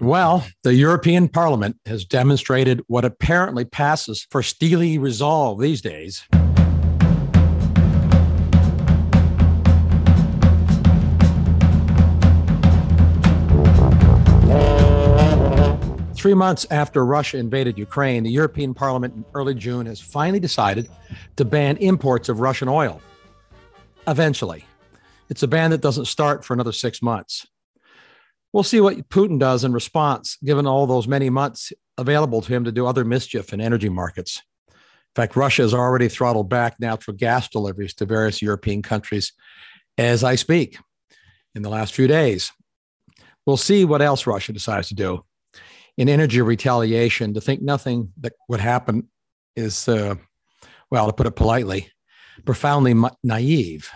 Well, 0.00 0.44
the 0.64 0.74
European 0.74 1.28
Parliament 1.28 1.78
has 1.86 2.04
demonstrated 2.04 2.82
what 2.88 3.04
apparently 3.04 3.64
passes 3.64 4.26
for 4.28 4.42
steely 4.42 4.98
resolve 4.98 5.60
these 5.60 5.80
days. 5.80 6.24
Three 16.16 16.34
months 16.34 16.66
after 16.72 17.04
Russia 17.04 17.36
invaded 17.36 17.78
Ukraine, 17.78 18.24
the 18.24 18.30
European 18.30 18.74
Parliament 18.74 19.14
in 19.14 19.24
early 19.32 19.54
June 19.54 19.86
has 19.86 20.00
finally 20.00 20.40
decided 20.40 20.88
to 21.36 21.44
ban 21.44 21.76
imports 21.76 22.28
of 22.28 22.40
Russian 22.40 22.66
oil. 22.66 23.00
Eventually, 24.08 24.64
it's 25.28 25.44
a 25.44 25.48
ban 25.48 25.70
that 25.70 25.82
doesn't 25.82 26.06
start 26.06 26.44
for 26.44 26.52
another 26.52 26.72
six 26.72 27.00
months. 27.00 27.46
We'll 28.54 28.62
see 28.62 28.80
what 28.80 29.08
Putin 29.08 29.40
does 29.40 29.64
in 29.64 29.72
response, 29.72 30.38
given 30.44 30.64
all 30.64 30.86
those 30.86 31.08
many 31.08 31.28
months 31.28 31.72
available 31.98 32.40
to 32.40 32.54
him 32.54 32.62
to 32.62 32.70
do 32.70 32.86
other 32.86 33.04
mischief 33.04 33.52
in 33.52 33.60
energy 33.60 33.88
markets. 33.88 34.42
In 34.68 34.76
fact, 35.16 35.34
Russia 35.34 35.62
has 35.62 35.74
already 35.74 36.06
throttled 36.06 36.48
back 36.48 36.78
natural 36.78 37.16
gas 37.16 37.48
deliveries 37.48 37.94
to 37.94 38.06
various 38.06 38.40
European 38.40 38.80
countries 38.80 39.32
as 39.98 40.22
I 40.22 40.36
speak 40.36 40.78
in 41.56 41.62
the 41.62 41.68
last 41.68 41.94
few 41.94 42.06
days. 42.06 42.52
We'll 43.44 43.56
see 43.56 43.84
what 43.84 44.00
else 44.00 44.24
Russia 44.24 44.52
decides 44.52 44.86
to 44.86 44.94
do 44.94 45.24
in 45.96 46.08
energy 46.08 46.40
retaliation, 46.40 47.34
to 47.34 47.40
think 47.40 47.60
nothing 47.60 48.12
that 48.20 48.34
would 48.48 48.60
happen 48.60 49.08
is, 49.56 49.88
uh, 49.88 50.14
well, 50.92 51.08
to 51.08 51.12
put 51.12 51.26
it 51.26 51.34
politely, 51.34 51.90
profoundly 52.44 52.94
naive. 53.24 53.90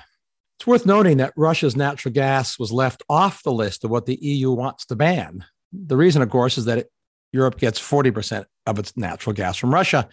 It's 0.58 0.66
worth 0.66 0.86
noting 0.86 1.18
that 1.18 1.32
Russia's 1.36 1.76
natural 1.76 2.12
gas 2.12 2.58
was 2.58 2.72
left 2.72 3.02
off 3.08 3.42
the 3.42 3.52
list 3.52 3.84
of 3.84 3.90
what 3.90 4.06
the 4.06 4.18
EU 4.20 4.50
wants 4.50 4.86
to 4.86 4.96
ban. 4.96 5.44
The 5.72 5.96
reason, 5.96 6.20
of 6.22 6.30
course, 6.30 6.58
is 6.58 6.64
that 6.64 6.78
it, 6.78 6.90
Europe 7.32 7.58
gets 7.58 7.78
40% 7.80 8.44
of 8.66 8.78
its 8.78 8.96
natural 8.96 9.34
gas 9.34 9.56
from 9.56 9.72
Russia, 9.72 10.08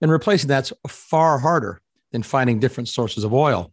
and 0.00 0.10
replacing 0.10 0.48
that's 0.48 0.72
far 0.86 1.38
harder 1.38 1.80
than 2.12 2.22
finding 2.22 2.60
different 2.60 2.88
sources 2.88 3.24
of 3.24 3.34
oil. 3.34 3.72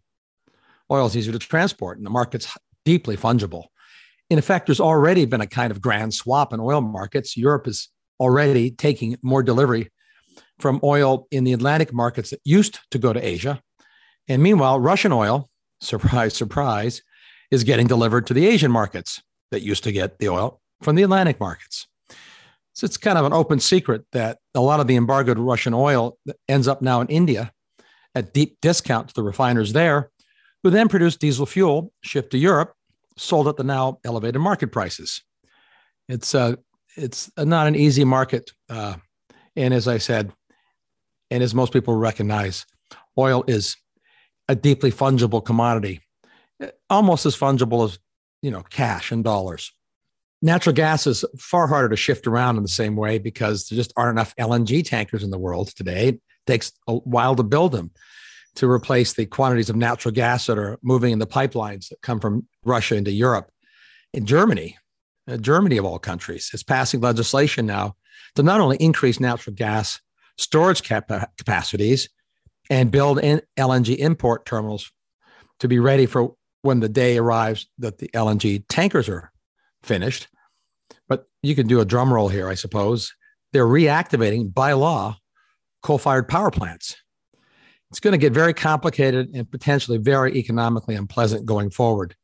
Oil 0.89 1.05
is 1.05 1.15
easier 1.15 1.33
to 1.33 1.39
transport, 1.39 1.97
and 1.97 2.05
the 2.05 2.11
market's 2.11 2.57
deeply 2.85 3.17
fungible 3.17 3.65
in 4.29 4.39
effect, 4.39 4.65
there's 4.65 4.79
already 4.79 5.25
been 5.25 5.41
a 5.41 5.47
kind 5.47 5.71
of 5.71 5.81
grand 5.81 6.13
swap 6.13 6.53
in 6.53 6.59
oil 6.59 6.81
markets. 6.81 7.37
Europe 7.37 7.67
is 7.67 7.89
already 8.19 8.71
taking 8.71 9.17
more 9.21 9.43
delivery 9.43 9.91
from 10.59 10.79
oil 10.83 11.27
in 11.31 11.43
the 11.43 11.53
Atlantic 11.53 11.93
markets 11.93 12.31
that 12.31 12.39
used 12.43 12.79
to 12.91 12.97
go 12.97 13.13
to 13.13 13.25
Asia. 13.25 13.61
And 14.27 14.41
meanwhile, 14.41 14.79
Russian 14.79 15.11
oil, 15.11 15.49
surprise, 15.85 16.35
surprise, 16.35 17.01
is 17.51 17.63
getting 17.63 17.87
delivered 17.87 18.27
to 18.27 18.33
the 18.33 18.47
Asian 18.47 18.71
markets 18.71 19.21
that 19.51 19.61
used 19.61 19.83
to 19.83 19.91
get 19.91 20.19
the 20.19 20.29
oil 20.29 20.59
from 20.81 20.95
the 20.95 21.03
Atlantic 21.03 21.39
markets. 21.39 21.87
So 22.73 22.85
it's 22.85 22.97
kind 22.97 23.17
of 23.17 23.25
an 23.25 23.33
open 23.33 23.59
secret 23.59 24.03
that 24.11 24.39
a 24.53 24.59
lot 24.59 24.81
of 24.81 24.87
the 24.87 24.97
embargoed 24.97 25.39
Russian 25.39 25.73
oil 25.73 26.17
ends 26.49 26.67
up 26.67 26.81
now 26.81 26.99
in 26.99 27.07
India 27.07 27.53
at 28.13 28.33
deep 28.33 28.57
discount 28.61 29.09
to 29.09 29.13
the 29.13 29.23
refiners 29.23 29.73
there, 29.73 30.11
who 30.63 30.69
then 30.69 30.89
produce 30.89 31.15
diesel 31.15 31.45
fuel, 31.45 31.93
shipped 32.01 32.31
to 32.31 32.37
Europe, 32.37 32.73
sold 33.17 33.47
at 33.47 33.55
the 33.55 33.63
now 33.63 33.99
elevated 34.03 34.41
market 34.41 34.71
prices. 34.71 35.21
It's 36.09 36.35
uh, 36.35 36.55
it's 36.97 37.31
not 37.37 37.67
an 37.67 37.75
easy 37.75 38.03
market, 38.03 38.51
uh, 38.69 38.95
and 39.55 39.73
as 39.73 39.87
I 39.87 39.97
said, 39.97 40.31
and 41.31 41.43
as 41.43 41.53
most 41.53 41.73
people 41.73 41.95
recognize, 41.95 42.65
oil 43.17 43.43
is 43.47 43.75
a 44.47 44.55
deeply 44.55 44.91
fungible 44.91 45.43
commodity, 45.43 46.01
almost 46.89 47.25
as 47.25 47.35
fungible 47.35 47.85
as 47.85 47.99
you 48.41 48.51
know 48.51 48.63
cash 48.63 49.11
and 49.11 49.23
dollars. 49.23 49.71
Natural 50.41 50.75
gas 50.75 51.07
is 51.07 51.25
far 51.39 51.67
harder 51.67 51.89
to 51.89 51.95
shift 51.95 52.27
around 52.27 52.57
in 52.57 52.63
the 52.63 52.69
same 52.69 52.95
way 52.95 53.17
because 53.17 53.67
there 53.67 53.77
just 53.77 53.93
aren't 53.97 54.15
enough 54.15 54.35
LNG 54.35 54.85
tankers 54.85 55.23
in 55.23 55.31
the 55.31 55.39
world 55.39 55.69
today. 55.75 56.09
It 56.09 56.21
takes 56.45 56.71
a 56.87 56.95
while 56.95 57.35
to 57.35 57.43
build 57.43 57.71
them 57.71 57.91
to 58.55 58.69
replace 58.69 59.13
the 59.13 59.25
quantities 59.25 59.69
of 59.69 59.75
natural 59.75 60.13
gas 60.13 60.45
that 60.45 60.57
are 60.57 60.77
moving 60.81 61.11
in 61.11 61.19
the 61.19 61.27
pipelines 61.27 61.89
that 61.89 62.01
come 62.01 62.19
from 62.19 62.47
Russia 62.63 62.95
into 62.95 63.11
Europe. 63.11 63.49
In 64.13 64.25
Germany, 64.25 64.77
uh, 65.27 65.37
Germany 65.37 65.77
of 65.77 65.85
all 65.85 65.99
countries, 65.99 66.51
is 66.53 66.63
passing 66.63 67.01
legislation 67.01 67.65
now 67.65 67.95
to 68.35 68.43
not 68.43 68.61
only 68.61 68.77
increase 68.77 69.19
natural 69.19 69.55
gas 69.55 69.99
storage 70.37 70.83
cap- 70.83 71.31
capacities 71.37 72.09
and 72.69 72.91
build 72.91 73.19
in 73.19 73.41
LNG 73.57 73.97
import 73.97 74.45
terminals 74.45 74.91
to 75.59 75.67
be 75.67 75.79
ready 75.79 76.05
for 76.05 76.35
when 76.61 76.79
the 76.79 76.89
day 76.89 77.17
arrives 77.17 77.67
that 77.77 77.99
the 77.99 78.09
LNG 78.09 78.65
tankers 78.67 79.07
are 79.07 79.31
finished. 79.83 80.27
But 81.07 81.25
you 81.43 81.55
can 81.55 81.67
do 81.67 81.79
a 81.79 81.85
drum 81.85 82.13
roll 82.13 82.29
here, 82.29 82.49
I 82.49 82.55
suppose. 82.55 83.13
They're 83.53 83.65
reactivating 83.65 84.53
by 84.53 84.73
law 84.73 85.17
coal 85.81 85.99
fired 85.99 86.27
power 86.27 86.49
plants 86.49 86.95
it's 87.95 88.01
going 88.01 88.11
to 88.11 88.17
get 88.17 88.33
very 88.33 88.53
complicated 88.53 89.29
and 89.33 89.49
potentially 89.49 89.97
very 89.97 90.35
economically 90.35 90.95
unpleasant 90.95 91.45
going 91.45 91.69
forward 91.69 92.15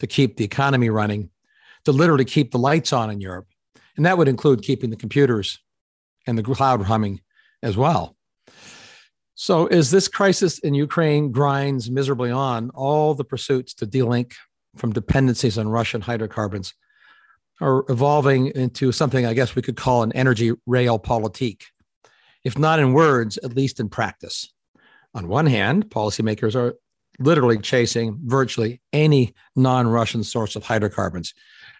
to 0.00 0.06
keep 0.06 0.36
the 0.36 0.44
economy 0.44 0.88
running, 0.88 1.30
to 1.84 1.92
literally 1.92 2.24
keep 2.24 2.50
the 2.50 2.58
lights 2.58 2.94
on 2.94 3.10
in 3.10 3.20
Europe. 3.20 3.46
And 3.96 4.06
that 4.06 4.16
would 4.16 4.28
include 4.28 4.62
keeping 4.62 4.88
the 4.88 4.96
computers 4.96 5.58
and 6.26 6.38
the 6.38 6.42
cloud 6.42 6.82
humming 6.82 7.20
as 7.62 7.76
well. 7.76 8.16
So, 9.40 9.68
as 9.68 9.92
this 9.92 10.08
crisis 10.08 10.58
in 10.58 10.74
Ukraine 10.74 11.30
grinds 11.30 11.92
miserably 11.92 12.32
on, 12.32 12.70
all 12.70 13.14
the 13.14 13.22
pursuits 13.22 13.72
to 13.74 13.86
delink 13.86 14.32
from 14.74 14.92
dependencies 14.92 15.56
on 15.56 15.68
Russian 15.68 16.00
hydrocarbons 16.00 16.74
are 17.60 17.84
evolving 17.88 18.48
into 18.48 18.90
something 18.90 19.24
I 19.24 19.34
guess 19.34 19.54
we 19.54 19.62
could 19.62 19.76
call 19.76 20.02
an 20.02 20.10
energy 20.10 20.50
rail 20.66 20.98
realpolitik, 20.98 21.62
if 22.42 22.58
not 22.58 22.80
in 22.80 22.92
words, 22.92 23.38
at 23.38 23.54
least 23.54 23.78
in 23.78 23.88
practice. 23.88 24.52
On 25.14 25.28
one 25.28 25.46
hand, 25.46 25.88
policymakers 25.88 26.56
are 26.56 26.74
literally 27.20 27.58
chasing 27.58 28.18
virtually 28.24 28.80
any 28.92 29.36
non 29.54 29.86
Russian 29.86 30.24
source 30.24 30.56
of 30.56 30.64
hydrocarbons, 30.64 31.32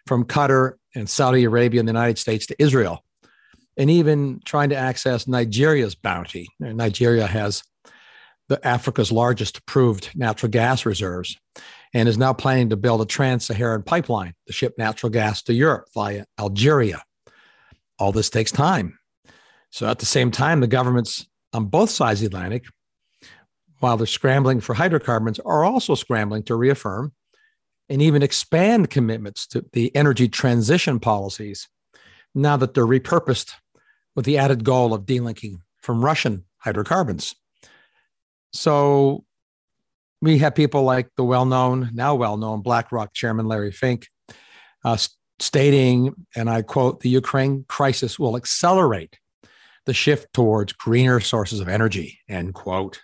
from 0.06 0.24
Qatar 0.24 0.74
and 0.94 1.10
Saudi 1.10 1.42
Arabia 1.42 1.80
and 1.80 1.88
the 1.88 1.92
United 1.92 2.18
States 2.18 2.47
to 2.47 2.62
Israel, 2.62 3.04
and 3.78 3.91
even 3.91 4.41
trying 4.44 4.69
to 4.71 4.77
access 4.77 5.27
Nigeria's 5.27 5.94
bounty. 5.94 6.49
Nigeria 6.61 7.27
has 7.27 7.62
the 8.49 8.66
Africa's 8.66 9.12
largest 9.12 9.65
proved 9.65 10.11
natural 10.15 10.50
gas 10.50 10.84
reserves 10.84 11.39
and 11.94 12.09
is 12.09 12.19
now 12.19 12.33
planning 12.33 12.69
to 12.71 12.77
build 12.77 13.00
a 13.00 13.06
trans-Saharan 13.06 13.83
pipeline 13.83 14.34
to 14.47 14.53
ship 14.53 14.75
natural 14.77 15.11
gas 15.11 15.43
to 15.43 15.55
Europe 15.55 15.87
via 15.94 16.25
Algeria. 16.39 17.03
All 17.99 18.12
this 18.12 18.28
takes 18.28 18.53
time. 18.53 18.99
So 19.71 19.87
at 19.87 19.99
the 19.99 20.06
same 20.06 20.31
time, 20.31 20.60
the 20.60 20.66
governments 20.66 21.27
on 21.53 21.66
both 21.66 21.89
sides 21.89 22.22
of 22.22 22.31
the 22.31 22.37
Atlantic 22.37 22.65
while 23.81 23.97
they're 23.97 24.06
scrambling 24.06 24.60
for 24.60 24.75
hydrocarbons, 24.75 25.39
are 25.41 25.65
also 25.65 25.95
scrambling 25.95 26.43
to 26.45 26.55
reaffirm 26.55 27.12
and 27.89 28.03
even 28.03 28.22
expand 28.22 28.91
commitments 28.91 29.47
to 29.47 29.65
the 29.72 29.95
energy 29.95 30.28
transition 30.28 31.00
policies 31.00 31.69
now 32.34 32.56
that 32.56 32.75
they're 32.75 32.87
repurposed 32.87 33.53
with 34.18 34.24
the 34.24 34.36
added 34.36 34.64
goal 34.64 34.92
of 34.92 35.06
delinking 35.06 35.60
from 35.80 36.04
Russian 36.04 36.44
hydrocarbons. 36.56 37.36
So 38.52 39.24
we 40.20 40.38
have 40.38 40.56
people 40.56 40.82
like 40.82 41.08
the 41.16 41.22
well 41.22 41.44
known, 41.44 41.90
now 41.94 42.16
well 42.16 42.36
known 42.36 42.62
BlackRock 42.62 43.14
chairman 43.14 43.46
Larry 43.46 43.70
Fink 43.70 44.08
uh, 44.84 44.96
stating, 45.38 46.16
and 46.34 46.50
I 46.50 46.62
quote, 46.62 46.98
the 46.98 47.08
Ukraine 47.08 47.64
crisis 47.68 48.18
will 48.18 48.36
accelerate 48.36 49.16
the 49.86 49.94
shift 49.94 50.32
towards 50.34 50.72
greener 50.72 51.20
sources 51.20 51.60
of 51.60 51.68
energy, 51.68 52.18
end 52.28 52.54
quote. 52.54 53.00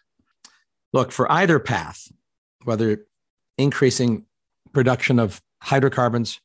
Look, 0.92 1.12
for 1.12 1.30
either 1.30 1.60
path, 1.60 2.08
whether 2.64 3.06
increasing 3.56 4.26
production 4.72 5.20
of 5.20 5.40
hydrocarbons 5.62 6.40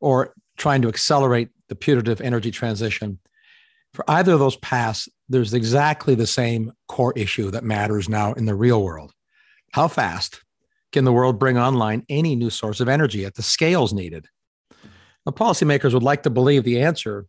or 0.00 0.32
trying 0.56 0.80
to 0.80 0.88
accelerate 0.88 1.50
the 1.68 1.74
putative 1.74 2.22
energy 2.22 2.50
transition, 2.50 3.18
for 3.94 4.04
either 4.08 4.32
of 4.32 4.38
those 4.38 4.56
paths, 4.56 5.08
there's 5.28 5.54
exactly 5.54 6.14
the 6.14 6.26
same 6.26 6.72
core 6.88 7.12
issue 7.16 7.50
that 7.50 7.64
matters 7.64 8.08
now 8.08 8.32
in 8.32 8.46
the 8.46 8.54
real 8.54 8.82
world. 8.82 9.12
How 9.72 9.88
fast 9.88 10.42
can 10.92 11.04
the 11.04 11.12
world 11.12 11.38
bring 11.38 11.58
online 11.58 12.04
any 12.08 12.36
new 12.36 12.50
source 12.50 12.80
of 12.80 12.88
energy 12.88 13.24
at 13.24 13.34
the 13.34 13.42
scales 13.42 13.92
needed? 13.92 14.26
Now, 15.24 15.32
policymakers 15.32 15.94
would 15.94 16.02
like 16.02 16.24
to 16.24 16.30
believe 16.30 16.64
the 16.64 16.82
answer 16.82 17.26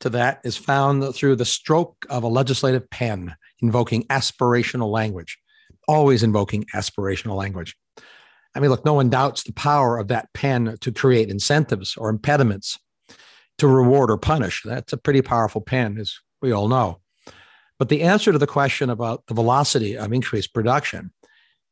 to 0.00 0.10
that 0.10 0.40
is 0.44 0.56
found 0.56 1.14
through 1.14 1.36
the 1.36 1.44
stroke 1.44 2.04
of 2.10 2.22
a 2.22 2.28
legislative 2.28 2.90
pen 2.90 3.36
invoking 3.60 4.02
aspirational 4.04 4.90
language 4.90 5.38
always 5.88 6.22
invoking 6.22 6.64
aspirational 6.74 7.36
language. 7.36 7.76
I 8.54 8.60
mean, 8.60 8.70
look, 8.70 8.84
no 8.84 8.94
one 8.94 9.10
doubts 9.10 9.44
the 9.44 9.52
power 9.52 9.98
of 9.98 10.08
that 10.08 10.32
pen 10.34 10.76
to 10.80 10.92
create 10.92 11.30
incentives 11.30 11.96
or 11.96 12.10
impediments 12.10 12.78
to 13.58 13.68
reward 13.68 14.10
or 14.10 14.18
punish. 14.18 14.62
That's 14.64 14.92
a 14.92 14.96
pretty 14.96 15.22
powerful 15.22 15.60
pen, 15.60 15.98
as 15.98 16.18
we 16.40 16.52
all 16.52 16.68
know. 16.68 17.00
But 17.78 17.88
the 17.88 18.02
answer 18.02 18.32
to 18.32 18.38
the 18.38 18.46
question 18.46 18.90
about 18.90 19.26
the 19.26 19.34
velocity 19.34 19.96
of 19.96 20.12
increased 20.12 20.54
production, 20.54 21.12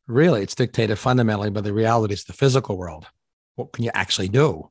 really, 0.07 0.43
it's 0.43 0.55
dictated 0.55 0.99
fundamentally 0.99 1.51
by 1.51 1.61
the 1.61 1.73
realities 1.73 2.23
of 2.23 2.27
the 2.29 2.33
physical 2.33 2.77
world. 2.77 3.07
What 3.55 3.73
can 3.73 3.85
you 3.85 3.91
actually 3.95 4.29
do? 4.29 4.71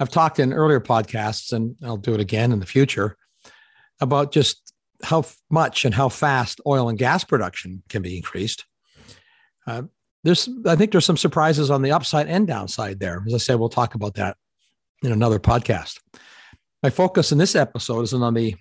I've 0.00 0.10
talked 0.10 0.38
in 0.38 0.52
earlier 0.52 0.80
podcasts, 0.80 1.52
and 1.52 1.76
I'll 1.82 1.96
do 1.96 2.14
it 2.14 2.20
again 2.20 2.52
in 2.52 2.60
the 2.60 2.66
future, 2.66 3.16
about 4.00 4.32
just 4.32 4.72
how 5.02 5.24
much 5.50 5.84
and 5.84 5.94
how 5.94 6.08
fast 6.08 6.60
oil 6.66 6.88
and 6.88 6.98
gas 6.98 7.24
production 7.24 7.82
can 7.88 8.02
be 8.02 8.16
increased. 8.16 8.64
Uh, 9.66 9.82
there's, 10.24 10.48
I 10.66 10.76
think, 10.76 10.92
there's 10.92 11.04
some 11.04 11.16
surprises 11.16 11.70
on 11.70 11.82
the 11.82 11.92
upside 11.92 12.28
and 12.28 12.46
downside 12.46 12.98
there. 12.98 13.22
As 13.26 13.34
I 13.34 13.38
said, 13.38 13.56
we'll 13.56 13.68
talk 13.68 13.94
about 13.94 14.14
that 14.14 14.36
in 15.04 15.12
another 15.12 15.38
podcast. 15.38 16.00
My 16.82 16.90
focus 16.90 17.32
in 17.32 17.38
this 17.38 17.54
episode 17.54 18.02
is 18.02 18.14
on 18.14 18.34
the 18.34 18.54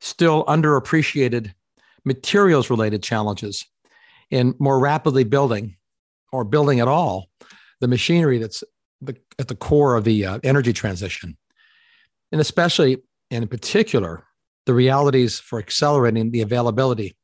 still 0.00 0.44
underappreciated 0.44 1.52
materials 2.04 2.70
related 2.70 3.02
challenges 3.02 3.66
in 4.30 4.54
more 4.58 4.78
rapidly 4.78 5.24
building 5.24 5.76
or 6.32 6.44
building 6.44 6.80
at 6.80 6.88
all 6.88 7.28
the 7.80 7.88
machinery 7.88 8.38
that's 8.38 8.62
the, 9.00 9.16
at 9.38 9.48
the 9.48 9.56
core 9.56 9.96
of 9.96 10.04
the 10.04 10.24
uh, 10.24 10.38
energy 10.42 10.72
transition. 10.72 11.36
And 12.32 12.40
especially 12.40 12.98
and 13.30 13.42
in 13.42 13.48
particular, 13.48 14.24
the 14.66 14.74
realities 14.74 15.38
for 15.38 15.58
accelerating 15.58 16.30
the 16.30 16.42
availability 16.42 17.16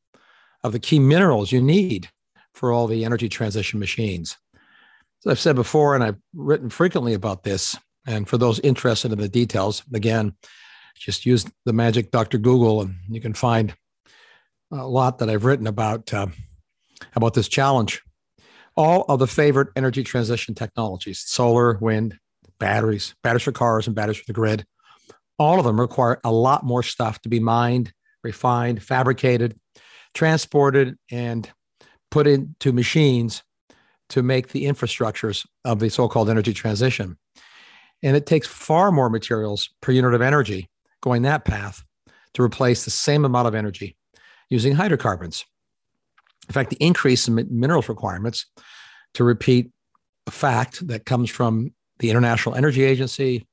of 0.63 0.73
the 0.73 0.79
key 0.79 0.99
minerals 0.99 1.53
you 1.53 1.61
need 1.61 2.09
for 2.55 2.73
all 2.73 2.87
the 2.87 3.05
energy 3.05 3.29
transition 3.29 3.79
machines. 3.79 4.37
As 5.25 5.33
I've 5.33 5.41
said 5.41 5.57
before, 5.57 5.95
and 5.95 6.03
I've 6.03 6.17
written 6.35 6.71
frequently 6.71 7.15
about 7.15 7.43
this, 7.43 7.77
and 8.07 8.29
for 8.29 8.39
those 8.39 8.61
interested 8.61 9.13
in 9.13 9.19
the 9.19 9.29
details, 9.29 9.83
again, 9.93 10.35
just 10.95 11.27
use 11.27 11.45
the 11.65 11.73
magic 11.73 12.11
Dr. 12.11 12.39
Google, 12.39 12.83
and 12.83 12.97
you 13.09 13.21
can 13.21 13.35
find 13.35 13.75
a 14.73 14.87
lot 14.87 15.19
that 15.19 15.29
I've 15.29 15.45
written 15.45 15.67
about 15.67 16.13
uh, 16.13 16.29
about 17.15 17.35
this 17.35 17.49
challenge. 17.49 18.03
All 18.77 19.05
of 19.09 19.19
the 19.19 19.27
favorite 19.27 19.69
energy 19.77 20.03
transition 20.03 20.55
technologies: 20.55 21.23
solar, 21.27 21.79
wind, 21.81 22.19
batteries, 22.59 23.15
batteries 23.23 23.43
for 23.43 23.53
cars, 23.53 23.87
and 23.87 23.97
batteries 23.97 24.19
for 24.19 24.27
the 24.27 24.33
grid. 24.33 24.67
All 25.39 25.59
of 25.59 25.67
them 25.67 25.81
require 25.81 26.19
a 26.25 26.33
lot 26.33 26.65
more 26.65 26.83
stuff 26.83 27.21
to 27.23 27.29
be 27.29 27.41
mined, 27.41 27.93
refined, 28.25 28.83
fabricated, 28.83 29.59
transported, 30.15 30.97
and 31.11 31.51
put 32.11 32.27
into 32.27 32.73
machines 32.73 33.43
to 34.09 34.23
make 34.23 34.49
the 34.49 34.65
infrastructures 34.65 35.47
of 35.65 35.79
the 35.81 35.91
so-called 35.91 36.31
energy 36.31 36.55
transition. 36.55 37.19
And 38.03 38.17
it 38.17 38.27
takes 38.27 38.47
far 38.47 38.93
more 38.93 39.11
materials 39.11 39.71
per 39.81 39.93
unit 39.93 40.15
of 40.15 40.23
energy 40.23 40.69
going 41.01 41.23
that 41.23 41.45
path 41.45 41.85
to 42.35 42.43
replace 42.43 42.85
the 42.85 42.91
same 42.91 43.25
amount 43.25 43.49
of 43.49 43.55
energy 43.55 43.97
using 44.51 44.75
hydrocarbons. 44.75 45.45
In 46.49 46.53
fact, 46.53 46.71
the 46.71 46.77
increase 46.77 47.27
in 47.27 47.47
minerals 47.51 47.89
requirements, 47.89 48.47
to 49.15 49.25
repeat 49.25 49.71
a 50.27 50.31
fact 50.31 50.87
that 50.89 51.07
comes 51.07 51.31
from 51.31 51.73
the 51.99 52.11
International 52.11 52.55
Energy 52.55 52.85
Agency, 52.85 53.47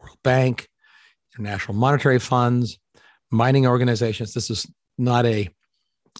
World 0.00 0.18
Bank, 0.24 0.68
International 1.34 1.76
Monetary 1.76 2.18
Funds, 2.18 2.78
mining 3.30 3.66
organizations. 3.66 4.34
This 4.34 4.50
is 4.50 4.66
not 4.98 5.24
a, 5.26 5.48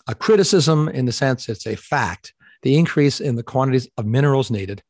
a 0.07 0.15
criticism 0.15 0.89
in 0.89 1.07
the 1.07 1.13
sense 1.13 1.49
it's 1.49 1.67
a 1.67 1.77
fact. 1.77 2.33
The 2.63 2.77
increase 2.77 3.21
in 3.21 3.37
the 3.37 3.43
quantities 3.43 3.89
of 3.97 4.07
minerals 4.07 4.51
needed 4.51 4.83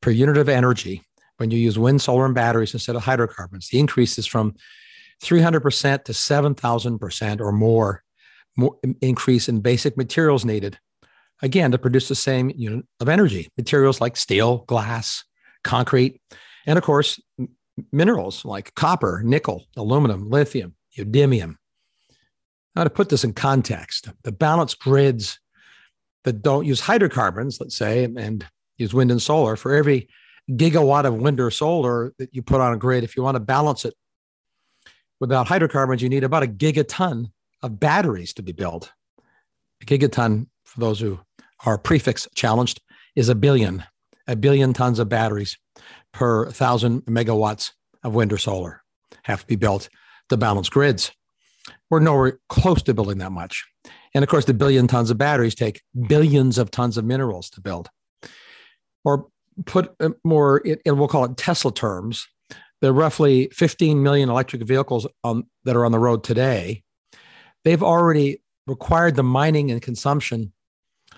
per 0.00 0.10
unit 0.10 0.36
of 0.36 0.48
energy 0.48 1.02
when 1.40 1.50
you 1.50 1.58
use 1.58 1.78
wind, 1.78 2.02
solar, 2.02 2.26
and 2.26 2.34
batteries 2.34 2.74
instead 2.74 2.96
of 2.96 3.02
hydrocarbons. 3.02 3.68
The 3.68 3.80
increase 3.80 4.18
is 4.18 4.26
from 4.26 4.54
300% 5.22 6.04
to 6.04 6.12
7,000% 6.12 7.40
or 7.40 7.50
more, 7.50 8.04
more 8.56 8.76
increase 9.00 9.48
in 9.48 9.60
basic 9.60 9.96
materials 9.96 10.44
needed, 10.44 10.78
again, 11.40 11.72
to 11.72 11.78
produce 11.78 12.08
the 12.08 12.14
same 12.14 12.52
unit 12.54 12.84
of 13.00 13.08
energy. 13.08 13.48
Materials 13.56 14.02
like 14.02 14.18
steel, 14.18 14.58
glass, 14.66 15.24
concrete, 15.64 16.20
and 16.66 16.76
of 16.76 16.84
course, 16.84 17.18
minerals 17.90 18.44
like 18.44 18.74
copper, 18.74 19.22
nickel, 19.24 19.64
aluminum, 19.78 20.28
lithium, 20.28 20.74
neodymium. 20.96 21.56
Now, 22.76 22.84
to 22.84 22.90
put 22.90 23.08
this 23.08 23.24
in 23.24 23.32
context, 23.32 24.10
the 24.24 24.32
balanced 24.32 24.78
grids 24.78 25.40
that 26.24 26.42
don't 26.42 26.66
use 26.66 26.80
hydrocarbons, 26.80 27.58
let's 27.60 27.76
say, 27.76 28.04
and 28.04 28.46
use 28.76 28.92
wind 28.92 29.10
and 29.10 29.22
solar, 29.22 29.56
for 29.56 29.74
every 29.74 30.08
gigawatt 30.50 31.04
of 31.04 31.14
wind 31.14 31.40
or 31.40 31.50
solar 31.50 32.12
that 32.18 32.34
you 32.34 32.42
put 32.42 32.60
on 32.60 32.72
a 32.72 32.76
grid, 32.76 33.04
if 33.04 33.16
you 33.16 33.22
want 33.22 33.36
to 33.36 33.40
balance 33.40 33.84
it 33.84 33.94
without 35.20 35.48
hydrocarbons, 35.48 36.02
you 36.02 36.08
need 36.08 36.24
about 36.24 36.42
a 36.42 36.46
gigaton 36.46 37.30
of 37.62 37.78
batteries 37.78 38.32
to 38.34 38.42
be 38.42 38.52
built. 38.52 38.92
A 39.82 39.84
gigaton, 39.84 40.46
for 40.64 40.80
those 40.80 41.00
who 41.00 41.20
are 41.64 41.78
prefix 41.78 42.26
challenged, 42.34 42.80
is 43.14 43.28
a 43.28 43.34
billion, 43.34 43.84
a 44.26 44.36
billion 44.36 44.72
tons 44.72 44.98
of 44.98 45.08
batteries 45.08 45.58
per 46.12 46.50
thousand 46.50 47.02
megawatts 47.02 47.72
of 48.02 48.14
wind 48.14 48.32
or 48.32 48.38
solar 48.38 48.82
have 49.24 49.40
to 49.40 49.46
be 49.46 49.56
built 49.56 49.88
to 50.28 50.36
balance 50.36 50.68
grids. 50.68 51.12
We're 51.90 52.00
nowhere 52.00 52.38
close 52.48 52.82
to 52.84 52.94
building 52.94 53.18
that 53.18 53.32
much. 53.32 53.66
And 54.14 54.22
of 54.22 54.28
course, 54.28 54.44
the 54.44 54.54
billion 54.54 54.86
tons 54.86 55.10
of 55.10 55.18
batteries 55.18 55.54
take 55.54 55.82
billions 56.08 56.58
of 56.58 56.70
tons 56.70 56.96
of 56.96 57.04
minerals 57.04 57.50
to 57.50 57.60
build. 57.60 57.90
Or 59.04 59.26
put 59.66 59.94
more, 60.24 60.62
and 60.84 60.98
we'll 60.98 61.08
call 61.08 61.24
it 61.24 61.36
Tesla 61.36 61.72
terms, 61.72 62.26
the 62.80 62.92
roughly 62.92 63.48
15 63.52 64.02
million 64.02 64.28
electric 64.28 64.62
vehicles 64.62 65.06
on, 65.22 65.44
that 65.64 65.76
are 65.76 65.84
on 65.84 65.92
the 65.92 65.98
road 65.98 66.24
today, 66.24 66.82
they've 67.64 67.82
already 67.82 68.42
required 68.66 69.16
the 69.16 69.22
mining 69.22 69.70
and 69.70 69.82
consumption 69.82 70.52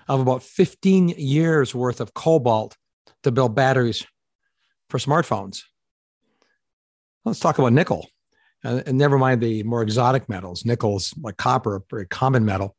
of 0.07 0.19
about 0.19 0.43
15 0.43 1.09
years 1.09 1.73
worth 1.73 2.01
of 2.01 2.13
cobalt 2.13 2.75
to 3.23 3.31
build 3.31 3.55
batteries 3.55 4.05
for 4.89 4.97
smartphones. 4.97 5.63
Let's 7.25 7.39
talk 7.39 7.57
about 7.57 7.73
nickel. 7.73 8.09
Uh, 8.65 8.81
and 8.85 8.97
never 8.97 9.17
mind 9.17 9.41
the 9.41 9.63
more 9.63 9.81
exotic 9.81 10.29
metals. 10.29 10.65
Nickel's 10.65 11.13
like 11.21 11.37
copper, 11.37 11.75
a 11.75 11.81
very 11.89 12.07
common 12.07 12.45
metal. 12.45 12.75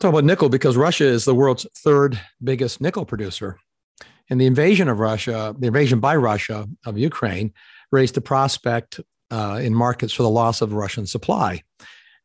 Talk 0.00 0.10
about 0.10 0.24
nickel 0.24 0.48
because 0.48 0.76
Russia 0.76 1.04
is 1.04 1.24
the 1.24 1.34
world's 1.34 1.66
third 1.76 2.20
biggest 2.42 2.80
nickel 2.80 3.04
producer. 3.04 3.58
And 4.34 4.40
the 4.40 4.46
invasion 4.46 4.88
of 4.88 4.98
Russia, 4.98 5.54
the 5.56 5.68
invasion 5.68 6.00
by 6.00 6.16
Russia 6.16 6.66
of 6.84 6.98
Ukraine, 6.98 7.52
raised 7.92 8.16
the 8.16 8.20
prospect 8.20 8.98
uh, 9.30 9.60
in 9.62 9.72
markets 9.72 10.12
for 10.12 10.24
the 10.24 10.28
loss 10.28 10.60
of 10.60 10.72
Russian 10.72 11.06
supply. 11.06 11.62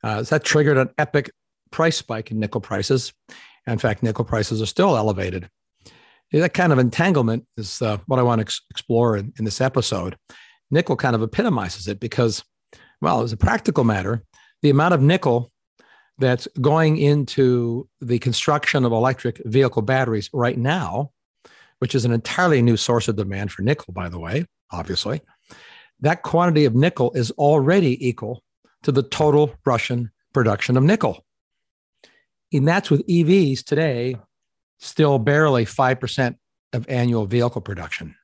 Uh, 0.04 0.24
so 0.24 0.34
that 0.34 0.44
triggered 0.44 0.80
an 0.80 0.90
epic 0.98 1.30
price 1.70 1.98
spike 1.98 2.32
in 2.32 2.40
nickel 2.40 2.62
prices. 2.62 3.14
In 3.68 3.78
fact, 3.78 4.02
nickel 4.02 4.26
prices 4.26 4.60
are 4.60 4.66
still 4.66 4.98
elevated. 4.98 5.52
That 6.32 6.56
kind 6.56 6.74
of 6.74 6.80
entanglement 6.80 7.46
is 7.58 7.80
uh, 7.80 8.00
what 8.08 8.18
I 8.18 8.24
want 8.24 8.40
to 8.40 8.46
ex- 8.46 8.62
explore 8.72 9.16
in, 9.16 9.32
in 9.38 9.46
this 9.46 9.62
episode. 9.62 10.18
Nickel 10.72 10.96
kind 10.96 11.16
of 11.16 11.22
epitomizes 11.22 11.88
it 11.88 12.00
because, 12.00 12.44
well, 13.02 13.22
as 13.22 13.34
a 13.34 13.38
practical 13.38 13.84
matter, 13.84 14.24
the 14.64 14.72
amount 14.72 14.96
of 14.96 15.02
nickel 15.04 15.52
that's 16.18 16.48
going 16.60 16.98
into 16.98 17.88
the 18.02 18.18
construction 18.18 18.84
of 18.84 18.94
electric 18.94 19.40
vehicle 19.46 19.84
batteries 19.84 20.32
right 20.34 20.58
now 20.58 21.12
which 21.80 21.96
is 21.96 22.06
an 22.06 22.12
entirely 22.12 22.62
new 22.62 22.78
source 22.78 23.08
of 23.08 23.16
demand 23.16 23.52
for 23.52 23.62
nickel, 23.62 23.94
by 23.94 24.10
the 24.10 24.20
way, 24.20 24.46
obviously, 24.72 25.22
that 26.02 26.22
quantity 26.22 26.66
of 26.66 26.76
nickel 26.76 27.12
is 27.14 27.32
already 27.32 28.08
equal 28.08 28.44
to 28.84 28.92
the 28.92 29.04
total 29.04 29.54
Russian 29.66 30.12
production 30.34 30.78
of 30.78 30.84
nickel. 30.84 31.26
And 32.54 32.68
that's 32.68 32.90
with 32.90 33.06
EVs 33.08 33.64
today, 33.64 34.16
still 34.80 35.20
barely 35.20 35.66
5% 35.66 36.36
of 36.74 36.86
annual 36.90 37.26
vehicle 37.26 37.62
production. 37.62 38.16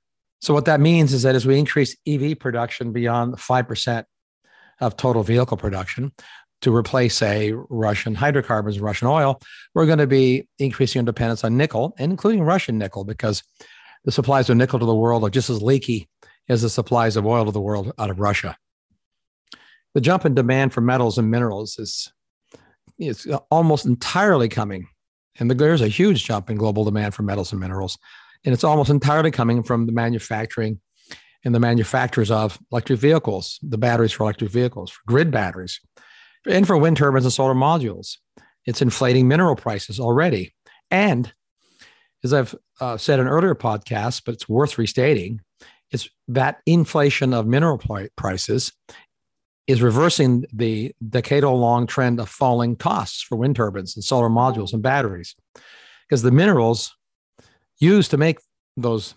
So, 0.41 0.53
what 0.53 0.65
that 0.65 0.79
means 0.79 1.13
is 1.13 1.23
that 1.23 1.35
as 1.35 1.45
we 1.45 1.57
increase 1.57 1.95
EV 2.07 2.37
production 2.39 2.91
beyond 2.91 3.35
5% 3.35 4.03
of 4.81 4.97
total 4.97 5.23
vehicle 5.23 5.57
production, 5.57 6.11
to 6.65 6.75
replace, 6.75 7.15
say, 7.15 7.53
Russian 7.69 8.15
hydrocarbons, 8.15 8.79
Russian 8.79 9.07
oil, 9.07 9.39
we're 9.75 9.85
going 9.85 9.99
to 9.99 10.07
be 10.07 10.47
increasing 10.57 10.99
our 11.01 11.05
dependence 11.05 11.43
on 11.43 11.57
nickel, 11.57 11.93
including 11.99 12.41
Russian 12.41 12.79
nickel, 12.79 13.03
because 13.03 13.43
the 14.03 14.11
supplies 14.11 14.49
of 14.49 14.57
nickel 14.57 14.79
to 14.79 14.85
the 14.85 14.95
world 14.95 15.23
are 15.23 15.29
just 15.29 15.51
as 15.51 15.61
leaky 15.61 16.09
as 16.49 16.63
the 16.63 16.69
supplies 16.69 17.17
of 17.17 17.25
oil 17.25 17.45
to 17.45 17.51
the 17.51 17.61
world 17.61 17.93
out 17.99 18.09
of 18.09 18.19
Russia. 18.19 18.57
The 19.93 20.01
jump 20.01 20.25
in 20.25 20.33
demand 20.33 20.73
for 20.73 20.81
metals 20.81 21.19
and 21.19 21.29
minerals 21.29 21.77
is, 21.77 22.11
is 22.97 23.27
almost 23.51 23.85
entirely 23.85 24.49
coming, 24.49 24.87
and 25.39 25.51
there's 25.51 25.81
a 25.81 25.87
huge 25.87 26.23
jump 26.25 26.49
in 26.49 26.57
global 26.57 26.83
demand 26.83 27.13
for 27.13 27.21
metals 27.21 27.51
and 27.51 27.61
minerals, 27.61 27.95
and 28.43 28.53
it's 28.55 28.63
almost 28.63 28.89
entirely 28.89 29.29
coming 29.29 29.61
from 29.61 29.85
the 29.85 29.91
manufacturing 29.93 30.79
and 31.43 31.53
the 31.53 31.59
manufacturers 31.59 32.31
of 32.31 32.57
electric 32.71 32.99
vehicles, 32.99 33.59
the 33.61 33.77
batteries 33.77 34.13
for 34.13 34.23
electric 34.23 34.49
vehicles, 34.49 34.89
for 34.89 35.01
grid 35.05 35.29
batteries, 35.29 35.79
and 36.47 36.65
for 36.67 36.77
wind 36.77 36.97
turbines 36.97 37.25
and 37.25 37.33
solar 37.33 37.53
modules. 37.53 38.17
It's 38.65 38.81
inflating 38.81 39.27
mineral 39.27 39.55
prices 39.55 39.99
already. 39.99 40.53
And 40.89 41.31
as 42.23 42.33
I've 42.33 42.55
uh, 42.81 42.97
said 42.97 43.19
in 43.19 43.27
earlier 43.27 43.55
podcasts, 43.55 44.21
but 44.25 44.33
it's 44.33 44.49
worth 44.49 44.77
restating, 44.77 45.41
it's 45.91 46.09
that 46.27 46.61
inflation 46.65 47.33
of 47.33 47.45
mineral 47.45 47.79
prices 48.15 48.71
is 49.67 49.81
reversing 49.81 50.45
the 50.53 50.93
decadal 51.03 51.59
long 51.59 51.87
trend 51.87 52.19
of 52.19 52.29
falling 52.29 52.75
costs 52.75 53.21
for 53.21 53.35
wind 53.35 53.55
turbines 53.55 53.95
and 53.95 54.03
solar 54.03 54.29
modules 54.29 54.73
and 54.73 54.83
batteries. 54.83 55.35
Because 56.07 56.21
the 56.21 56.31
minerals 56.31 56.95
used 57.79 58.11
to 58.11 58.17
make 58.17 58.39
those 58.77 59.15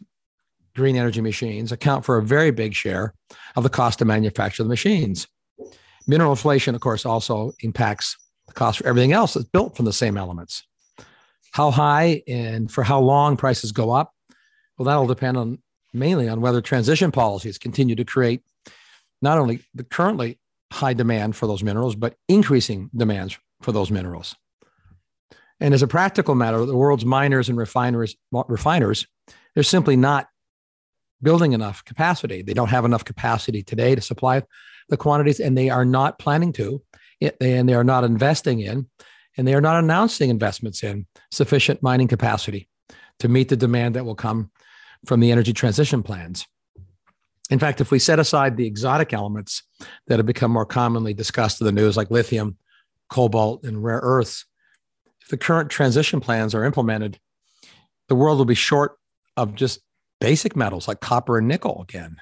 green 0.75 0.97
energy 0.97 1.21
machines 1.21 1.73
account 1.73 2.05
for 2.05 2.17
a 2.17 2.23
very 2.23 2.51
big 2.51 2.75
share 2.75 3.13
of 3.57 3.63
the 3.63 3.69
cost 3.69 3.99
to 3.99 4.05
manufacture 4.05 4.63
the 4.63 4.69
machines. 4.69 5.27
Mineral 6.09 6.33
inflation, 6.33 6.75
of 6.75 6.81
course, 6.81 7.05
also 7.05 7.53
impacts 7.61 8.17
the 8.47 8.55
cost 8.55 8.79
for 8.79 8.87
everything 8.87 9.13
else 9.13 9.35
that's 9.35 9.47
built 9.47 9.77
from 9.77 9.85
the 9.85 9.93
same 9.93 10.17
elements. 10.17 10.65
How 11.53 11.71
high 11.71 12.23
and 12.27 12.71
for 12.71 12.83
how 12.83 12.99
long 12.99 13.37
prices 13.37 13.73
go 13.73 13.91
up, 13.91 14.15
well, 14.77 14.87
that'll 14.87 15.07
depend 15.07 15.37
on 15.37 15.59
mainly 15.93 16.29
on 16.29 16.41
whether 16.41 16.61
transition 16.61 17.13
policies 17.13 17.59
continue 17.59 17.95
to 17.95 18.05
create 18.05 18.43
not 19.21 19.39
only 19.39 19.61
the 19.75 19.85
currently 19.85 20.39
high 20.73 20.95
demand 20.95 21.37
for 21.37 21.47
those 21.47 21.63
minerals, 21.63 21.95
but 21.95 22.15
increasing 22.29 22.91
demands 22.97 23.39
for 23.61 23.73
those 23.73 23.91
minerals. 23.91 24.35
And 25.61 25.75
as 25.75 25.83
a 25.83 25.89
practical 25.89 26.35
matter, 26.35 26.65
the 26.65 26.77
world's 26.77 27.05
miners 27.05 27.49
and 27.49 27.59
refiners, 27.59 28.17
refiners, 28.31 29.07
they're 29.55 29.65
simply 29.65 29.97
not 29.97 30.29
building 31.21 31.53
enough 31.53 31.85
capacity. 31.85 32.43
They 32.43 32.55
don't 32.55 32.69
have 32.69 32.85
enough 32.85 33.05
capacity 33.05 33.63
today 33.63 33.95
to 33.95 34.01
supply 34.01 34.43
the 34.89 34.97
quantities, 34.97 35.41
and 35.41 35.57
they 35.57 35.71
are 35.71 35.85
not 35.85 36.19
planning 36.19 36.53
to, 36.55 36.83
and 37.41 37.69
they 37.69 37.75
are 37.75 37.85
not 37.85 38.05
investing 38.05 38.61
in, 38.61 38.87
and 39.37 39.47
they 39.47 39.55
are 39.55 39.61
not 39.61 39.83
announcing 39.83 40.31
investments 40.31 40.83
in 40.83 41.07
sufficient 41.31 41.83
mining 41.83 42.09
capacity 42.09 42.69
to 43.19 43.29
meet 43.29 43.49
the 43.49 43.57
demand 43.57 43.95
that 43.95 44.05
will 44.05 44.15
come 44.15 44.51
from 45.07 45.21
the 45.21 45.31
energy 45.31 45.53
transition 45.53 46.03
plans. 46.03 46.47
In 47.51 47.59
fact, 47.59 47.81
if 47.81 47.91
we 47.91 47.99
set 47.99 48.19
aside 48.19 48.57
the 48.57 48.67
exotic 48.67 49.13
elements 49.13 49.63
that 50.07 50.19
have 50.19 50.27
become 50.27 50.51
more 50.51 50.67
commonly 50.67 51.15
discussed 51.15 51.61
in 51.61 51.65
the 51.65 51.73
news, 51.73 51.97
like 51.97 52.11
lithium, 52.11 52.59
cobalt, 53.09 53.65
and 53.65 53.83
rare 53.83 54.01
earths, 54.03 54.45
if 55.23 55.29
the 55.29 55.39
current 55.39 55.71
transition 55.71 56.21
plans 56.21 56.55
are 56.55 56.65
implemented, 56.65 57.19
the 58.09 58.15
world 58.15 58.39
will 58.39 58.45
be 58.45 58.55
short 58.55 58.99
of 59.37 59.55
just 59.55 59.81
basic 60.21 60.57
metals 60.57 60.89
like 60.89 61.01
copper 61.01 61.39
and 61.39 61.49
nickel 61.49 61.81
again. 61.83 62.17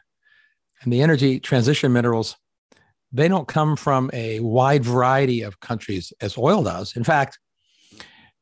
And 0.82 0.92
the 0.92 1.02
energy 1.02 1.40
transition 1.40 1.92
minerals, 1.92 2.36
they 3.12 3.28
don't 3.28 3.48
come 3.48 3.76
from 3.76 4.10
a 4.12 4.40
wide 4.40 4.84
variety 4.84 5.42
of 5.42 5.60
countries 5.60 6.12
as 6.20 6.36
oil 6.36 6.62
does. 6.62 6.96
In 6.96 7.04
fact, 7.04 7.38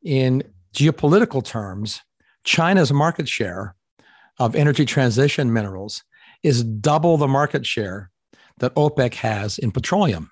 in 0.03 0.43
geopolitical 0.75 1.45
terms, 1.45 2.01
China's 2.45 2.93
market 2.93 3.29
share 3.29 3.75
of 4.39 4.55
energy 4.55 4.85
transition 4.85 5.53
minerals 5.53 6.03
is 6.43 6.65
double 6.65 7.17
the 7.17 7.29
market 7.29 7.65
share 7.65 8.11
that 8.59 8.75
OPEC 8.75 9.15
has 9.15 9.59
in 9.59 9.71
petroleum. 9.71 10.31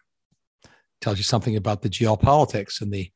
Tells 1.00 1.18
you 1.18 1.24
something 1.24 1.56
about 1.56 1.82
the 1.82 1.88
geopolitics 1.88 2.80
and 2.80 2.92
the 2.92 3.10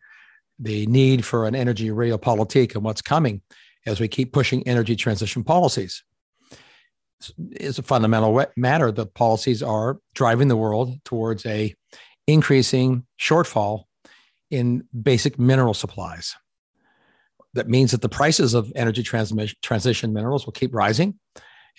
the 0.59 0.87
need 0.87 1.25
for 1.25 1.47
an 1.47 1.55
energy 1.55 1.89
realpolitik 1.89 2.75
and 2.75 2.83
what's 2.83 3.03
coming 3.03 3.43
as 3.85 4.01
we 4.01 4.09
keep 4.09 4.33
pushing 4.33 4.67
energy 4.67 4.97
transition 4.97 5.45
policies. 5.45 6.03
It's 7.53 7.79
a 7.79 7.83
fundamental 7.83 8.45
matter. 8.57 8.93
The 8.93 9.07
policies 9.07 9.63
are 9.63 9.99
driving 10.15 10.49
the 10.49 10.57
world 10.57 11.03
towards 11.05 11.47
a 11.47 11.75
increasing 12.27 13.07
shortfall 13.19 13.85
in 14.51 14.85
basic 15.03 15.39
mineral 15.39 15.75
supplies. 15.75 16.35
That 17.55 17.69
means 17.69 17.93
that 17.93 18.03
the 18.03 18.09
prices 18.09 18.53
of 18.55 18.71
energy 18.77 19.03
transition 19.03 20.13
minerals 20.13 20.45
will 20.45 20.53
keep 20.53 20.75
rising 20.75 21.19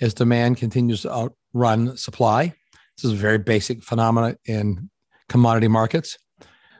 as 0.01 0.13
demand 0.13 0.57
continues 0.57 1.03
to 1.03 1.11
outrun 1.11 1.97
supply. 1.97 2.53
This 2.97 3.05
is 3.05 3.11
a 3.11 3.15
very 3.15 3.37
basic 3.37 3.83
phenomenon 3.83 4.37
in 4.45 4.89
commodity 5.29 5.67
markets. 5.67 6.17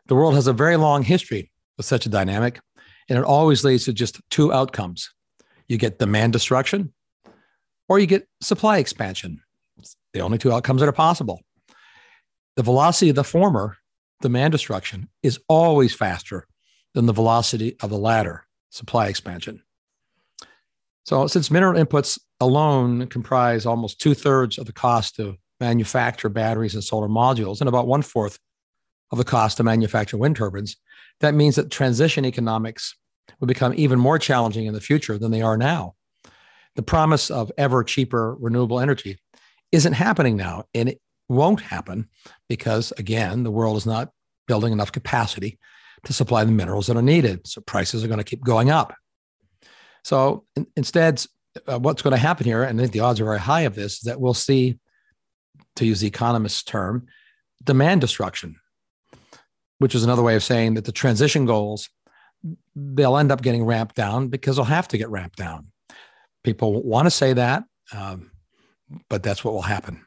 The 0.08 0.16
world 0.16 0.34
has 0.34 0.48
a 0.48 0.54
very 0.54 0.78
long 0.78 1.04
history 1.04 1.52
with 1.78 1.86
such 1.86 2.06
a 2.06 2.10
dynamic, 2.10 2.60
and 3.08 3.20
it 3.20 3.24
always 3.24 3.64
leads 3.64 3.86
to 3.86 3.94
just 3.94 4.20
two 4.30 4.52
outcomes. 4.52 5.14
You 5.68 5.78
get 5.78 6.00
demand 6.00 6.34
destruction 6.34 6.94
or 7.90 8.00
you 8.00 8.08
get 8.08 8.28
supply 8.42 8.78
expansion. 8.78 9.42
It's 9.78 9.96
the 10.14 10.22
only 10.22 10.38
two 10.38 10.52
outcomes 10.52 10.82
that 10.82 10.90
are 10.90 10.94
possible. 10.94 11.42
The 12.56 12.64
velocity 12.64 13.10
of 13.10 13.16
the 13.16 13.24
former, 13.24 13.78
demand 14.22 14.52
destruction, 14.52 15.10
is 15.22 15.40
always 15.48 15.94
faster 15.94 16.48
than 16.94 17.06
the 17.06 17.14
velocity 17.14 17.78
of 17.82 17.90
the 17.90 17.98
latter, 17.98 18.46
supply 18.72 19.08
expansion. 19.08 19.62
So, 21.06 21.28
since 21.28 21.52
mineral 21.52 21.82
inputs 21.82 22.20
alone 22.40 23.08
comprise 23.08 23.66
almost 23.66 24.02
two 24.02 24.14
thirds 24.14 24.58
of 24.58 24.66
the 24.66 24.74
cost 24.74 25.16
to 25.16 25.38
manufacture 25.60 26.30
batteries 26.30 26.74
and 26.74 26.84
solar 26.84 27.08
modules, 27.08 27.60
and 27.60 27.70
about 27.70 27.88
one 27.88 28.02
fourth 28.02 28.40
of 29.12 29.18
the 29.18 29.24
cost 29.24 29.58
to 29.58 29.64
manufacture 29.64 30.18
wind 30.18 30.36
turbines, 30.36 30.76
that 31.20 31.34
means 31.34 31.56
that 31.56 31.72
transition 31.72 32.26
economics 32.26 32.96
will 33.40 33.48
become 33.48 33.74
even 33.76 34.00
more 34.00 34.20
challenging 34.20 34.66
in 34.66 34.74
the 34.74 34.82
future 34.82 35.18
than 35.18 35.32
they 35.32 35.42
are 35.42 35.58
now. 35.58 35.96
The 36.78 36.84
promise 36.84 37.30
of 37.30 37.52
ever 37.58 37.84
cheaper 37.84 38.36
renewable 38.36 38.80
energy 38.80 39.18
isn't 39.72 39.94
happening 39.94 40.38
now, 40.38 40.64
and 40.74 40.88
it 40.88 41.02
won't 41.28 41.60
happen 41.60 42.08
because, 42.48 42.94
again, 42.98 43.44
the 43.44 43.52
world 43.52 43.76
is 43.76 43.86
not 43.86 44.12
building 44.48 44.72
enough 44.72 44.94
capacity 44.94 45.60
to 46.06 46.14
supply 46.14 46.46
the 46.46 46.52
minerals 46.52 46.88
that 46.88 46.96
are 46.96 47.02
needed. 47.02 47.46
So 47.46 47.60
prices 47.62 48.04
are 48.04 48.08
going 48.08 48.20
to 48.20 48.24
keep 48.24 48.44
going 48.44 48.70
up. 48.70 48.96
So 50.04 50.46
in, 50.56 50.68
instead, 50.78 51.26
uh, 51.68 51.80
what's 51.80 52.02
going 52.02 52.12
to 52.12 52.18
happen 52.18 52.46
here, 52.46 52.64
and 52.64 52.80
I 52.80 52.84
think 52.84 52.94
the 52.94 53.02
odds 53.02 53.20
are 53.20 53.26
very 53.26 53.40
high 53.40 53.62
of 53.62 53.76
this, 53.76 53.94
is 53.94 54.02
that 54.02 54.22
we'll 54.22 54.34
see, 54.34 54.80
to 55.76 55.86
use 55.86 56.00
the 56.00 56.08
economist's 56.08 56.64
term, 56.64 57.08
demand 57.64 58.02
destruction, 58.02 58.56
which 59.80 59.96
is 59.96 60.04
another 60.04 60.24
way 60.24 60.36
of 60.36 60.44
saying 60.44 60.76
that 60.76 60.86
the 60.86 60.92
transition 60.92 61.46
goals 61.46 61.90
they'll 62.76 63.18
end 63.18 63.32
up 63.32 63.42
getting 63.42 63.66
ramped 63.66 63.96
down 63.96 64.28
because 64.28 64.56
they'll 64.56 64.66
have 64.66 64.88
to 64.90 64.98
get 64.98 65.10
ramped 65.10 65.38
down. 65.38 65.68
People 66.48 66.82
want 66.82 67.08
to 67.08 67.12
say 67.12 67.34
that, 67.34 67.66
um, 67.92 68.32
but 69.10 69.22
that's 69.22 69.44
what 69.44 69.54
will 69.54 69.64
happen. 69.64 70.06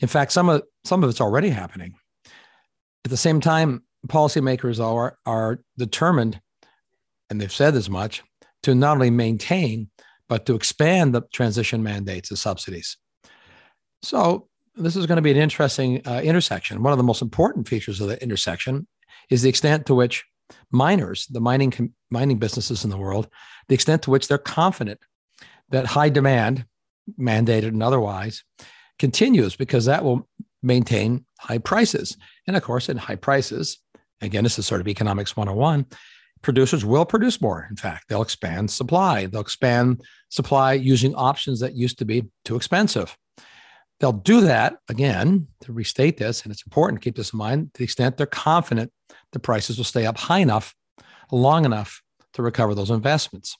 In 0.00 0.08
fact, 0.08 0.32
some 0.32 0.48
of 0.48 0.64
some 0.82 1.04
of 1.04 1.10
it's 1.10 1.20
already 1.20 1.50
happening. 1.50 1.94
At 3.04 3.12
the 3.12 3.16
same 3.16 3.40
time, 3.40 3.84
policymakers 4.08 4.84
are 4.84 5.16
are 5.26 5.60
determined, 5.78 6.40
and 7.30 7.40
they've 7.40 7.52
said 7.52 7.76
as 7.76 7.88
much, 7.88 8.24
to 8.64 8.74
not 8.74 8.94
only 8.94 9.10
maintain, 9.10 9.90
but 10.28 10.44
to 10.46 10.56
expand 10.56 11.14
the 11.14 11.22
transition 11.32 11.84
mandates 11.84 12.30
and 12.30 12.38
subsidies. 12.38 12.96
So, 14.02 14.48
this 14.74 14.96
is 14.96 15.06
going 15.06 15.18
to 15.18 15.22
be 15.22 15.30
an 15.30 15.36
interesting 15.36 16.04
uh, 16.04 16.20
intersection. 16.24 16.82
One 16.82 16.92
of 16.92 16.98
the 16.98 17.04
most 17.04 17.22
important 17.22 17.68
features 17.68 18.00
of 18.00 18.08
the 18.08 18.20
intersection 18.20 18.88
is 19.30 19.42
the 19.42 19.48
extent 19.48 19.86
to 19.86 19.94
which 19.94 20.24
miners, 20.72 21.28
the 21.28 21.40
mining 21.40 21.94
mining 22.10 22.40
businesses 22.40 22.82
in 22.82 22.90
the 22.90 22.98
world, 22.98 23.28
the 23.68 23.76
extent 23.76 24.02
to 24.02 24.10
which 24.10 24.26
they're 24.26 24.36
confident 24.36 24.98
that 25.70 25.86
high 25.86 26.08
demand, 26.08 26.66
mandated 27.18 27.68
and 27.68 27.82
otherwise, 27.82 28.44
continues 28.98 29.56
because 29.56 29.86
that 29.86 30.04
will 30.04 30.28
maintain 30.62 31.24
high 31.38 31.58
prices. 31.58 32.16
And 32.46 32.56
of 32.56 32.62
course, 32.62 32.88
in 32.88 32.96
high 32.96 33.16
prices, 33.16 33.78
again, 34.20 34.44
this 34.44 34.58
is 34.58 34.66
sort 34.66 34.80
of 34.80 34.88
economics 34.88 35.36
101, 35.36 35.86
producers 36.42 36.84
will 36.84 37.04
produce 37.04 37.40
more. 37.40 37.66
In 37.70 37.76
fact, 37.76 38.08
they'll 38.08 38.22
expand 38.22 38.70
supply. 38.70 39.26
They'll 39.26 39.40
expand 39.40 40.02
supply 40.28 40.74
using 40.74 41.14
options 41.14 41.60
that 41.60 41.74
used 41.74 41.98
to 41.98 42.04
be 42.04 42.26
too 42.44 42.56
expensive. 42.56 43.16
They'll 43.98 44.12
do 44.12 44.40
that 44.42 44.76
again 44.88 45.48
to 45.62 45.72
restate 45.72 46.16
this, 46.16 46.42
and 46.42 46.52
it's 46.52 46.64
important 46.64 47.00
to 47.00 47.04
keep 47.04 47.16
this 47.16 47.34
in 47.34 47.38
mind 47.38 47.74
to 47.74 47.78
the 47.78 47.84
extent 47.84 48.16
they're 48.16 48.26
confident 48.26 48.90
the 49.32 49.38
prices 49.38 49.76
will 49.76 49.84
stay 49.84 50.06
up 50.06 50.16
high 50.16 50.38
enough, 50.38 50.74
long 51.30 51.64
enough 51.64 52.02
to 52.32 52.42
recover 52.42 52.74
those 52.74 52.90
investments. 52.90 53.56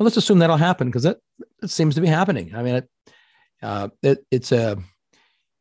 But 0.00 0.06
let's 0.06 0.16
assume 0.16 0.38
that'll 0.38 0.56
happen 0.56 0.88
because 0.88 1.04
it, 1.04 1.20
it, 1.62 1.68
seems 1.68 1.94
to 1.94 2.00
be 2.00 2.08
happening. 2.08 2.54
I 2.56 2.62
mean, 2.62 2.76
it, 2.76 2.88
uh, 3.62 3.88
it 4.02 4.24
it's 4.30 4.50
a 4.50 4.78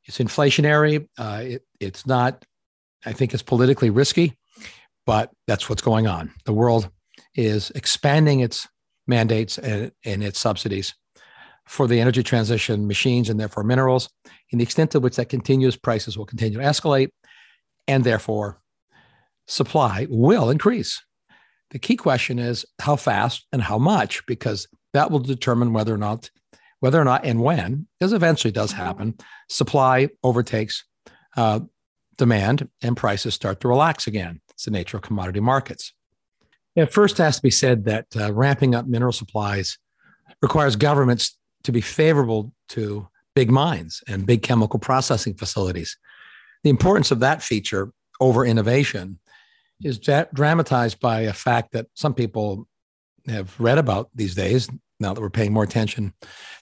it's 0.05 0.17
inflationary. 0.17 1.07
Uh, 1.17 1.41
it, 1.43 1.65
it's 1.79 2.07
not. 2.07 2.43
I 3.05 3.11
think 3.11 3.33
it's 3.33 3.43
politically 3.43 3.89
risky 3.89 4.39
but 5.09 5.31
that's 5.47 5.67
what's 5.67 5.81
going 5.81 6.05
on. 6.05 6.31
The 6.45 6.53
world 6.53 6.87
is 7.33 7.71
expanding 7.71 8.41
its 8.41 8.67
mandates 9.07 9.57
and, 9.57 9.91
and 10.05 10.23
its 10.23 10.39
subsidies 10.39 10.93
for 11.67 11.87
the 11.87 11.99
energy 11.99 12.21
transition 12.21 12.85
machines 12.85 13.27
and 13.27 13.39
therefore 13.39 13.63
minerals. 13.63 14.07
In 14.51 14.59
the 14.59 14.63
extent 14.63 14.91
to 14.91 14.99
which 14.99 15.15
that 15.15 15.27
continues, 15.27 15.75
prices 15.75 16.15
will 16.15 16.27
continue 16.27 16.59
to 16.59 16.63
escalate, 16.63 17.09
and 17.87 18.03
therefore 18.03 18.61
supply 19.47 20.05
will 20.11 20.51
increase. 20.51 21.03
The 21.71 21.79
key 21.79 21.95
question 21.95 22.39
is 22.39 22.65
how 22.79 22.95
fast 22.95 23.45
and 23.51 23.61
how 23.61 23.77
much, 23.77 24.25
because 24.25 24.67
that 24.93 25.11
will 25.11 25.19
determine 25.19 25.73
whether 25.73 25.93
or 25.93 25.97
not, 25.97 26.29
whether 26.79 26.99
or 26.99 27.05
not, 27.05 27.25
and 27.25 27.41
when, 27.41 27.87
because 27.99 28.13
eventually 28.13 28.51
does 28.51 28.71
happen, 28.71 29.15
supply 29.49 30.09
overtakes 30.23 30.85
uh, 31.37 31.59
demand 32.17 32.67
and 32.81 32.97
prices 32.97 33.33
start 33.33 33.59
to 33.61 33.67
relax 33.67 34.07
again. 34.07 34.41
It's 34.51 34.65
the 34.65 34.71
nature 34.71 34.97
of 34.97 35.03
commodity 35.03 35.39
markets. 35.39 35.93
It 36.75 36.91
first 36.91 37.17
has 37.17 37.37
to 37.37 37.41
be 37.41 37.51
said 37.51 37.85
that 37.85 38.07
uh, 38.15 38.33
ramping 38.33 38.75
up 38.75 38.87
mineral 38.87 39.11
supplies 39.11 39.77
requires 40.41 40.75
governments 40.75 41.37
to 41.63 41.71
be 41.71 41.81
favorable 41.81 42.53
to 42.69 43.07
big 43.35 43.51
mines 43.51 44.03
and 44.07 44.25
big 44.25 44.41
chemical 44.41 44.79
processing 44.79 45.33
facilities. 45.33 45.97
The 46.63 46.69
importance 46.69 47.11
of 47.11 47.19
that 47.19 47.41
feature 47.41 47.91
over 48.19 48.45
innovation 48.45 49.19
is 49.83 49.99
dramatized 50.33 50.99
by 50.99 51.21
a 51.21 51.33
fact 51.33 51.71
that 51.73 51.87
some 51.93 52.13
people 52.13 52.67
have 53.27 53.57
read 53.59 53.77
about 53.77 54.09
these 54.15 54.35
days, 54.35 54.69
now 54.99 55.13
that 55.13 55.21
we're 55.21 55.29
paying 55.29 55.53
more 55.53 55.63
attention 55.63 56.13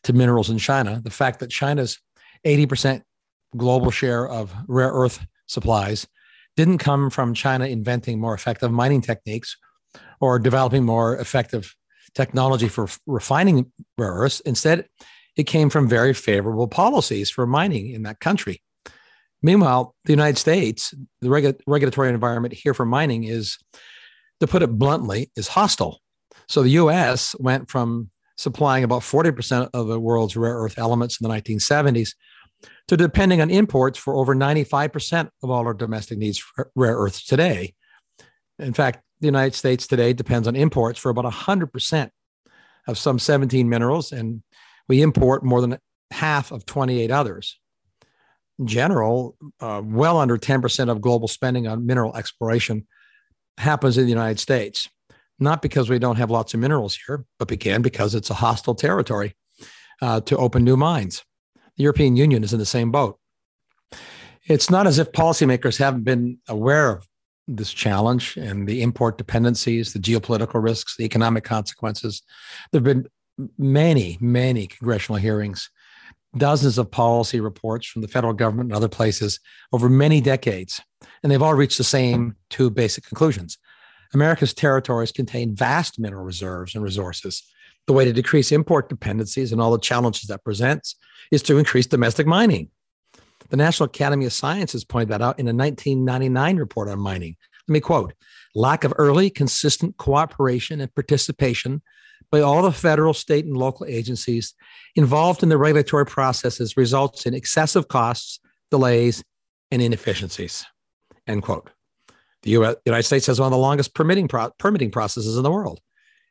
to 0.03 0.13
minerals 0.13 0.49
in 0.49 0.57
China. 0.57 1.01
The 1.03 1.09
fact 1.09 1.39
that 1.39 1.49
China's 1.49 1.99
80% 2.45 3.01
global 3.55 3.91
share 3.91 4.27
of 4.27 4.53
rare 4.67 4.91
earth 4.91 5.25
supplies 5.47 6.07
didn't 6.55 6.79
come 6.79 7.09
from 7.09 7.33
China 7.33 7.65
inventing 7.65 8.19
more 8.19 8.33
effective 8.33 8.71
mining 8.71 9.01
techniques 9.01 9.57
or 10.19 10.39
developing 10.39 10.83
more 10.83 11.17
effective 11.17 11.75
technology 12.13 12.67
for 12.67 12.87
refining 13.05 13.71
rare 13.97 14.11
earths. 14.11 14.39
Instead, 14.41 14.87
it 15.35 15.43
came 15.43 15.69
from 15.69 15.87
very 15.87 16.13
favorable 16.13 16.67
policies 16.67 17.29
for 17.29 17.45
mining 17.45 17.89
in 17.91 18.03
that 18.03 18.19
country. 18.19 18.61
Meanwhile, 19.41 19.95
the 20.05 20.13
United 20.13 20.37
States, 20.37 20.93
the 21.21 21.29
regu- 21.29 21.59
regulatory 21.67 22.09
environment 22.09 22.53
here 22.53 22.73
for 22.73 22.85
mining 22.85 23.23
is, 23.23 23.57
to 24.39 24.47
put 24.47 24.63
it 24.63 24.77
bluntly, 24.77 25.31
is 25.35 25.47
hostile. 25.49 25.99
So 26.47 26.63
the 26.63 26.69
US 26.71 27.35
went 27.39 27.69
from 27.69 28.09
supplying 28.37 28.83
about 28.83 29.01
40% 29.01 29.69
of 29.73 29.87
the 29.87 29.99
world's 29.99 30.37
rare 30.37 30.55
earth 30.55 30.77
elements 30.77 31.19
in 31.19 31.27
the 31.27 31.33
1970s 31.33 32.11
to 32.87 32.97
depending 32.97 33.41
on 33.41 33.49
imports 33.49 33.97
for 33.97 34.15
over 34.15 34.35
95% 34.35 35.29
of 35.43 35.49
all 35.49 35.65
our 35.65 35.73
domestic 35.73 36.17
needs 36.17 36.37
for 36.37 36.71
rare 36.75 36.95
earths 36.95 37.25
today. 37.25 37.73
In 38.59 38.73
fact, 38.73 39.03
the 39.19 39.27
United 39.27 39.55
States 39.55 39.87
today 39.87 40.13
depends 40.13 40.47
on 40.47 40.55
imports 40.55 40.99
for 40.99 41.09
about 41.09 41.25
100% 41.25 42.09
of 42.87 42.97
some 42.97 43.19
17 43.19 43.67
minerals, 43.67 44.11
and 44.11 44.41
we 44.87 45.01
import 45.01 45.43
more 45.43 45.61
than 45.61 45.77
half 46.11 46.51
of 46.51 46.65
28 46.65 47.11
others. 47.11 47.59
General, 48.65 49.35
uh, 49.59 49.81
well 49.83 50.19
under 50.19 50.37
10% 50.37 50.89
of 50.89 51.01
global 51.01 51.27
spending 51.27 51.67
on 51.67 51.85
mineral 51.85 52.15
exploration 52.15 52.87
happens 53.57 53.97
in 53.97 54.03
the 54.03 54.09
United 54.09 54.39
States, 54.39 54.89
not 55.39 55.61
because 55.61 55.89
we 55.89 55.99
don't 55.99 56.17
have 56.17 56.31
lots 56.31 56.53
of 56.53 56.59
minerals 56.59 56.97
here, 57.05 57.25
but 57.39 57.51
again, 57.51 57.81
because 57.81 58.15
it's 58.15 58.29
a 58.29 58.35
hostile 58.35 58.75
territory 58.75 59.35
uh, 60.01 60.21
to 60.21 60.37
open 60.37 60.63
new 60.63 60.77
mines. 60.77 61.23
The 61.77 61.83
European 61.83 62.15
Union 62.15 62.43
is 62.43 62.53
in 62.53 62.59
the 62.59 62.65
same 62.65 62.91
boat. 62.91 63.19
It's 64.45 64.69
not 64.69 64.87
as 64.87 64.97
if 64.97 65.11
policymakers 65.11 65.77
haven't 65.77 66.03
been 66.03 66.39
aware 66.47 66.89
of 66.89 67.07
this 67.47 67.71
challenge 67.71 68.37
and 68.37 68.67
the 68.67 68.81
import 68.81 69.17
dependencies, 69.17 69.93
the 69.93 69.99
geopolitical 69.99 70.61
risks, 70.61 70.95
the 70.97 71.05
economic 71.05 71.43
consequences. 71.43 72.21
There 72.71 72.79
have 72.79 72.83
been 72.83 73.07
many, 73.57 74.17
many 74.19 74.67
congressional 74.67 75.19
hearings, 75.19 75.69
dozens 76.35 76.77
of 76.77 76.91
policy 76.91 77.39
reports 77.39 77.87
from 77.87 78.01
the 78.01 78.07
federal 78.07 78.33
government 78.33 78.69
and 78.69 78.75
other 78.75 78.89
places 78.89 79.39
over 79.71 79.89
many 79.89 80.21
decades. 80.21 80.81
And 81.23 81.31
they've 81.31 81.41
all 81.41 81.53
reached 81.53 81.77
the 81.77 81.83
same 81.83 82.35
two 82.49 82.69
basic 82.69 83.05
conclusions. 83.05 83.57
America's 84.13 84.53
territories 84.53 85.11
contain 85.11 85.55
vast 85.55 85.99
mineral 85.99 86.23
reserves 86.23 86.75
and 86.75 86.83
resources. 86.83 87.43
The 87.87 87.93
way 87.93 88.05
to 88.05 88.13
decrease 88.13 88.51
import 88.51 88.89
dependencies 88.89 89.51
and 89.51 89.61
all 89.61 89.71
the 89.71 89.79
challenges 89.79 90.27
that 90.27 90.43
presents 90.43 90.95
is 91.31 91.41
to 91.43 91.57
increase 91.57 91.85
domestic 91.85 92.27
mining. 92.27 92.69
The 93.49 93.57
National 93.57 93.85
Academy 93.85 94.25
of 94.25 94.33
Sciences 94.33 94.83
pointed 94.83 95.09
that 95.09 95.21
out 95.21 95.39
in 95.39 95.47
a 95.47 95.53
1999 95.53 96.57
report 96.57 96.89
on 96.89 96.99
mining. 96.99 97.35
Let 97.67 97.73
me 97.73 97.79
quote 97.79 98.13
lack 98.55 98.83
of 98.83 98.93
early, 98.97 99.29
consistent 99.29 99.97
cooperation 99.97 100.81
and 100.81 100.93
participation 100.93 101.81
by 102.31 102.41
all 102.41 102.61
the 102.61 102.71
federal, 102.71 103.13
state, 103.13 103.45
and 103.45 103.55
local 103.55 103.85
agencies 103.85 104.53
involved 104.95 105.43
in 105.43 105.49
the 105.49 105.57
regulatory 105.57 106.05
processes 106.05 106.77
results 106.77 107.25
in 107.25 107.33
excessive 107.33 107.87
costs, 107.87 108.39
delays, 108.71 109.23
and 109.71 109.81
inefficiencies. 109.81 110.65
End 111.27 111.43
quote. 111.43 111.69
The 112.43 112.51
US, 112.51 112.75
United 112.85 113.03
States 113.03 113.25
has 113.27 113.39
one 113.39 113.47
of 113.47 113.51
the 113.51 113.57
longest 113.57 113.93
permitting, 113.93 114.27
pro- 114.27 114.51
permitting 114.57 114.91
processes 114.91 115.37
in 115.37 115.43
the 115.43 115.51
world. 115.51 115.79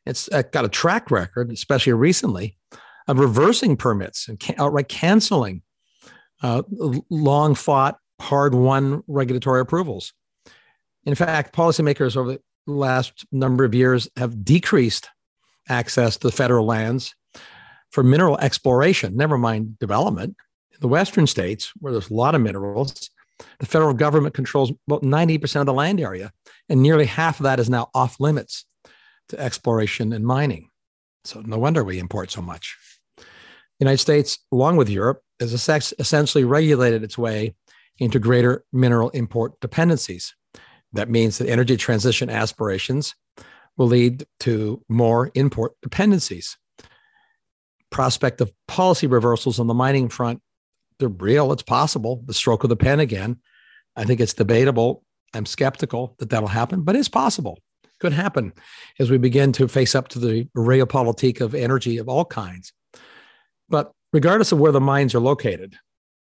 It's 0.04 0.28
got 0.28 0.64
a 0.64 0.68
track 0.68 1.10
record, 1.10 1.50
especially 1.50 1.92
recently, 1.92 2.56
of 3.08 3.18
reversing 3.18 3.76
permits 3.76 4.28
and 4.28 4.42
outright 4.58 4.88
canceling 4.88 5.62
uh, 6.42 6.62
long 7.10 7.54
fought, 7.54 7.98
hard 8.20 8.54
won 8.54 9.02
regulatory 9.06 9.60
approvals. 9.60 10.12
In 11.04 11.14
fact, 11.14 11.54
policymakers 11.54 12.16
over 12.16 12.32
the 12.32 12.40
last 12.66 13.24
number 13.32 13.64
of 13.64 13.74
years 13.74 14.08
have 14.16 14.44
decreased 14.44 15.08
access 15.68 16.16
to 16.18 16.30
federal 16.30 16.66
lands 16.66 17.14
for 17.90 18.02
mineral 18.02 18.38
exploration, 18.38 19.16
never 19.16 19.38
mind 19.38 19.78
development. 19.78 20.36
In 20.72 20.80
the 20.80 20.88
Western 20.88 21.26
states, 21.26 21.72
where 21.78 21.92
there's 21.92 22.10
a 22.10 22.14
lot 22.14 22.34
of 22.34 22.40
minerals, 22.40 23.10
the 23.58 23.66
federal 23.66 23.94
government 23.94 24.34
controls 24.34 24.72
about 24.86 25.02
90% 25.02 25.60
of 25.60 25.66
the 25.66 25.72
land 25.72 26.00
area, 26.00 26.32
and 26.68 26.82
nearly 26.82 27.06
half 27.06 27.40
of 27.40 27.44
that 27.44 27.60
is 27.60 27.70
now 27.70 27.88
off 27.94 28.20
limits 28.20 28.66
to 29.28 29.40
exploration 29.40 30.12
and 30.12 30.24
mining. 30.24 30.70
So, 31.24 31.40
no 31.40 31.58
wonder 31.58 31.82
we 31.82 31.98
import 31.98 32.30
so 32.30 32.40
much. 32.40 32.76
The 33.16 33.24
United 33.80 33.98
States, 33.98 34.38
along 34.52 34.76
with 34.76 34.88
Europe, 34.88 35.20
has 35.40 35.52
essentially 35.98 36.44
regulated 36.44 37.02
its 37.02 37.18
way 37.18 37.54
into 37.98 38.18
greater 38.18 38.64
mineral 38.72 39.10
import 39.10 39.58
dependencies. 39.60 40.34
That 40.92 41.10
means 41.10 41.38
that 41.38 41.48
energy 41.48 41.76
transition 41.76 42.30
aspirations 42.30 43.14
will 43.76 43.86
lead 43.86 44.26
to 44.40 44.82
more 44.88 45.30
import 45.34 45.72
dependencies. 45.82 46.56
Prospect 47.90 48.40
of 48.40 48.52
policy 48.68 49.06
reversals 49.06 49.58
on 49.58 49.66
the 49.66 49.74
mining 49.74 50.08
front, 50.08 50.40
they're 50.98 51.08
real, 51.08 51.52
it's 51.52 51.62
possible. 51.62 52.22
The 52.26 52.34
stroke 52.34 52.64
of 52.64 52.70
the 52.70 52.76
pen 52.76 53.00
again. 53.00 53.38
I 53.96 54.04
think 54.04 54.20
it's 54.20 54.34
debatable. 54.34 55.02
I'm 55.34 55.46
skeptical 55.46 56.14
that 56.18 56.30
that'll 56.30 56.48
happen, 56.48 56.82
but 56.82 56.96
it's 56.96 57.08
possible. 57.08 57.58
Could 57.98 58.12
happen 58.12 58.52
as 58.98 59.10
we 59.10 59.18
begin 59.18 59.52
to 59.52 59.68
face 59.68 59.94
up 59.94 60.08
to 60.08 60.18
the 60.18 60.48
realpolitik 60.56 61.40
of 61.40 61.54
energy 61.54 61.96
of 61.98 62.08
all 62.08 62.24
kinds. 62.24 62.72
But 63.68 63.92
regardless 64.12 64.52
of 64.52 64.58
where 64.58 64.72
the 64.72 64.80
mines 64.80 65.14
are 65.14 65.20
located, 65.20 65.76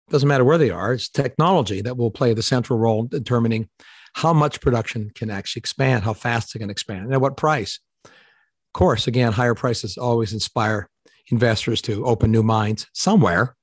doesn't 0.09 0.27
matter 0.27 0.43
where 0.43 0.57
they 0.57 0.69
are, 0.69 0.93
it's 0.93 1.07
technology 1.07 1.81
that 1.81 1.95
will 1.95 2.11
play 2.11 2.33
the 2.33 2.43
central 2.43 2.77
role 2.77 3.01
in 3.01 3.07
determining 3.07 3.69
how 4.13 4.33
much 4.33 4.61
production 4.61 5.11
can 5.15 5.29
actually 5.29 5.61
expand, 5.61 6.03
how 6.03 6.13
fast 6.13 6.55
it 6.55 6.59
can 6.59 6.69
expand, 6.69 7.05
and 7.05 7.13
at 7.13 7.21
what 7.21 7.37
price. 7.37 7.79
Of 8.05 8.73
course, 8.73 9.07
again, 9.07 9.33
higher 9.33 9.55
prices 9.55 9.97
always 9.97 10.33
inspire 10.33 10.89
investors 11.29 11.81
to 11.83 12.05
open 12.05 12.31
new 12.31 12.43
mines 12.43 12.87
somewhere, 12.93 13.55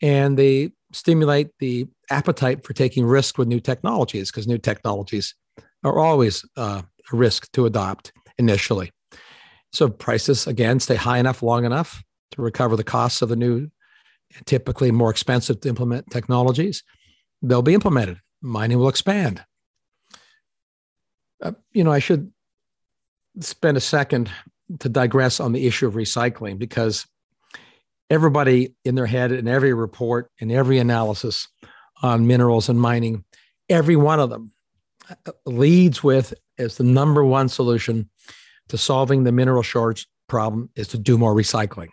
and 0.00 0.38
they 0.38 0.72
stimulate 0.92 1.50
the 1.58 1.86
appetite 2.10 2.64
for 2.64 2.72
taking 2.72 3.04
risk 3.04 3.38
with 3.38 3.48
new 3.48 3.60
technologies 3.60 4.30
because 4.30 4.46
new 4.46 4.58
technologies 4.58 5.34
are 5.84 5.98
always 5.98 6.44
uh, 6.56 6.82
a 7.12 7.16
risk 7.16 7.50
to 7.52 7.66
adopt 7.66 8.12
initially. 8.38 8.90
So 9.72 9.88
prices 9.88 10.46
again 10.46 10.80
stay 10.80 10.94
high 10.94 11.18
enough 11.18 11.42
long 11.42 11.64
enough 11.64 12.02
to 12.32 12.42
recover 12.42 12.76
the 12.76 12.84
costs 12.84 13.22
of 13.22 13.28
the 13.28 13.36
new, 13.36 13.68
typically 14.46 14.90
more 14.90 15.10
expensive 15.10 15.60
to 15.60 15.68
implement 15.68 16.10
technologies, 16.10 16.82
they'll 17.42 17.62
be 17.62 17.74
implemented. 17.74 18.20
Mining 18.40 18.78
will 18.78 18.88
expand. 18.88 19.44
Uh, 21.40 21.52
you 21.72 21.84
know, 21.84 21.92
I 21.92 21.98
should 21.98 22.32
spend 23.40 23.76
a 23.76 23.80
second 23.80 24.30
to 24.80 24.88
digress 24.88 25.40
on 25.40 25.52
the 25.52 25.66
issue 25.66 25.86
of 25.86 25.94
recycling 25.94 26.58
because 26.58 27.06
everybody 28.10 28.74
in 28.84 28.94
their 28.94 29.06
head 29.06 29.32
in 29.32 29.46
every 29.48 29.72
report 29.72 30.30
in 30.38 30.50
every 30.50 30.78
analysis 30.78 31.48
on 32.02 32.26
minerals 32.26 32.68
and 32.68 32.80
mining, 32.80 33.24
every 33.68 33.96
one 33.96 34.20
of 34.20 34.30
them 34.30 34.52
uh, 35.10 35.32
leads 35.46 36.02
with 36.02 36.34
as 36.58 36.76
the 36.76 36.84
number 36.84 37.24
one 37.24 37.48
solution 37.48 38.08
to 38.68 38.76
solving 38.78 39.24
the 39.24 39.32
mineral 39.32 39.62
shortage 39.62 40.06
problem 40.28 40.68
is 40.76 40.88
to 40.88 40.98
do 40.98 41.16
more 41.16 41.34
recycling 41.34 41.88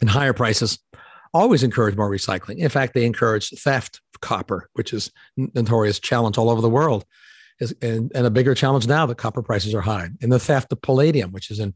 and 0.00 0.10
higher 0.10 0.32
prices 0.32 0.78
always 1.32 1.62
encourage 1.62 1.96
more 1.96 2.10
recycling. 2.10 2.58
In 2.58 2.68
fact, 2.68 2.94
they 2.94 3.04
encourage 3.04 3.50
theft 3.50 4.00
of 4.14 4.20
copper, 4.20 4.68
which 4.74 4.92
is 4.92 5.10
notorious 5.36 5.98
challenge 5.98 6.38
all 6.38 6.50
over 6.50 6.60
the 6.60 6.68
world. 6.68 7.04
Is, 7.60 7.72
and, 7.80 8.10
and 8.14 8.26
a 8.26 8.30
bigger 8.30 8.54
challenge 8.54 8.88
now 8.88 9.06
that 9.06 9.16
copper 9.16 9.42
prices 9.42 9.74
are 9.74 9.80
high. 9.80 10.08
And 10.20 10.32
the 10.32 10.40
theft 10.40 10.72
of 10.72 10.82
palladium, 10.82 11.30
which 11.30 11.50
is 11.50 11.60
in 11.60 11.74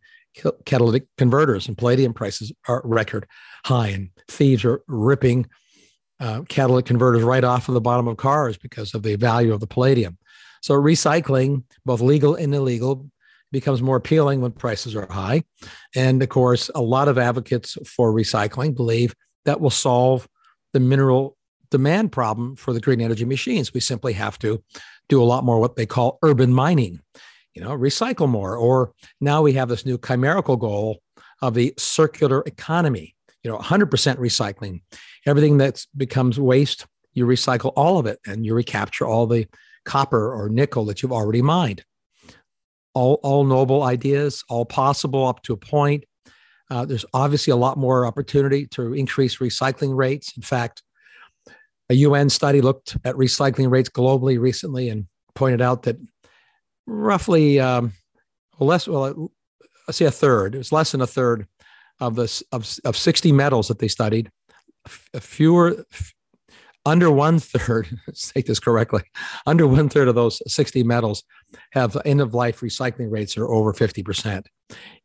catalytic 0.64 1.04
converters, 1.16 1.68
and 1.68 1.78
palladium 1.78 2.12
prices 2.12 2.52
are 2.66 2.82
record 2.84 3.26
high. 3.64 3.88
And 3.88 4.10
thieves 4.28 4.64
are 4.64 4.82
ripping 4.88 5.46
uh, 6.20 6.42
catalytic 6.48 6.86
converters 6.86 7.22
right 7.22 7.44
off 7.44 7.68
of 7.68 7.74
the 7.74 7.80
bottom 7.80 8.08
of 8.08 8.16
cars 8.16 8.56
because 8.56 8.92
of 8.92 9.02
the 9.04 9.14
value 9.14 9.52
of 9.52 9.60
the 9.60 9.68
palladium. 9.68 10.18
So 10.62 10.74
recycling, 10.74 11.62
both 11.86 12.00
legal 12.00 12.34
and 12.34 12.52
illegal, 12.54 13.08
becomes 13.52 13.80
more 13.80 13.96
appealing 13.96 14.40
when 14.40 14.52
prices 14.52 14.94
are 14.94 15.10
high. 15.10 15.44
And 15.94 16.22
of 16.22 16.28
course, 16.28 16.70
a 16.74 16.82
lot 16.82 17.08
of 17.08 17.18
advocates 17.18 17.78
for 17.86 18.12
recycling 18.12 18.74
believe 18.74 19.14
that 19.44 19.60
will 19.60 19.70
solve 19.70 20.28
the 20.72 20.80
mineral 20.80 21.36
demand 21.70 22.12
problem 22.12 22.56
for 22.56 22.72
the 22.72 22.80
green 22.80 23.00
energy 23.00 23.24
machines. 23.24 23.72
We 23.72 23.80
simply 23.80 24.12
have 24.14 24.38
to 24.40 24.62
do 25.08 25.22
a 25.22 25.24
lot 25.24 25.44
more 25.44 25.58
what 25.60 25.76
they 25.76 25.86
call 25.86 26.18
urban 26.22 26.52
mining, 26.52 27.00
you 27.54 27.62
know, 27.62 27.70
recycle 27.70 28.28
more. 28.28 28.56
Or 28.56 28.92
now 29.20 29.42
we 29.42 29.52
have 29.54 29.68
this 29.68 29.86
new 29.86 29.98
chimerical 29.98 30.56
goal 30.56 31.00
of 31.42 31.54
the 31.54 31.74
circular 31.78 32.42
economy, 32.46 33.14
you 33.42 33.50
know, 33.50 33.58
100% 33.58 33.88
recycling. 34.16 34.82
Everything 35.26 35.58
that 35.58 35.84
becomes 35.96 36.38
waste, 36.38 36.86
you 37.12 37.26
recycle 37.26 37.72
all 37.76 37.98
of 37.98 38.06
it 38.06 38.18
and 38.26 38.44
you 38.44 38.54
recapture 38.54 39.06
all 39.06 39.26
the 39.26 39.46
copper 39.84 40.32
or 40.32 40.48
nickel 40.48 40.84
that 40.84 41.02
you've 41.02 41.12
already 41.12 41.42
mined 41.42 41.84
all, 42.98 43.20
all 43.22 43.44
noble 43.44 43.84
ideas, 43.84 44.44
all 44.48 44.64
possible 44.64 45.24
up 45.26 45.40
to 45.42 45.52
a 45.52 45.56
point. 45.56 46.04
Uh, 46.68 46.84
there's 46.84 47.04
obviously 47.14 47.52
a 47.52 47.56
lot 47.56 47.78
more 47.78 48.04
opportunity 48.04 48.66
to 48.66 48.92
increase 48.92 49.38
recycling 49.38 49.96
rates. 49.96 50.36
In 50.36 50.42
fact, 50.42 50.82
a 51.90 51.94
UN 51.94 52.28
study 52.28 52.60
looked 52.60 52.96
at 53.04 53.14
recycling 53.16 53.70
rates 53.70 53.88
globally 53.88 54.38
recently 54.38 54.88
and 54.88 55.06
pointed 55.34 55.60
out 55.60 55.84
that 55.84 55.96
roughly 56.86 57.60
um, 57.60 57.92
less, 58.58 58.86
well, 58.86 59.30
let's 59.86 59.98
say 59.98 60.04
a 60.04 60.10
third, 60.10 60.54
it 60.54 60.58
was 60.58 60.72
less 60.72 60.92
than 60.92 61.00
a 61.00 61.06
third 61.06 61.46
of 62.00 62.14
the 62.14 62.42
of, 62.52 62.68
of 62.84 62.96
60 62.96 63.32
metals 63.32 63.68
that 63.68 63.78
they 63.78 63.88
studied, 63.88 64.30
fewer 65.20 65.84
under 66.86 67.10
one 67.10 67.38
third, 67.38 67.88
say 68.12 68.42
this 68.42 68.58
correctly, 68.58 69.02
under 69.46 69.66
one 69.66 69.88
third 69.88 70.08
of 70.08 70.14
those 70.14 70.40
60 70.52 70.82
metals 70.82 71.22
have 71.72 71.96
end 72.04 72.20
of 72.20 72.34
life 72.34 72.60
recycling 72.60 73.10
rates 73.10 73.36
are 73.36 73.48
over 73.48 73.72
50%. 73.72 74.44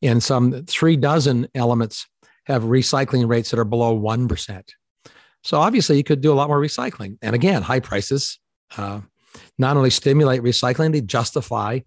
And 0.01 0.23
some 0.23 0.65
three 0.65 0.95
dozen 0.95 1.47
elements 1.55 2.07
have 2.45 2.63
recycling 2.63 3.27
rates 3.27 3.51
that 3.51 3.59
are 3.59 3.65
below 3.65 3.97
1%. 3.97 4.63
So 5.43 5.59
obviously, 5.59 5.97
you 5.97 6.03
could 6.03 6.21
do 6.21 6.31
a 6.31 6.35
lot 6.35 6.47
more 6.47 6.59
recycling. 6.59 7.17
And 7.21 7.35
again, 7.35 7.61
high 7.61 7.81
prices 7.81 8.39
uh, 8.77 9.01
not 9.57 9.77
only 9.77 9.89
stimulate 9.89 10.41
recycling, 10.41 10.91
they 10.91 11.01
justify 11.01 11.79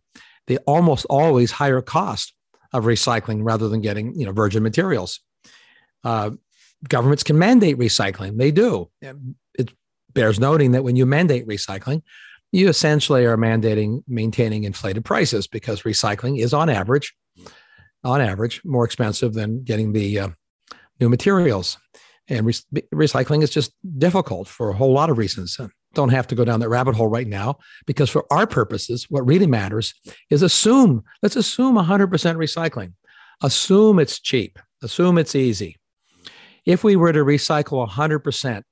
the 0.46 0.58
almost 0.66 1.06
always 1.06 1.50
higher 1.50 1.80
cost 1.80 2.34
of 2.72 2.84
recycling 2.84 3.40
rather 3.42 3.68
than 3.68 3.80
getting 3.80 4.14
you 4.18 4.26
know 4.26 4.32
virgin 4.32 4.62
materials. 4.62 5.20
Uh, 6.04 6.30
governments 6.88 7.22
can 7.22 7.38
mandate 7.38 7.78
recycling; 7.78 8.36
they 8.38 8.50
do. 8.50 8.90
It 9.58 9.72
bears 10.12 10.38
noting 10.38 10.72
that 10.72 10.84
when 10.84 10.96
you 10.96 11.06
mandate 11.06 11.46
recycling, 11.46 12.02
you 12.52 12.68
essentially 12.68 13.24
are 13.24 13.36
mandating 13.36 14.02
maintaining 14.06 14.64
inflated 14.64 15.04
prices 15.04 15.46
because 15.46 15.82
recycling 15.82 16.38
is 16.38 16.52
on 16.52 16.68
average, 16.68 17.14
on 18.04 18.20
average, 18.20 18.62
more 18.64 18.84
expensive 18.84 19.34
than 19.34 19.64
getting 19.64 19.92
the 19.92 20.18
uh, 20.18 20.28
new 21.00 21.08
materials. 21.08 21.78
And 22.28 22.46
re- 22.46 22.82
recycling 22.94 23.42
is 23.42 23.50
just 23.50 23.72
difficult 23.98 24.48
for 24.48 24.70
a 24.70 24.74
whole 24.74 24.92
lot 24.92 25.10
of 25.10 25.18
reasons. 25.18 25.58
Uh, 25.58 25.68
don't 25.94 26.10
have 26.10 26.26
to 26.28 26.34
go 26.34 26.44
down 26.44 26.60
that 26.60 26.68
rabbit 26.68 26.94
hole 26.94 27.08
right 27.08 27.26
now 27.26 27.58
because 27.86 28.10
for 28.10 28.26
our 28.30 28.46
purposes, 28.46 29.06
what 29.08 29.26
really 29.26 29.46
matters 29.46 29.94
is 30.30 30.42
assume, 30.42 31.02
let's 31.22 31.36
assume 31.36 31.76
100% 31.76 32.08
recycling. 32.10 32.92
Assume 33.42 33.98
it's 33.98 34.18
cheap. 34.18 34.58
Assume 34.82 35.18
it's 35.18 35.34
easy. 35.34 35.76
If 36.64 36.84
we 36.84 36.96
were 36.96 37.12
to 37.12 37.20
recycle 37.20 37.86
100% 37.88 38.62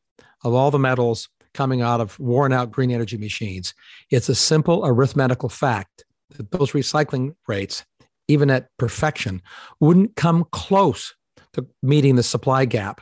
of 0.45 0.55
all 0.55 0.71
the 0.71 0.79
metals 0.79 1.29
coming 1.55 1.81
out 1.81 2.01
of 2.01 2.19
worn 2.19 2.53
out 2.53 2.73
green 2.73 2.91
energy 2.91 3.17
machines, 3.17 3.73
it's 4.11 4.29
a 4.29 4.35
simple 4.35 4.85
arithmetical 4.85 5.49
fact 5.49 6.05
that 6.31 6.51
those 6.51 6.73
recycling 6.73 7.35
rates, 7.47 7.85
even 8.29 8.51
at 8.51 8.69
perfection, 8.79 9.41
wouldn't 9.81 10.17
come 10.17 10.45
close 10.51 11.15
to 11.53 11.67
meeting 11.83 12.17
the 12.17 12.23
supply 12.23 12.65
gap 12.65 13.01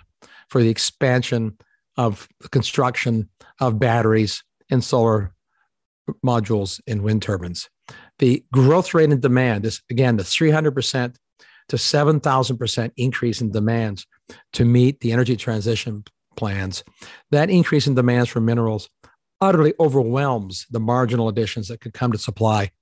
for 0.52 0.62
the 0.62 0.68
expansion 0.68 1.56
of 1.96 2.28
the 2.42 2.48
construction 2.50 3.26
of 3.58 3.78
batteries 3.78 4.44
and 4.70 4.84
solar 4.84 5.32
modules 6.22 6.78
and 6.86 7.00
wind 7.00 7.22
turbines. 7.22 7.70
The 8.18 8.44
growth 8.52 8.92
rate 8.92 9.10
in 9.10 9.18
demand 9.18 9.64
is 9.64 9.80
again 9.88 10.18
the 10.18 10.24
300% 10.24 11.16
to 11.68 11.76
7,000% 11.76 12.92
increase 12.98 13.40
in 13.40 13.50
demands 13.50 14.06
to 14.52 14.66
meet 14.66 15.00
the 15.00 15.12
energy 15.12 15.36
transition 15.36 16.04
plans. 16.36 16.84
That 17.30 17.48
increase 17.48 17.86
in 17.86 17.94
demands 17.94 18.28
for 18.28 18.42
minerals 18.42 18.90
utterly 19.40 19.72
overwhelms 19.80 20.66
the 20.70 20.80
marginal 20.80 21.28
additions 21.28 21.68
that 21.68 21.80
could 21.80 21.94
come 21.94 22.12
to 22.12 22.18
supply 22.18 22.72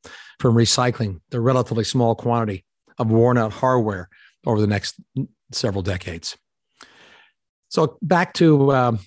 from 0.41 0.57
recycling 0.57 1.21
the 1.31 1.41
relatively 1.41 1.85
small 1.85 2.17
quantity 2.17 2.65
of 2.99 3.13
worn 3.13 3.39
out 3.39 3.53
hardware 3.53 4.09
over 4.45 4.61
the 4.61 4.67
next 4.67 4.97
several 5.53 5.83
decades. 5.83 6.37
So 7.71 7.97
back 8.03 8.35
to 8.35 8.73
um, 8.73 8.99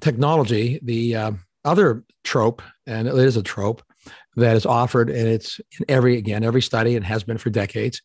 technology, 0.00 0.78
the 0.82 1.16
uh, 1.16 1.32
other 1.64 2.04
trope, 2.24 2.62
and 2.86 3.08
it 3.08 3.14
is 3.14 3.36
a 3.36 3.42
trope 3.42 3.82
that 4.36 4.54
is 4.54 4.66
offered, 4.66 5.10
and 5.10 5.26
it's 5.26 5.60
in 5.78 5.86
every 5.88 6.16
again 6.16 6.44
every 6.44 6.62
study 6.62 6.94
and 6.94 7.04
has 7.04 7.24
been 7.24 7.38
for 7.38 7.50
decades, 7.50 8.00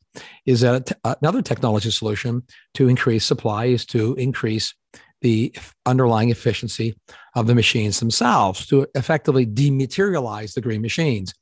is 0.45 0.61
that 0.61 0.91
another 1.03 1.41
technology 1.41 1.91
solution 1.91 2.43
to 2.73 2.87
increase 2.87 3.25
supply 3.25 3.65
is 3.65 3.85
to 3.87 4.15
increase 4.15 4.73
the 5.21 5.53
underlying 5.85 6.29
efficiency 6.29 6.95
of 7.35 7.47
the 7.47 7.55
machines 7.55 7.99
themselves 7.99 8.67
to 8.67 8.87
effectively 8.95 9.45
dematerialize 9.45 10.53
the 10.53 10.61
green 10.61 10.81
machines. 10.81 11.33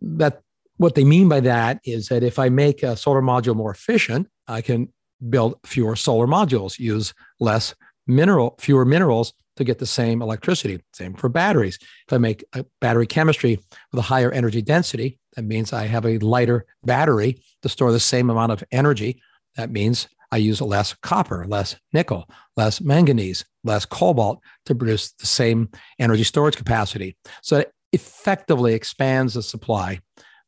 That 0.00 0.42
what 0.76 0.94
they 0.94 1.04
mean 1.04 1.28
by 1.28 1.40
that 1.40 1.80
is 1.84 2.08
that 2.08 2.22
if 2.22 2.38
I 2.38 2.50
make 2.50 2.82
a 2.82 2.96
solar 2.96 3.22
module 3.22 3.56
more 3.56 3.70
efficient, 3.70 4.28
I 4.46 4.62
can 4.62 4.92
build 5.28 5.56
fewer 5.64 5.96
solar 5.96 6.26
modules, 6.26 6.78
use 6.78 7.14
less 7.40 7.74
mineral, 8.06 8.54
fewer 8.58 8.84
minerals 8.84 9.32
to 9.56 9.64
get 9.64 9.78
the 9.78 9.86
same 9.86 10.22
electricity. 10.22 10.80
Same 10.92 11.14
for 11.14 11.28
batteries. 11.28 11.78
If 12.06 12.12
I 12.12 12.18
make 12.18 12.44
a 12.54 12.64
battery 12.80 13.06
chemistry 13.06 13.58
with 13.92 13.98
a 13.98 14.02
higher 14.02 14.30
energy 14.30 14.62
density, 14.62 15.18
that 15.34 15.42
means 15.42 15.72
I 15.72 15.86
have 15.86 16.06
a 16.06 16.18
lighter 16.18 16.64
battery 16.84 17.42
to 17.62 17.68
store 17.68 17.92
the 17.92 18.00
same 18.00 18.30
amount 18.30 18.52
of 18.52 18.64
energy. 18.70 19.20
That 19.56 19.70
means 19.70 20.08
I 20.30 20.36
use 20.36 20.60
less 20.60 20.94
copper, 20.94 21.44
less 21.46 21.76
nickel, 21.92 22.28
less 22.56 22.80
manganese, 22.80 23.44
less 23.64 23.84
cobalt 23.84 24.40
to 24.66 24.74
produce 24.74 25.12
the 25.12 25.26
same 25.26 25.70
energy 25.98 26.24
storage 26.24 26.56
capacity. 26.56 27.16
So 27.42 27.58
it 27.58 27.72
effectively 27.92 28.74
expands 28.74 29.34
the 29.34 29.42
supply 29.42 30.00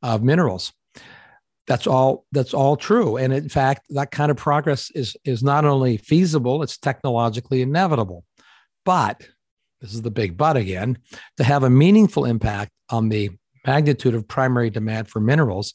of 0.02 0.22
minerals 0.22 0.72
that's 1.70 1.86
all 1.86 2.26
that's 2.32 2.52
all 2.52 2.76
true. 2.76 3.16
And 3.16 3.32
in 3.32 3.48
fact 3.48 3.86
that 3.90 4.10
kind 4.10 4.32
of 4.32 4.36
progress 4.36 4.90
is 4.90 5.16
is 5.24 5.40
not 5.40 5.64
only 5.64 5.98
feasible 5.98 6.64
it's 6.64 6.76
technologically 6.76 7.62
inevitable. 7.62 8.24
But 8.84 9.24
this 9.80 9.94
is 9.94 10.02
the 10.02 10.10
big 10.10 10.36
but 10.36 10.56
again 10.56 10.98
to 11.36 11.44
have 11.44 11.62
a 11.62 11.70
meaningful 11.70 12.24
impact 12.24 12.72
on 12.88 13.08
the 13.08 13.30
magnitude 13.64 14.16
of 14.16 14.26
primary 14.26 14.68
demand 14.68 15.08
for 15.08 15.20
minerals 15.20 15.74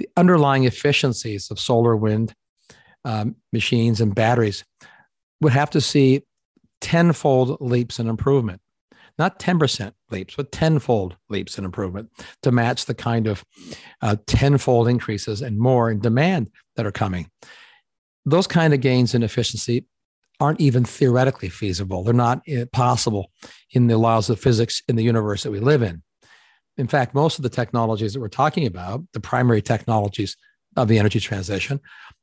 the 0.00 0.08
underlying 0.16 0.64
efficiencies 0.64 1.48
of 1.52 1.60
solar 1.60 1.94
wind 1.94 2.34
um, 3.04 3.36
machines 3.52 4.00
and 4.00 4.16
batteries 4.16 4.64
would 5.40 5.52
have 5.52 5.70
to 5.70 5.80
see 5.80 6.22
tenfold 6.80 7.60
leaps 7.60 8.00
in 8.00 8.08
improvement 8.08 8.60
not 9.18 9.38
10% 9.38 9.92
leaps, 10.10 10.36
but 10.36 10.52
tenfold 10.52 11.16
leaps 11.28 11.58
in 11.58 11.64
improvement 11.64 12.10
to 12.42 12.52
match 12.52 12.84
the 12.84 12.94
kind 12.94 13.26
of 13.26 13.44
uh, 14.02 14.16
tenfold 14.26 14.88
increases 14.88 15.42
and 15.42 15.58
more 15.58 15.90
in 15.90 16.00
demand 16.00 16.50
that 16.76 16.86
are 16.86 16.92
coming. 16.92 17.30
Those 18.24 18.46
kind 18.46 18.74
of 18.74 18.80
gains 18.80 19.14
in 19.14 19.22
efficiency 19.22 19.86
aren't 20.38 20.60
even 20.60 20.84
theoretically 20.84 21.48
feasible. 21.48 22.02
They're 22.04 22.12
not 22.12 22.42
uh, 22.48 22.66
possible 22.72 23.30
in 23.70 23.86
the 23.86 23.96
laws 23.96 24.28
of 24.28 24.40
physics 24.40 24.82
in 24.88 24.96
the 24.96 25.04
universe 25.04 25.42
that 25.44 25.50
we 25.50 25.60
live 25.60 25.82
in. 25.82 26.02
In 26.76 26.88
fact, 26.88 27.14
most 27.14 27.38
of 27.38 27.42
the 27.42 27.48
technologies 27.48 28.12
that 28.12 28.20
we're 28.20 28.28
talking 28.28 28.66
about, 28.66 29.02
the 29.12 29.20
primary 29.20 29.62
technologies 29.62 30.36
of 30.76 30.88
the 30.88 30.98
energy 30.98 31.20
transition, 31.20 31.80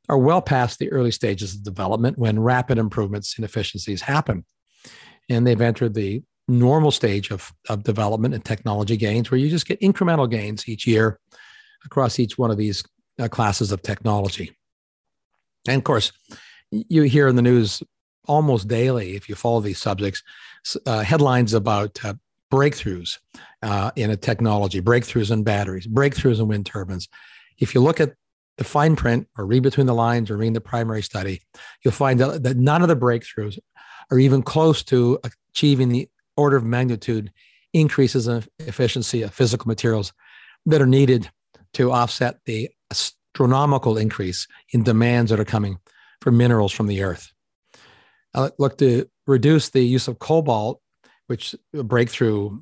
are 0.08 0.18
well 0.18 0.40
past 0.40 0.78
the 0.78 0.92
early 0.92 1.10
stages 1.10 1.54
of 1.54 1.64
development 1.64 2.18
when 2.18 2.38
rapid 2.38 2.78
improvements 2.78 3.36
in 3.36 3.42
efficiencies 3.42 4.02
happen. 4.02 4.44
And 5.28 5.44
they've 5.44 5.60
entered 5.60 5.94
the 5.94 6.22
normal 6.48 6.90
stage 6.90 7.30
of, 7.30 7.52
of 7.68 7.82
development 7.82 8.34
and 8.34 8.44
technology 8.44 8.96
gains 8.96 9.30
where 9.30 9.38
you 9.38 9.48
just 9.48 9.66
get 9.66 9.80
incremental 9.80 10.30
gains 10.30 10.68
each 10.68 10.86
year 10.86 11.18
across 11.84 12.18
each 12.18 12.36
one 12.38 12.50
of 12.50 12.56
these 12.56 12.84
uh, 13.18 13.28
classes 13.28 13.72
of 13.72 13.82
technology. 13.82 14.56
And 15.66 15.78
of 15.78 15.84
course, 15.84 16.12
you 16.70 17.02
hear 17.02 17.28
in 17.28 17.36
the 17.36 17.42
news 17.42 17.82
almost 18.26 18.68
daily, 18.68 19.16
if 19.16 19.28
you 19.28 19.34
follow 19.34 19.60
these 19.60 19.78
subjects, 19.78 20.22
uh, 20.86 21.00
headlines 21.00 21.54
about 21.54 22.02
uh, 22.04 22.14
breakthroughs 22.52 23.18
uh, 23.62 23.90
in 23.96 24.10
a 24.10 24.16
technology, 24.16 24.80
breakthroughs 24.80 25.30
in 25.30 25.42
batteries, 25.42 25.86
breakthroughs 25.86 26.38
in 26.40 26.48
wind 26.48 26.66
turbines. 26.66 27.08
If 27.58 27.74
you 27.74 27.80
look 27.80 28.00
at 28.00 28.14
the 28.58 28.64
fine 28.64 28.96
print 28.96 29.28
or 29.36 29.46
read 29.46 29.62
between 29.62 29.86
the 29.86 29.94
lines 29.94 30.30
or 30.30 30.36
read 30.36 30.54
the 30.54 30.60
primary 30.60 31.02
study, 31.02 31.42
you'll 31.82 31.92
find 31.92 32.20
that, 32.20 32.42
that 32.42 32.56
none 32.56 32.82
of 32.82 32.88
the 32.88 32.96
breakthroughs 32.96 33.58
are 34.10 34.18
even 34.18 34.42
close 34.42 34.82
to 34.84 35.18
achieving 35.52 35.88
the 35.88 36.08
order 36.36 36.56
of 36.56 36.64
magnitude 36.64 37.32
increases 37.72 38.26
in 38.28 38.44
efficiency 38.60 39.22
of 39.22 39.34
physical 39.34 39.68
materials 39.68 40.12
that 40.66 40.80
are 40.80 40.86
needed 40.86 41.30
to 41.74 41.90
offset 41.90 42.38
the 42.46 42.70
astronomical 42.90 43.98
increase 43.98 44.46
in 44.72 44.82
demands 44.82 45.30
that 45.30 45.40
are 45.40 45.44
coming 45.44 45.78
for 46.20 46.30
minerals 46.30 46.72
from 46.72 46.86
the 46.86 47.02
earth. 47.02 47.32
I 48.34 48.50
look 48.58 48.78
to 48.78 49.06
reduce 49.26 49.70
the 49.70 49.82
use 49.82 50.08
of 50.08 50.18
cobalt, 50.18 50.80
which 51.26 51.54
breakthrough 51.72 52.60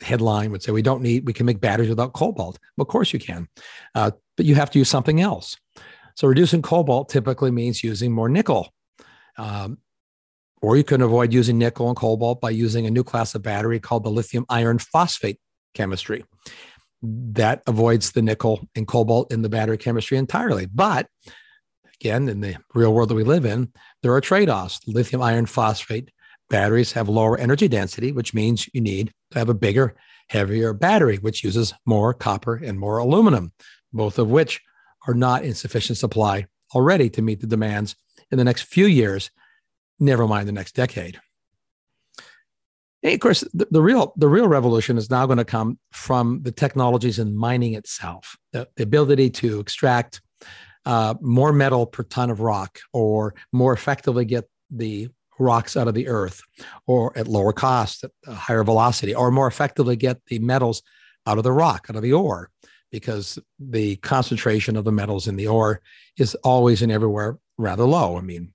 headline 0.00 0.52
would 0.52 0.62
say 0.62 0.72
we 0.72 0.82
don't 0.82 1.02
need, 1.02 1.26
we 1.26 1.32
can 1.32 1.46
make 1.46 1.60
batteries 1.60 1.88
without 1.88 2.12
cobalt. 2.12 2.58
Of 2.78 2.88
course 2.88 3.12
you 3.12 3.18
can, 3.18 3.48
uh, 3.94 4.12
but 4.36 4.46
you 4.46 4.54
have 4.54 4.70
to 4.70 4.78
use 4.78 4.88
something 4.88 5.20
else. 5.20 5.56
So 6.14 6.28
reducing 6.28 6.62
cobalt 6.62 7.08
typically 7.08 7.50
means 7.50 7.84
using 7.84 8.12
more 8.12 8.28
nickel. 8.28 8.72
Um, 9.36 9.78
or 10.62 10.76
you 10.76 10.84
can 10.84 11.02
avoid 11.02 11.32
using 11.32 11.58
nickel 11.58 11.88
and 11.88 11.96
cobalt 11.96 12.40
by 12.40 12.50
using 12.50 12.86
a 12.86 12.90
new 12.90 13.04
class 13.04 13.34
of 13.34 13.42
battery 13.42 13.80
called 13.80 14.04
the 14.04 14.10
lithium 14.10 14.44
iron 14.48 14.78
phosphate 14.78 15.38
chemistry. 15.74 16.24
That 17.02 17.62
avoids 17.66 18.12
the 18.12 18.22
nickel 18.22 18.68
and 18.74 18.86
cobalt 18.86 19.32
in 19.32 19.42
the 19.42 19.48
battery 19.48 19.78
chemistry 19.78 20.18
entirely. 20.18 20.66
But 20.66 21.06
again, 22.00 22.28
in 22.28 22.40
the 22.40 22.56
real 22.74 22.92
world 22.92 23.10
that 23.10 23.14
we 23.14 23.24
live 23.24 23.44
in, 23.44 23.72
there 24.02 24.12
are 24.14 24.20
trade 24.20 24.48
offs. 24.48 24.80
Lithium 24.86 25.22
iron 25.22 25.46
phosphate 25.46 26.10
batteries 26.50 26.92
have 26.92 27.08
lower 27.08 27.36
energy 27.36 27.68
density, 27.68 28.12
which 28.12 28.34
means 28.34 28.68
you 28.72 28.80
need 28.80 29.12
to 29.30 29.38
have 29.38 29.48
a 29.48 29.54
bigger, 29.54 29.96
heavier 30.28 30.72
battery, 30.72 31.16
which 31.18 31.44
uses 31.44 31.74
more 31.86 32.14
copper 32.14 32.56
and 32.56 32.78
more 32.78 32.98
aluminum, 32.98 33.52
both 33.92 34.18
of 34.18 34.28
which 34.28 34.60
are 35.06 35.14
not 35.14 35.44
in 35.44 35.54
sufficient 35.54 35.98
supply 35.98 36.46
already 36.74 37.08
to 37.10 37.22
meet 37.22 37.40
the 37.40 37.46
demands 37.46 37.96
in 38.30 38.38
the 38.38 38.44
next 38.44 38.62
few 38.62 38.86
years, 38.86 39.30
never 39.98 40.26
mind 40.26 40.48
the 40.48 40.52
next 40.52 40.74
decade. 40.74 41.20
And 43.02 43.14
of 43.14 43.20
course, 43.20 43.40
the, 43.54 43.68
the, 43.70 43.82
real 43.82 44.12
the 44.16 44.28
real 44.28 44.48
revolution 44.48 44.98
is 44.98 45.10
now 45.10 45.26
going 45.26 45.38
to 45.38 45.44
come 45.44 45.78
from 45.92 46.42
the 46.42 46.52
technologies 46.52 47.18
in 47.18 47.36
mining 47.36 47.74
itself, 47.74 48.36
the, 48.52 48.68
the 48.76 48.82
ability 48.82 49.30
to 49.30 49.60
extract 49.60 50.20
uh, 50.84 51.14
more 51.20 51.52
metal 51.52 51.86
per 51.86 52.02
ton 52.02 52.30
of 52.30 52.40
rock, 52.40 52.80
or 52.92 53.34
more 53.52 53.72
effectively 53.72 54.24
get 54.24 54.48
the 54.70 55.08
rocks 55.38 55.76
out 55.76 55.86
of 55.86 55.94
the 55.94 56.08
earth, 56.08 56.42
or 56.86 57.16
at 57.16 57.28
lower 57.28 57.52
cost, 57.52 58.04
at 58.04 58.10
a 58.26 58.34
higher 58.34 58.64
velocity, 58.64 59.14
or 59.14 59.30
more 59.30 59.46
effectively 59.46 59.94
get 59.94 60.20
the 60.26 60.38
metals 60.40 60.82
out 61.26 61.38
of 61.38 61.44
the 61.44 61.52
rock, 61.52 61.86
out 61.88 61.96
of 61.96 62.02
the 62.02 62.12
ore, 62.12 62.50
because 62.90 63.38
the 63.60 63.96
concentration 63.96 64.76
of 64.76 64.84
the 64.84 64.92
metals 64.92 65.28
in 65.28 65.36
the 65.36 65.46
ore 65.46 65.80
is 66.16 66.34
always 66.36 66.82
and 66.82 66.90
everywhere 66.90 67.38
rather 67.58 67.84
low. 67.84 68.16
I 68.16 68.22
mean, 68.22 68.52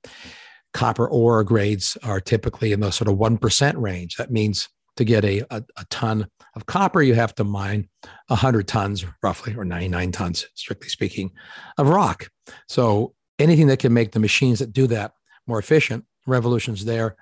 copper 0.73 1.07
ore 1.07 1.43
grades 1.43 1.97
are 2.03 2.19
typically 2.19 2.71
in 2.71 2.79
the 2.79 2.91
sort 2.91 3.07
of 3.07 3.17
1% 3.17 3.73
range. 3.77 4.15
That 4.15 4.31
means 4.31 4.69
to 4.95 5.03
get 5.03 5.25
a, 5.25 5.41
a, 5.49 5.63
a 5.77 5.85
ton 5.89 6.27
of 6.55 6.65
copper, 6.65 7.01
you 7.01 7.15
have 7.15 7.33
to 7.35 7.43
mine 7.43 7.89
100 8.27 8.67
tons, 8.67 9.05
roughly, 9.23 9.55
or 9.55 9.65
99 9.65 10.11
tons, 10.11 10.47
strictly 10.53 10.89
speaking, 10.89 11.31
of 11.77 11.89
rock. 11.89 12.29
So 12.67 13.13
anything 13.39 13.67
that 13.67 13.79
can 13.79 13.93
make 13.93 14.11
the 14.11 14.19
machines 14.19 14.59
that 14.59 14.73
do 14.73 14.87
that 14.87 15.13
more 15.47 15.59
efficient, 15.59 16.05
revolutions 16.27 16.85
there 16.85 17.15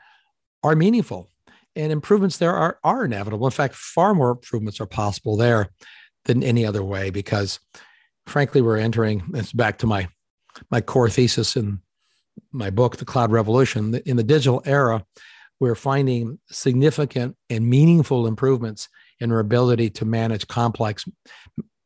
are 0.63 0.75
meaningful. 0.75 1.29
And 1.75 1.91
improvements 1.91 2.37
there 2.37 2.53
are, 2.53 2.77
are 2.83 3.05
inevitable. 3.05 3.47
In 3.47 3.51
fact, 3.51 3.75
far 3.75 4.13
more 4.13 4.31
improvements 4.31 4.81
are 4.81 4.85
possible 4.85 5.37
there 5.37 5.69
than 6.25 6.43
any 6.43 6.65
other 6.65 6.83
way 6.83 7.09
because, 7.09 7.59
frankly, 8.27 8.61
we're 8.61 8.77
entering, 8.77 9.23
it's 9.33 9.53
back 9.53 9.77
to 9.79 9.87
my, 9.87 10.09
my 10.69 10.81
core 10.81 11.09
thesis 11.09 11.55
in 11.55 11.79
my 12.51 12.69
book, 12.69 12.97
The 12.97 13.05
Cloud 13.05 13.31
Revolution. 13.31 13.95
In 14.05 14.17
the 14.17 14.23
digital 14.23 14.61
era, 14.65 15.05
we're 15.59 15.75
finding 15.75 16.39
significant 16.49 17.35
and 17.49 17.67
meaningful 17.67 18.27
improvements 18.27 18.89
in 19.19 19.31
our 19.31 19.39
ability 19.39 19.89
to 19.91 20.05
manage 20.05 20.47
complex 20.47 21.05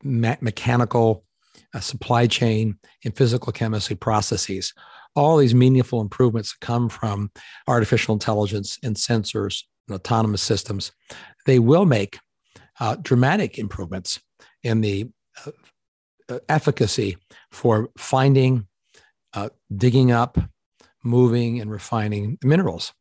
me- 0.01 0.37
mechanical 0.41 1.25
uh, 1.73 1.79
supply 1.79 2.27
chain 2.27 2.77
and 3.03 3.15
physical 3.15 3.51
chemistry 3.51 3.95
processes. 3.95 4.73
All 5.15 5.37
these 5.37 5.53
meaningful 5.55 6.01
improvements 6.01 6.53
come 6.53 6.89
from 6.89 7.31
artificial 7.67 8.13
intelligence 8.13 8.77
and 8.83 8.95
sensors 8.95 9.63
and 9.87 9.95
autonomous 9.95 10.41
systems. 10.41 10.91
They 11.45 11.59
will 11.59 11.85
make 11.85 12.19
uh, 12.79 12.95
dramatic 13.01 13.57
improvements 13.57 14.19
in 14.63 14.81
the 14.81 15.09
uh, 15.45 15.51
uh 16.27 16.39
efficacy 16.49 17.17
for 17.51 17.89
finding 17.97 18.67
uh, 19.33 19.49
digging 19.75 20.11
up, 20.11 20.37
moving, 21.05 21.61
and 21.61 21.71
refining 21.71 22.37
the 22.41 22.47
minerals. 22.47 22.93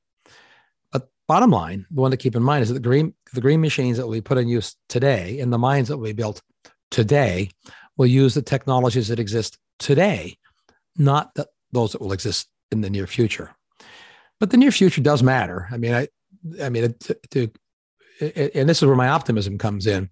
But 0.93 1.09
bottom 1.27 1.51
line, 1.51 1.87
the 1.91 2.01
one 2.01 2.11
to 2.13 2.17
keep 2.17 2.37
in 2.37 2.43
mind 2.43 2.63
is 2.63 2.69
that 2.69 2.75
the 2.75 2.81
green 2.81 3.15
the 3.33 3.41
green 3.41 3.61
machines 3.61 3.97
that 3.97 4.07
we 4.07 4.21
put 4.21 4.39
in 4.39 4.47
use 4.47 4.77
today 4.89 5.41
and 5.41 5.53
the 5.53 5.59
mines 5.59 5.89
that 5.89 5.99
we 5.99 6.13
built 6.13 6.41
today 6.91 7.51
will 7.97 8.07
use 8.07 8.35
the 8.35 8.43
technologies 8.43 9.09
that 9.09 9.19
exist 9.19 9.59
today, 9.79 10.37
not 10.97 11.35
the, 11.35 11.49
those 11.73 11.93
that 11.93 12.01
will 12.01 12.13
exist 12.13 12.49
in 12.71 12.81
the 12.81 12.91
near 12.91 13.07
future. 13.07 13.57
But 14.39 14.51
the 14.51 14.57
near 14.57 14.71
future 14.71 15.01
does 15.01 15.23
matter. 15.23 15.69
I 15.73 15.79
mean, 15.79 15.95
I, 15.95 16.09
I 16.63 16.69
mean, 16.69 16.95
to, 17.01 17.19
to 17.31 17.51
and 18.21 18.69
this 18.69 18.81
is 18.81 18.87
where 18.87 18.95
my 18.95 19.09
optimism 19.09 19.59
comes 19.59 19.87
in, 19.87 20.09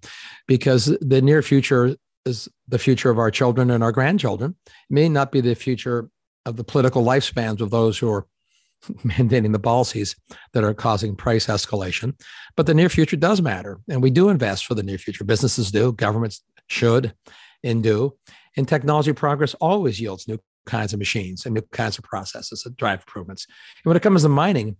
because 0.48 0.96
the 1.00 1.22
near 1.22 1.42
future 1.42 1.94
is 2.24 2.48
the 2.66 2.78
future 2.78 3.10
of 3.10 3.18
our 3.18 3.30
children 3.30 3.70
and 3.70 3.84
our 3.84 3.92
grandchildren. 3.92 4.56
It 4.66 4.72
may 4.90 5.08
not 5.08 5.30
be 5.30 5.40
the 5.40 5.54
future 5.54 6.08
of 6.46 6.56
the 6.56 6.64
political 6.64 7.04
lifespans 7.04 7.60
of 7.60 7.70
those 7.70 7.98
who 7.98 8.10
are 8.10 8.26
mandating 9.04 9.52
the 9.52 9.58
policies 9.58 10.16
that 10.52 10.64
are 10.64 10.74
causing 10.74 11.14
price 11.14 11.46
escalation. 11.46 12.20
But 12.56 12.66
the 12.66 12.74
near 12.74 12.88
future 12.88 13.16
does 13.16 13.40
matter. 13.40 13.80
And 13.88 14.02
we 14.02 14.10
do 14.10 14.28
invest 14.28 14.66
for 14.66 14.74
the 14.74 14.82
near 14.82 14.98
future. 14.98 15.24
Businesses 15.24 15.70
do, 15.70 15.92
governments 15.92 16.42
should 16.68 17.14
and 17.62 17.82
do. 17.82 18.16
And 18.56 18.66
technology 18.66 19.12
progress 19.12 19.54
always 19.54 20.00
yields 20.00 20.28
new 20.28 20.38
kinds 20.66 20.92
of 20.92 20.98
machines 20.98 21.46
and 21.46 21.54
new 21.54 21.62
kinds 21.72 21.98
of 21.98 22.04
processes 22.04 22.62
that 22.62 22.76
drive 22.76 23.00
improvements. 23.00 23.46
And 23.84 23.90
when 23.90 23.96
it 23.96 24.02
comes 24.02 24.22
to 24.22 24.28
mining, 24.28 24.76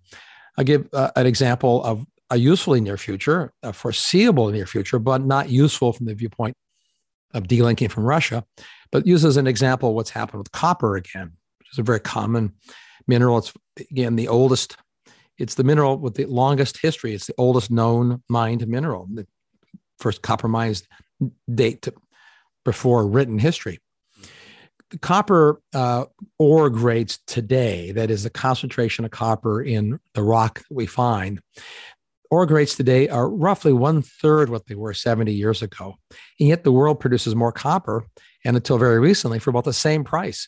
I'll 0.57 0.65
give 0.65 0.89
uh, 0.93 1.11
an 1.17 1.27
example 1.27 1.83
of 1.85 2.05
a 2.31 2.37
usefully 2.37 2.81
near 2.81 2.97
future, 2.97 3.53
a 3.63 3.73
foreseeable 3.73 4.49
near 4.49 4.67
future, 4.67 4.99
but 4.99 5.25
not 5.25 5.51
useful 5.51 5.93
from 5.93 6.07
the 6.07 6.15
viewpoint 6.15 6.57
of 7.35 7.45
delinking 7.45 7.91
from 7.91 8.05
Russia, 8.05 8.45
but 8.91 9.07
use 9.07 9.25
as 9.25 9.37
an 9.37 9.47
example 9.47 9.95
what's 9.95 10.11
happened 10.11 10.39
with 10.39 10.53
copper 10.53 10.97
again, 10.97 11.33
is 11.73 11.79
a 11.79 11.83
very 11.83 12.01
common 12.01 12.53
mineral. 13.07 13.39
It's 13.39 13.53
again 13.91 14.17
the 14.17 14.29
oldest, 14.29 14.77
it's 15.39 15.55
the 15.55 15.65
mineral 15.65 15.99
with 15.99 16.15
the 16.15 16.27
longest 16.27 16.79
history. 16.81 17.15
It's 17.15 17.27
the 17.27 17.35
oldest 17.39 17.71
known 17.71 18.23
mined 18.29 18.67
mineral. 18.67 19.09
The 19.13 19.27
first 19.99 20.23
copper 20.23 20.49
mines 20.49 20.83
date 21.53 21.89
before 22.65 23.07
written 23.07 23.39
history. 23.39 23.79
The 24.91 24.99
copper 24.99 25.63
uh, 25.75 26.05
ore 26.39 26.69
grades 26.69 27.19
today, 27.27 27.93
that 27.93 28.11
is 28.11 28.25
the 28.25 28.31
concentration 28.31 29.07
of 29.07 29.11
copper 29.11 29.63
in 29.63 29.99
the 30.13 30.23
rock 30.23 30.59
that 30.59 30.75
we 30.75 30.85
find, 30.85 31.41
ore 32.31 32.47
grades 32.47 32.75
today 32.75 33.09
are 33.09 33.29
roughly 33.29 33.73
one 33.73 34.03
third 34.03 34.51
what 34.51 34.67
they 34.67 34.75
were 34.75 34.93
70 34.93 35.33
years 35.33 35.63
ago. 35.63 35.97
And 36.39 36.49
yet 36.51 36.65
the 36.65 36.73
world 36.73 37.01
produces 37.01 37.35
more 37.35 37.53
copper, 37.53 38.05
and 38.45 38.57
until 38.57 38.77
very 38.77 39.01
recently, 39.01 39.39
for 39.39 39.51
about 39.51 39.65
the 39.65 39.73
same 39.73 40.05
price, 40.05 40.47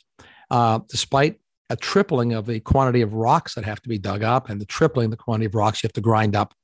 uh, 0.55 0.79
despite 0.89 1.41
a 1.69 1.75
tripling 1.75 2.33
of 2.33 2.47
the 2.47 2.61
quantity 2.61 3.01
of 3.01 3.13
rocks 3.13 3.57
that 3.57 3.65
have 3.65 3.83
to 3.83 3.89
be 3.89 3.99
dug 3.99 4.23
up 4.23 4.49
and 4.49 4.61
the 4.61 4.65
tripling 4.65 5.11
the 5.11 5.17
quantity 5.17 5.47
of 5.47 5.55
rocks 5.57 5.83
you 5.83 5.89
have 5.89 5.93
to 5.93 6.01
grind 6.01 6.37
up 6.37 6.55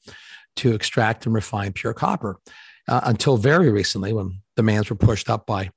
to 0.55 0.73
extract 0.73 1.27
and 1.27 1.35
refine 1.35 1.73
pure 1.73 1.93
copper. 1.93 2.39
Uh, 2.87 3.01
until 3.03 3.37
very 3.37 3.69
recently, 3.69 4.13
when 4.13 4.41
demands 4.55 4.89
were 4.89 4.97
pushed 4.97 5.29
up 5.29 5.45
by 5.45 5.71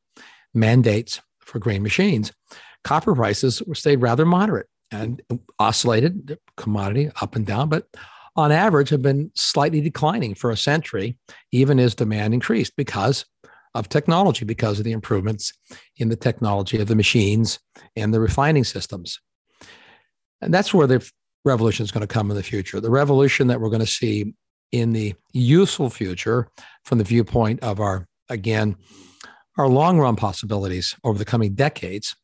mandates 0.54 1.22
for 1.40 1.58
grain 1.58 1.82
machines, 1.82 2.32
copper 2.84 3.16
prices 3.16 3.64
were 3.64 3.74
stayed 3.74 4.00
rather 4.00 4.28
moderate 4.28 4.68
and 4.92 5.24
oscillated 5.58 6.38
commodity 6.56 7.10
up 7.20 7.36
and 7.36 7.48
down, 7.48 7.68
but 7.68 7.88
on 8.36 8.52
average 8.52 8.90
have 8.90 9.02
been 9.02 9.32
slightly 9.34 9.82
declining 9.82 10.36
for 10.36 10.52
a 10.52 10.58
century, 10.58 11.18
even 11.52 11.80
as 11.80 11.96
demand 11.96 12.36
increased 12.36 12.76
because 12.76 13.26
of 13.76 13.90
technology, 13.90 14.46
because 14.46 14.80
of 14.80 14.86
the 14.86 14.92
improvements 14.92 15.54
in 15.98 16.10
the 16.10 16.16
technology 16.16 16.80
of 16.80 16.88
the 16.88 16.96
machines 16.96 17.60
and 17.96 18.14
the 18.14 18.20
refining 18.20 18.64
systems. 18.64 19.20
And 20.42 20.54
that's 20.54 20.74
where 20.74 20.88
the 20.88 21.10
revolution 21.46 21.84
is 21.84 21.92
going 21.92 22.06
to 22.06 22.14
come 22.14 22.30
in 22.30 22.38
the 22.38 22.44
future. 22.44 22.80
The 22.80 22.90
revolution 22.90 23.48
that 23.48 23.60
we're 23.60 23.70
going 23.70 23.80
to 23.80 23.88
see 23.88 24.34
in 24.72 24.92
the 24.92 25.14
useful 25.32 25.90
future 25.90 26.50
from 26.84 26.98
the 26.98 27.04
viewpoint 27.04 27.62
of 27.62 27.80
our, 27.80 28.08
again, 28.30 28.76
our 29.58 29.68
long 29.68 30.00
run 30.00 30.16
possibilities 30.16 30.96
over 31.04 31.18
the 31.18 31.26
coming 31.26 31.54
decades. 31.54 32.16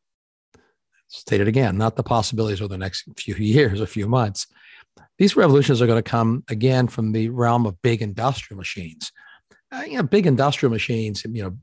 Stated 1.07 1.47
again, 1.47 1.77
not 1.77 1.95
the 1.95 2.03
possibilities 2.03 2.61
over 2.61 2.67
the 2.67 2.77
next 2.77 3.05
few 3.17 3.35
years 3.35 3.81
or 3.81 3.87
few 3.87 4.07
months, 4.07 4.45
these 5.17 5.35
revolutions 5.35 5.81
are 5.81 5.87
going 5.87 6.01
to 6.01 6.09
come 6.09 6.43
again 6.49 6.87
from 6.87 7.11
the 7.11 7.29
realm 7.29 7.65
of 7.65 7.81
big 7.81 8.01
industrial 8.01 8.57
machines. 8.57 9.11
Uh, 9.71 9.83
you 9.87 9.97
know, 9.97 10.03
big 10.03 10.25
industrial 10.25 10.71
machines, 10.71 11.23
you 11.25 11.43
know, 11.43 11.57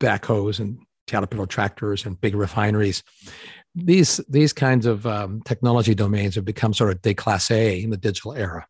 backhoes 0.00 0.60
and 0.60 0.78
Caterpillar 1.06 1.46
tractors 1.46 2.04
and 2.04 2.20
big 2.20 2.34
refineries. 2.34 3.02
These 3.74 4.18
these 4.28 4.52
kinds 4.52 4.86
of 4.86 5.06
um, 5.06 5.42
technology 5.42 5.94
domains 5.94 6.34
have 6.34 6.44
become 6.44 6.72
sort 6.74 6.90
of 6.90 7.02
déclassé 7.02 7.82
in 7.82 7.90
the 7.90 7.96
digital 7.96 8.34
era. 8.34 8.66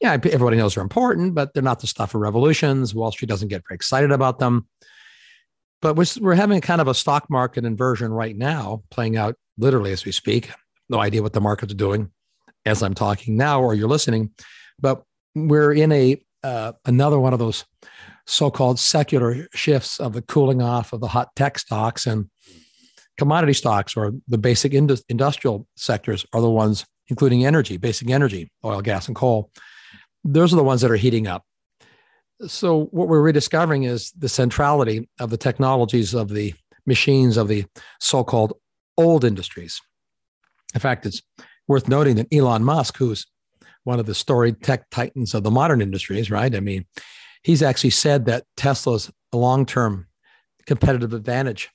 Yeah, 0.00 0.12
everybody 0.12 0.56
knows 0.56 0.74
they're 0.74 0.82
important, 0.82 1.34
but 1.34 1.52
they're 1.52 1.62
not 1.62 1.80
the 1.80 1.86
stuff 1.86 2.14
of 2.14 2.20
revolutions. 2.20 2.94
Wall 2.94 3.10
Street 3.10 3.28
doesn't 3.28 3.48
get 3.48 3.62
very 3.66 3.76
excited 3.76 4.12
about 4.12 4.38
them. 4.38 4.68
But 5.82 5.96
we're, 5.96 6.06
we're 6.20 6.34
having 6.34 6.60
kind 6.60 6.80
of 6.80 6.88
a 6.88 6.94
stock 6.94 7.30
market 7.30 7.64
inversion 7.64 8.12
right 8.12 8.36
now, 8.36 8.82
playing 8.90 9.16
out 9.16 9.36
literally 9.56 9.92
as 9.92 10.04
we 10.04 10.12
speak. 10.12 10.50
No 10.90 11.00
idea 11.00 11.22
what 11.22 11.32
the 11.32 11.40
markets 11.40 11.72
are 11.72 11.76
doing 11.76 12.10
as 12.66 12.82
I'm 12.82 12.94
talking 12.94 13.36
now 13.36 13.62
or 13.62 13.74
you're 13.74 13.88
listening, 13.88 14.30
but 14.78 15.02
we're 15.34 15.72
in 15.72 15.90
a 15.92 16.20
uh, 16.42 16.72
another 16.84 17.18
one 17.18 17.32
of 17.32 17.38
those 17.38 17.64
so-called 18.26 18.78
secular 18.78 19.46
shifts 19.54 19.98
of 19.98 20.12
the 20.12 20.22
cooling 20.22 20.62
off 20.62 20.92
of 20.92 21.00
the 21.00 21.08
hot 21.08 21.34
tech 21.34 21.58
stocks 21.58 22.06
and 22.06 22.30
commodity 23.18 23.52
stocks 23.52 23.96
or 23.96 24.12
the 24.28 24.38
basic 24.38 24.72
indus- 24.72 25.04
industrial 25.08 25.66
sectors 25.76 26.24
are 26.32 26.40
the 26.40 26.50
ones 26.50 26.86
including 27.08 27.44
energy 27.44 27.76
basic 27.76 28.08
energy 28.08 28.50
oil 28.64 28.80
gas 28.80 29.08
and 29.08 29.16
coal 29.16 29.50
those 30.24 30.52
are 30.52 30.56
the 30.56 30.64
ones 30.64 30.80
that 30.80 30.90
are 30.90 30.96
heating 30.96 31.26
up 31.26 31.44
so 32.46 32.84
what 32.86 33.08
we're 33.08 33.20
rediscovering 33.20 33.84
is 33.84 34.12
the 34.12 34.28
centrality 34.28 35.08
of 35.18 35.30
the 35.30 35.36
technologies 35.36 36.14
of 36.14 36.28
the 36.28 36.54
machines 36.86 37.36
of 37.36 37.48
the 37.48 37.66
so-called 38.00 38.54
old 38.96 39.24
industries. 39.24 39.80
In 40.74 40.80
fact, 40.80 41.06
it's 41.06 41.22
worth 41.68 41.88
noting 41.88 42.16
that 42.16 42.32
Elon 42.32 42.64
Musk, 42.64 42.96
who's 42.96 43.26
one 43.90 43.98
of 43.98 44.06
the 44.06 44.14
storied 44.14 44.62
tech 44.62 44.88
titans 44.90 45.34
of 45.34 45.42
the 45.42 45.50
modern 45.50 45.82
industries, 45.82 46.30
right? 46.30 46.54
I 46.54 46.60
mean, 46.60 46.86
he's 47.42 47.60
actually 47.60 47.90
said 47.90 48.24
that 48.26 48.44
Tesla's 48.56 49.10
long 49.32 49.66
term 49.66 50.06
competitive 50.64 51.12
advantage 51.12 51.70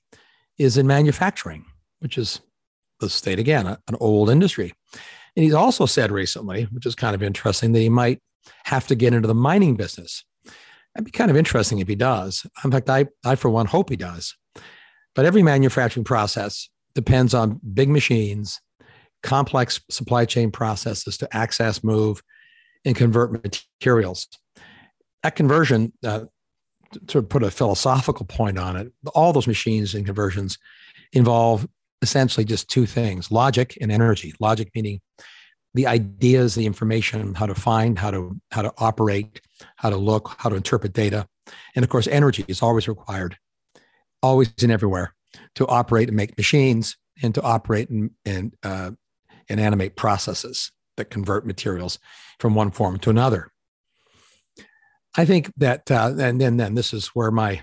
is 0.58 0.78
in 0.78 0.88
manufacturing, 0.88 1.66
which 2.00 2.18
is, 2.18 2.40
let's 3.02 3.14
state 3.14 3.38
again, 3.38 3.68
an 3.68 3.96
old 4.00 4.30
industry. 4.30 4.74
And 5.36 5.44
he's 5.44 5.54
also 5.54 5.86
said 5.86 6.10
recently, 6.10 6.64
which 6.72 6.86
is 6.86 6.96
kind 6.96 7.16
of 7.16 7.22
interesting, 7.22 7.74
that 7.74 7.82
he 7.82 7.90
might 7.90 8.22
have 8.64 8.88
to 8.88 8.96
get 8.96 9.14
into 9.14 9.28
the 9.28 9.36
mining 9.36 9.76
business. 9.76 10.24
That'd 10.94 11.04
be 11.04 11.12
kind 11.12 11.30
of 11.30 11.36
interesting 11.36 11.80
if 11.80 11.90
he 11.90 11.96
does. 11.96 12.48
In 12.64 12.72
fact, 12.72 12.90
I, 12.90 13.08
I 13.26 13.36
for 13.36 13.50
one 13.50 13.66
hope 13.66 13.90
he 13.90 13.98
does. 13.98 14.34
But 15.14 15.26
every 15.26 15.44
manufacturing 15.44 16.06
process 16.06 16.70
depends 16.94 17.34
on 17.34 17.60
big 17.74 17.90
machines, 17.90 18.62
complex 19.26 19.82
supply 19.90 20.24
chain 20.24 20.52
processes 20.52 21.18
to 21.18 21.36
access, 21.36 21.84
move, 21.84 22.22
and 22.86 22.96
convert 22.96 23.32
materials. 23.32 24.28
That 25.24 25.36
conversion, 25.36 25.92
uh, 26.06 26.26
to 27.08 27.24
put 27.24 27.42
a 27.42 27.50
philosophical 27.50 28.28
point 28.28 28.60
on 28.60 28.76
it, 28.78 28.94
all 29.16 29.34
those 29.34 29.48
machines 29.48 29.96
and 29.96 30.06
conversions 30.06 30.60
involve 31.12 31.68
essentially 32.04 32.46
just 32.46 32.70
two 32.70 32.86
things 32.86 33.32
logic 33.32 33.78
and 33.82 33.92
energy. 33.92 34.34
Logic 34.40 34.70
meaning 34.76 35.02
the 35.74 35.88
ideas, 35.88 36.54
the 36.54 36.68
information, 36.68 37.34
how 37.34 37.48
to 37.48 37.56
find, 37.56 37.98
how 37.98 38.12
to 38.12 38.40
how 38.52 38.62
to 38.62 38.72
operate, 38.78 39.42
how 39.78 39.90
to 39.90 39.98
look, 39.98 40.36
how 40.38 40.50
to 40.50 40.56
interpret 40.56 40.94
data. 40.94 41.28
And 41.76 41.84
of 41.84 41.90
course, 41.90 42.08
energy 42.08 42.46
is 42.48 42.62
always 42.62 42.88
required, 42.88 43.38
always 44.22 44.54
and 44.62 44.72
everywhere 44.72 45.16
to 45.56 45.66
operate 45.68 46.10
and 46.10 46.16
make 46.16 46.38
machines 46.38 46.96
and 47.24 47.34
to 47.34 47.42
operate 47.42 47.90
and, 47.90 48.12
and, 48.26 48.56
uh, 48.62 48.92
and 49.50 49.60
animate 49.60 49.96
processes 49.96 50.72
that 50.98 51.10
convert 51.10 51.46
materials 51.46 52.00
from 52.40 52.56
one 52.56 52.72
form 52.72 52.98
to 53.00 53.10
another. 53.10 53.52
I 55.18 55.26
think 55.26 55.52
that, 55.58 55.90
uh, 55.90 56.14
and 56.18 56.42
then, 56.42 56.58
then 56.58 56.76
this 56.76 56.94
is 56.94 57.08
where 57.08 57.32
my, 57.32 57.62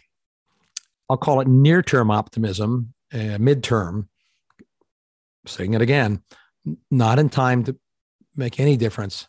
I'll 1.09 1.17
call 1.17 1.41
it 1.41 1.49
near 1.49 1.83
term 1.83 2.11
optimism, 2.11 2.95
uh, 3.13 3.39
midterm, 3.39 4.09
saying 5.47 5.75
it 5.75 5.83
again, 5.83 6.23
not 6.91 7.19
in 7.19 7.29
time 7.29 7.65
to 7.65 7.77
make 8.37 8.59
any 8.59 8.77
difference 8.77 9.29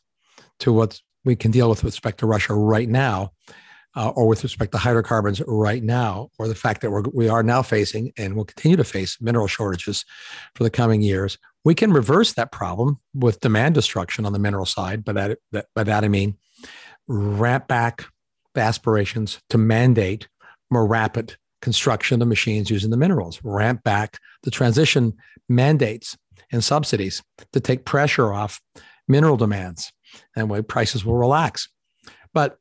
to 0.60 0.72
what 0.72 1.02
we 1.26 1.36
can 1.36 1.52
deal 1.52 1.70
with 1.70 1.84
with 1.84 1.94
respect 1.94 2.20
to 2.20 2.26
Russia 2.26 2.54
right 2.54 2.88
now, 2.88 3.32
uh, 3.96 4.10
or 4.10 4.28
with 4.28 4.44
respect 4.44 4.72
to 4.72 4.78
hydrocarbons 4.78 5.42
right 5.48 5.84
now, 5.84 6.30
or 6.40 6.48
the 6.48 6.56
fact 6.56 6.82
that 6.82 6.92
we're, 6.92 7.04
we 7.14 7.30
are 7.30 7.44
now 7.44 7.62
facing 7.62 8.12
and 8.18 8.36
will 8.36 8.46
continue 8.46 8.78
to 8.78 8.84
face 8.84 9.18
mineral 9.22 9.48
shortages 9.48 10.06
for 10.56 10.64
the 10.64 10.70
coming 10.70 11.02
years. 11.02 11.38
We 11.64 11.76
can 11.76 11.94
reverse 11.94 12.34
that 12.34 12.52
problem 12.52 13.00
with 13.14 13.40
demand 13.40 13.76
destruction 13.76 14.26
on 14.26 14.34
the 14.34 14.40
mineral 14.40 14.66
side. 14.66 15.06
By 15.06 15.14
that, 15.14 15.40
that 15.52 15.68
by 15.76 15.84
that 15.84 16.04
I 16.04 16.08
mean 16.08 16.38
ramp 17.08 17.68
back 17.68 18.06
the 18.54 18.62
aspirations 18.62 19.40
to 19.50 19.58
mandate 19.58 20.28
more 20.70 20.86
rapid 20.86 21.36
construction 21.62 22.22
of 22.22 22.28
machines 22.28 22.70
using 22.70 22.92
the 22.92 22.98
minerals, 22.98 23.40
ramp 23.44 23.84
back 23.84 24.20
the 24.44 24.52
transition 24.52 25.14
mandates 25.48 26.18
and 26.52 26.64
subsidies 26.64 27.24
to 27.54 27.60
take 27.60 27.86
pressure 27.86 28.34
off 28.34 28.60
mineral 29.08 29.38
demands, 29.38 29.92
and 30.36 30.50
way 30.50 30.62
prices 30.62 31.06
will 31.06 31.18
relax. 31.18 31.70
But 32.34 32.58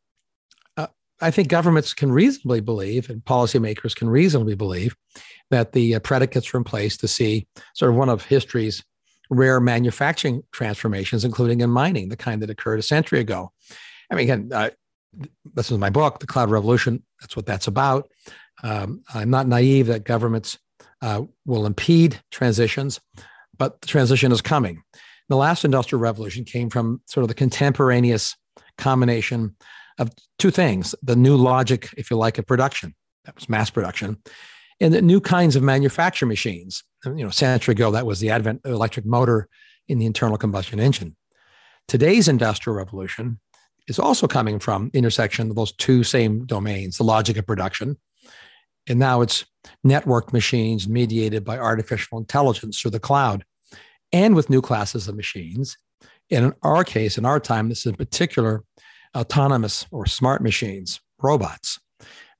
I 1.22 1.30
think 1.30 1.48
governments 1.48 1.94
can 1.94 2.10
reasonably 2.10 2.60
believe, 2.60 3.08
and 3.08 3.24
policymakers 3.24 3.94
can 3.94 4.10
reasonably 4.10 4.56
believe, 4.56 4.96
that 5.50 5.72
the 5.72 5.94
uh, 5.94 6.00
predicates 6.00 6.52
are 6.52 6.58
in 6.58 6.64
place 6.64 6.96
to 6.98 7.08
see 7.08 7.46
sort 7.74 7.90
of 7.90 7.96
one 7.96 8.08
of 8.08 8.24
history's 8.24 8.84
rare 9.30 9.60
manufacturing 9.60 10.42
transformations, 10.50 11.24
including 11.24 11.60
in 11.60 11.70
mining, 11.70 12.08
the 12.08 12.16
kind 12.16 12.42
that 12.42 12.50
occurred 12.50 12.80
a 12.80 12.82
century 12.82 13.20
ago. 13.20 13.52
I 14.10 14.16
mean, 14.16 14.24
again, 14.24 14.50
uh, 14.52 14.70
this 15.54 15.70
is 15.70 15.78
my 15.78 15.90
book, 15.90 16.18
The 16.18 16.26
Cloud 16.26 16.50
Revolution. 16.50 17.02
That's 17.20 17.36
what 17.36 17.46
that's 17.46 17.66
about. 17.68 18.10
Um, 18.62 19.02
I'm 19.14 19.30
not 19.30 19.46
naive 19.46 19.86
that 19.86 20.04
governments 20.04 20.58
uh, 21.00 21.22
will 21.46 21.66
impede 21.66 22.20
transitions, 22.30 23.00
but 23.56 23.80
the 23.80 23.86
transition 23.86 24.32
is 24.32 24.42
coming. 24.42 24.82
The 25.28 25.36
last 25.36 25.64
industrial 25.64 26.00
revolution 26.00 26.44
came 26.44 26.68
from 26.68 27.00
sort 27.06 27.22
of 27.22 27.28
the 27.28 27.34
contemporaneous 27.34 28.36
combination 28.76 29.54
of 29.98 30.10
two 30.38 30.50
things 30.50 30.94
the 31.02 31.16
new 31.16 31.36
logic, 31.36 31.90
if 31.96 32.10
you 32.10 32.16
like, 32.16 32.38
of 32.38 32.46
production, 32.46 32.94
that 33.24 33.34
was 33.34 33.48
mass 33.48 33.70
production, 33.70 34.18
and 34.80 34.92
the 34.92 35.02
new 35.02 35.20
kinds 35.20 35.56
of 35.56 35.62
manufacture 35.62 36.26
machines. 36.26 36.82
You 37.04 37.14
know, 37.14 37.28
a 37.28 37.32
century 37.32 37.72
ago, 37.72 37.90
that 37.90 38.06
was 38.06 38.20
the 38.20 38.30
advent 38.30 38.60
of 38.64 38.72
electric 38.72 39.06
motor 39.06 39.48
in 39.88 39.98
the 39.98 40.06
internal 40.06 40.38
combustion 40.38 40.80
engine. 40.80 41.16
Today's 41.88 42.28
industrial 42.28 42.76
revolution 42.76 43.40
is 43.88 43.98
also 43.98 44.26
coming 44.26 44.58
from 44.58 44.90
intersection 44.94 45.50
of 45.50 45.56
those 45.56 45.72
two 45.72 46.04
same 46.04 46.46
domains, 46.46 46.96
the 46.96 47.04
logic 47.04 47.36
of 47.36 47.46
production. 47.46 47.96
And 48.88 48.98
now 48.98 49.20
it's 49.20 49.44
networked 49.86 50.32
machines 50.32 50.88
mediated 50.88 51.44
by 51.44 51.58
artificial 51.58 52.18
intelligence 52.18 52.80
through 52.80 52.92
the 52.92 53.00
cloud 53.00 53.44
and 54.12 54.34
with 54.34 54.50
new 54.50 54.60
classes 54.60 55.08
of 55.08 55.16
machines. 55.16 55.76
And 56.30 56.46
in 56.46 56.54
our 56.62 56.84
case, 56.84 57.18
in 57.18 57.24
our 57.24 57.40
time, 57.40 57.68
this 57.68 57.80
is 57.80 57.86
in 57.86 57.94
particular 57.94 58.64
autonomous 59.16 59.86
or 59.90 60.06
smart 60.06 60.42
machines, 60.42 61.00
robots. 61.22 61.78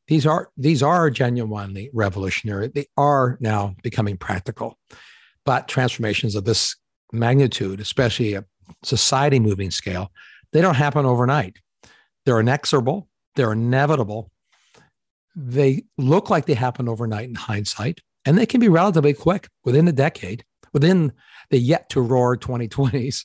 These 0.08 0.26
are 0.26 0.50
these 0.56 0.82
are 0.82 1.10
genuinely 1.10 1.90
revolutionary. 1.92 2.68
They 2.68 2.86
are 2.96 3.38
now 3.40 3.76
becoming 3.82 4.16
practical. 4.16 4.78
But 5.44 5.68
transformations 5.68 6.34
of 6.34 6.44
this 6.44 6.76
magnitude, 7.12 7.80
especially 7.80 8.34
a 8.34 8.44
society 8.82 9.40
moving 9.40 9.70
scale, 9.70 10.10
they 10.52 10.60
don't 10.60 10.76
happen 10.76 11.06
overnight. 11.06 11.56
They're 12.24 12.40
inexorable, 12.40 13.08
they're 13.36 13.52
inevitable. 13.52 14.30
They 15.34 15.84
look 15.96 16.30
like 16.30 16.46
they 16.46 16.54
happen 16.54 16.88
overnight 16.88 17.28
in 17.28 17.34
hindsight, 17.34 18.00
and 18.26 18.36
they 18.36 18.46
can 18.46 18.60
be 18.60 18.68
relatively 18.68 19.14
quick 19.14 19.48
within 19.64 19.88
a 19.88 19.92
decade, 19.92 20.44
within 20.72 21.12
the 21.50 21.58
yet 21.58 21.88
to 21.90 22.00
roar 22.00 22.36
2020s, 22.36 23.24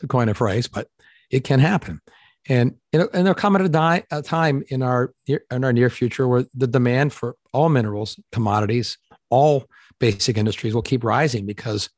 to 0.00 0.06
coin 0.06 0.28
a 0.28 0.34
phrase, 0.34 0.68
but 0.68 0.88
it 1.30 1.44
can 1.44 1.60
happen. 1.60 2.00
And, 2.48 2.76
and 2.92 3.08
there'll 3.12 3.34
come 3.34 3.54
at 3.54 3.62
a, 3.62 3.68
di- 3.68 4.04
a 4.10 4.22
time 4.22 4.62
in 4.68 4.82
our, 4.82 5.12
in 5.26 5.64
our 5.64 5.72
near 5.72 5.90
future 5.90 6.26
where 6.26 6.46
the 6.54 6.66
demand 6.66 7.12
for 7.12 7.36
all 7.52 7.68
minerals, 7.68 8.18
commodities, 8.32 8.96
all 9.28 9.66
basic 9.98 10.36
industries 10.36 10.74
will 10.74 10.82
keep 10.82 11.04
rising 11.04 11.46
because 11.46 11.90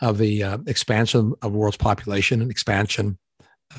of 0.00 0.18
the 0.18 0.42
uh, 0.42 0.58
expansion 0.66 1.34
of 1.42 1.52
world's 1.52 1.76
population 1.76 2.40
and 2.40 2.50
expansion 2.50 3.18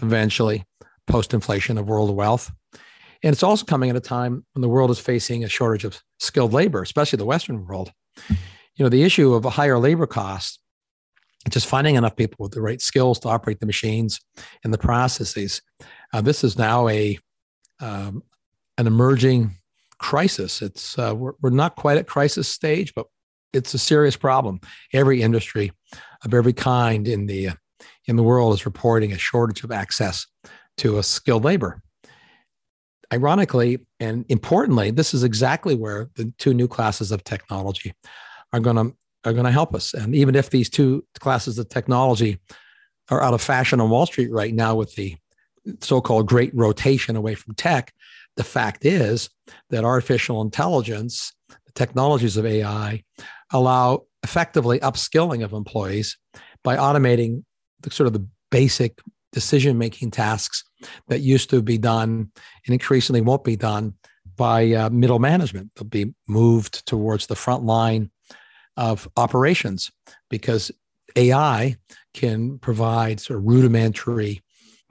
eventually 0.02 0.64
post 1.08 1.34
inflation 1.34 1.78
of 1.78 1.88
world 1.88 2.16
wealth. 2.16 2.52
And 3.24 3.34
it's 3.34 3.44
also 3.44 3.66
coming 3.66 3.90
at 3.90 3.96
a 3.96 4.02
time 4.02 4.46
when 4.54 4.62
the 4.62 4.70
world 4.70 4.92
is 4.92 5.00
facing 5.00 5.44
a 5.44 5.50
shortage 5.50 5.84
of 5.84 6.02
skilled 6.20 6.54
labor, 6.54 6.82
especially 6.82 7.18
the 7.18 7.26
Western 7.26 7.66
world. 7.66 7.92
You 8.76 8.86
know, 8.86 8.90
the 8.90 9.04
issue 9.04 9.34
of 9.34 9.46
a 9.46 9.50
higher 9.50 9.78
labor 9.78 10.08
cost, 10.08 10.60
just 11.50 11.68
finding 11.68 11.96
enough 11.96 12.16
people 12.16 12.38
with 12.40 12.54
the 12.54 12.62
right 12.62 12.82
skills 12.82 13.20
to 13.20 13.30
operate 13.30 13.60
the 13.60 13.66
machines 13.66 14.20
and 14.64 14.74
the 14.74 14.78
processes. 14.78 15.62
Uh, 16.14 16.22
this 16.22 16.44
is 16.44 16.58
now 16.58 16.88
a 16.88 17.18
um, 17.80 18.24
an 18.78 18.88
emerging 18.88 19.56
crisis. 19.98 20.62
It's 20.62 20.98
uh, 20.98 21.14
we're, 21.16 21.34
we're 21.42 21.50
not 21.52 21.76
quite 21.76 21.98
at 21.98 22.08
crisis 22.08 22.48
stage, 22.48 22.94
but 22.96 23.08
it's 23.54 23.74
a 23.74 23.80
serious 23.80 24.16
problem. 24.16 24.60
Every 24.94 25.22
industry 25.22 25.72
of 26.24 26.34
every 26.34 26.54
kind 26.54 27.08
in 27.08 27.26
the 27.26 27.50
in 28.06 28.16
the 28.16 28.24
world 28.24 28.54
is 28.54 28.66
reporting 28.66 29.12
a 29.12 29.18
shortage 29.18 29.64
of 29.64 29.72
access 29.72 30.26
to 30.78 30.98
a 30.98 31.04
skilled 31.04 31.44
labor. 31.44 31.82
Ironically 33.14 33.86
and 34.00 34.26
importantly, 34.30 34.92
this 34.92 35.14
is 35.14 35.24
exactly 35.24 35.76
where 35.76 36.10
the 36.16 36.34
two 36.38 36.54
new 36.54 36.68
classes 36.68 37.12
of 37.12 37.24
technology 37.24 37.94
are 38.54 38.60
going 38.60 38.78
to 38.78 38.96
are 39.24 39.34
going 39.34 39.46
to 39.46 39.52
help 39.52 39.76
us. 39.76 39.94
And 39.94 40.16
even 40.16 40.36
if 40.36 40.50
these 40.50 40.70
two 40.70 41.06
classes 41.20 41.60
of 41.60 41.70
technology 41.70 42.40
are 43.10 43.22
out 43.22 43.34
of 43.34 43.42
fashion 43.42 43.80
on 43.80 43.90
Wall 43.90 44.06
Street 44.06 44.32
right 44.32 44.54
now 44.54 44.76
with 44.76 44.96
the 44.96 45.16
so-called 45.82 46.28
great 46.28 46.52
rotation 46.54 47.16
away 47.16 47.36
from 47.36 47.56
tech, 47.56 47.94
the 48.38 48.44
fact 48.44 48.86
is 48.86 49.30
that 49.70 49.84
artificial 49.84 50.42
intelligence, 50.42 51.34
the 51.50 51.72
technologies 51.74 52.38
of 52.38 52.46
AI, 52.46 53.04
allow 53.52 54.04
effectively 54.24 54.80
upskilling 54.80 55.44
of 55.44 55.54
employees 55.54 56.18
by 56.64 56.78
automating 56.78 57.44
the 57.82 57.92
sort 57.92 58.08
of 58.08 58.14
the 58.14 58.26
basic 58.50 59.00
decision 59.32 59.78
making 59.78 60.12
tasks 60.12 60.64
that 61.08 61.20
used 61.20 61.50
to 61.50 61.62
be 61.62 61.78
done 61.78 62.32
and 62.66 62.74
increasingly 62.74 63.22
won't 63.22 63.44
be 63.44 63.56
done 63.56 63.94
by 64.36 64.72
uh, 64.74 64.90
middle 64.90 65.20
management. 65.20 65.72
They'll 65.76 65.86
be 65.86 66.14
moved 66.28 66.86
towards 66.86 67.28
the 67.28 67.36
front 67.36 67.64
line 67.64 68.12
of 68.78 69.08
operations 69.18 69.92
because 70.30 70.72
AI 71.16 71.76
can 72.14 72.60
provide 72.60 73.20
sort 73.20 73.40
of 73.40 73.46
rudimentary 73.46 74.42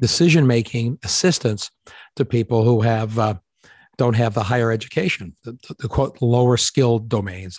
decision 0.01 0.47
making 0.47 0.99
assistance 1.05 1.71
to 2.17 2.25
people 2.25 2.65
who 2.65 2.81
have 2.81 3.19
uh, 3.19 3.35
don't 3.97 4.17
have 4.17 4.35
the 4.35 4.43
higher 4.43 4.73
education, 4.73 5.37
the, 5.45 5.53
the, 5.53 5.75
the 5.81 5.89
quote 5.89 6.17
lower 6.23 6.57
skilled 6.57 7.09
domains. 7.09 7.59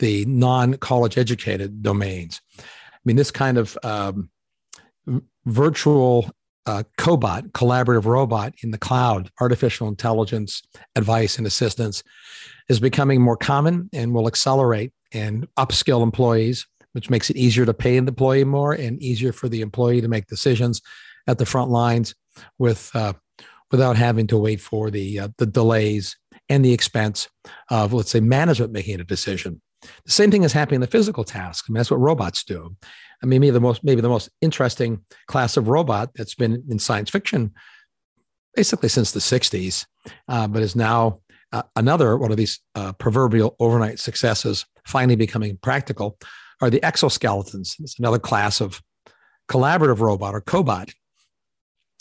the 0.00 0.24
non-college 0.24 1.16
educated 1.16 1.82
domains. 1.82 2.40
I 2.58 2.64
mean, 3.04 3.16
this 3.16 3.30
kind 3.30 3.56
of 3.56 3.78
um, 3.82 4.30
virtual 5.46 6.30
uh, 6.66 6.82
cobot, 6.98 7.52
collaborative 7.52 8.04
robot 8.04 8.54
in 8.62 8.70
the 8.70 8.78
cloud, 8.78 9.30
artificial 9.40 9.88
intelligence, 9.88 10.62
advice 10.96 11.38
and 11.38 11.46
assistance 11.46 12.02
is 12.68 12.80
becoming 12.80 13.20
more 13.20 13.36
common 13.36 13.88
and 13.92 14.12
will 14.12 14.26
accelerate 14.26 14.92
and 15.12 15.46
upskill 15.56 16.02
employees, 16.02 16.66
which 16.92 17.10
makes 17.10 17.30
it 17.30 17.36
easier 17.36 17.64
to 17.64 17.74
pay 17.74 17.98
the 18.00 18.08
employee 18.08 18.44
more 18.44 18.72
and 18.72 19.02
easier 19.02 19.32
for 19.32 19.48
the 19.48 19.60
employee 19.60 20.00
to 20.00 20.08
make 20.08 20.26
decisions 20.26 20.82
at 21.30 21.38
the 21.38 21.46
front 21.46 21.70
lines 21.70 22.14
with 22.58 22.90
uh, 22.94 23.12
without 23.70 23.96
having 23.96 24.26
to 24.28 24.38
wait 24.38 24.60
for 24.60 24.90
the 24.90 25.20
uh, 25.20 25.28
the 25.38 25.46
delays 25.46 26.16
and 26.48 26.64
the 26.64 26.72
expense 26.72 27.28
of 27.70 27.92
let's 27.92 28.10
say 28.10 28.20
management 28.20 28.72
making 28.72 29.00
a 29.00 29.04
decision. 29.04 29.60
The 30.04 30.12
same 30.12 30.30
thing 30.30 30.42
is 30.42 30.52
happening 30.52 30.76
in 30.76 30.80
the 30.82 30.86
physical 30.86 31.24
task. 31.24 31.64
I 31.66 31.72
mean, 31.72 31.78
that's 31.78 31.90
what 31.90 32.00
robots 32.00 32.44
do. 32.44 32.76
I 33.22 33.26
mean, 33.26 33.40
maybe 33.40 33.50
the 33.50 33.60
most 33.60 33.82
maybe 33.84 34.00
the 34.00 34.08
most 34.08 34.28
interesting 34.40 35.04
class 35.26 35.56
of 35.56 35.68
robot 35.68 36.10
that's 36.14 36.34
been 36.34 36.64
in 36.68 36.78
science 36.78 37.10
fiction 37.10 37.52
basically 38.54 38.88
since 38.88 39.12
the 39.12 39.20
60s, 39.20 39.86
uh, 40.28 40.48
but 40.48 40.62
is 40.62 40.74
now 40.74 41.20
uh, 41.52 41.62
another 41.76 42.16
one 42.16 42.30
of 42.30 42.36
these 42.36 42.60
uh, 42.74 42.92
proverbial 42.94 43.56
overnight 43.60 43.98
successes 43.98 44.66
finally 44.84 45.16
becoming 45.16 45.56
practical 45.62 46.18
are 46.60 46.70
the 46.70 46.80
exoskeletons. 46.80 47.76
It's 47.80 47.98
another 47.98 48.18
class 48.18 48.60
of 48.60 48.82
collaborative 49.48 50.00
robot 50.00 50.34
or 50.34 50.40
cobot, 50.40 50.92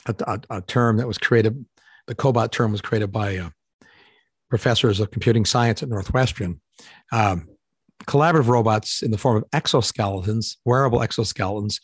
a, 0.06 0.16
a, 0.28 0.58
a 0.58 0.62
term 0.62 0.98
that 0.98 1.08
was 1.08 1.18
created. 1.18 1.66
The 2.08 2.16
cobot 2.16 2.52
term 2.52 2.72
was 2.72 2.82
created 2.82 3.12
by 3.12 3.38
uh, 3.38 3.50
professors 4.50 5.00
of 5.00 5.12
computing 5.12 5.46
science 5.46 5.84
at 5.84 5.90
Northwestern. 5.90 6.60
Um, 7.12 7.48
collaborative 8.06 8.48
robots 8.48 9.02
in 9.02 9.12
the 9.12 9.18
form 9.18 9.38
of 9.38 9.50
exoskeletons, 9.52 10.58
wearable 10.66 11.00
exoskeletons, 11.00 11.80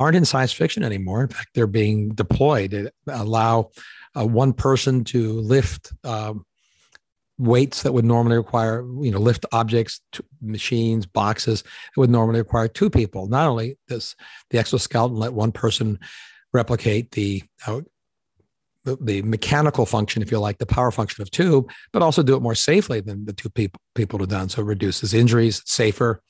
aren't 0.00 0.16
in 0.16 0.24
science 0.24 0.52
fiction 0.52 0.82
anymore. 0.82 1.22
In 1.22 1.28
fact, 1.28 1.48
they're 1.54 1.66
being 1.66 2.10
deployed 2.10 2.70
to 2.70 2.90
allow 3.08 3.70
uh, 4.18 4.26
one 4.26 4.52
person 4.52 5.04
to 5.04 5.32
lift 5.32 5.92
um, 6.04 6.46
weights 7.38 7.82
that 7.82 7.92
would 7.92 8.04
normally 8.04 8.36
require, 8.36 8.84
you 9.00 9.10
know, 9.10 9.18
lift 9.18 9.44
objects, 9.52 10.00
machines, 10.40 11.06
boxes 11.06 11.62
that 11.62 12.00
would 12.00 12.10
normally 12.10 12.40
require 12.40 12.68
two 12.68 12.90
people. 12.90 13.28
Not 13.28 13.48
only 13.48 13.78
does 13.88 14.16
the 14.50 14.58
exoskeleton 14.58 15.16
let 15.16 15.32
one 15.32 15.52
person 15.52 15.98
replicate 16.52 17.12
the 17.12 17.42
uh, 17.66 17.80
the, 18.96 19.22
mechanical 19.22 19.86
function, 19.86 20.22
if 20.22 20.30
you 20.30 20.38
like, 20.38 20.58
the 20.58 20.66
power 20.66 20.90
function 20.90 21.22
of 21.22 21.30
two, 21.30 21.66
but 21.92 22.02
also 22.02 22.22
do 22.22 22.36
it 22.36 22.42
more 22.42 22.54
safely 22.54 23.00
than 23.00 23.24
the 23.24 23.32
two 23.32 23.50
people 23.50 23.80
people 23.94 24.18
have 24.18 24.28
done. 24.28 24.48
So 24.48 24.62
it 24.62 24.66
reduces 24.66 25.14
injuries, 25.14 25.62
safer. 25.66 26.22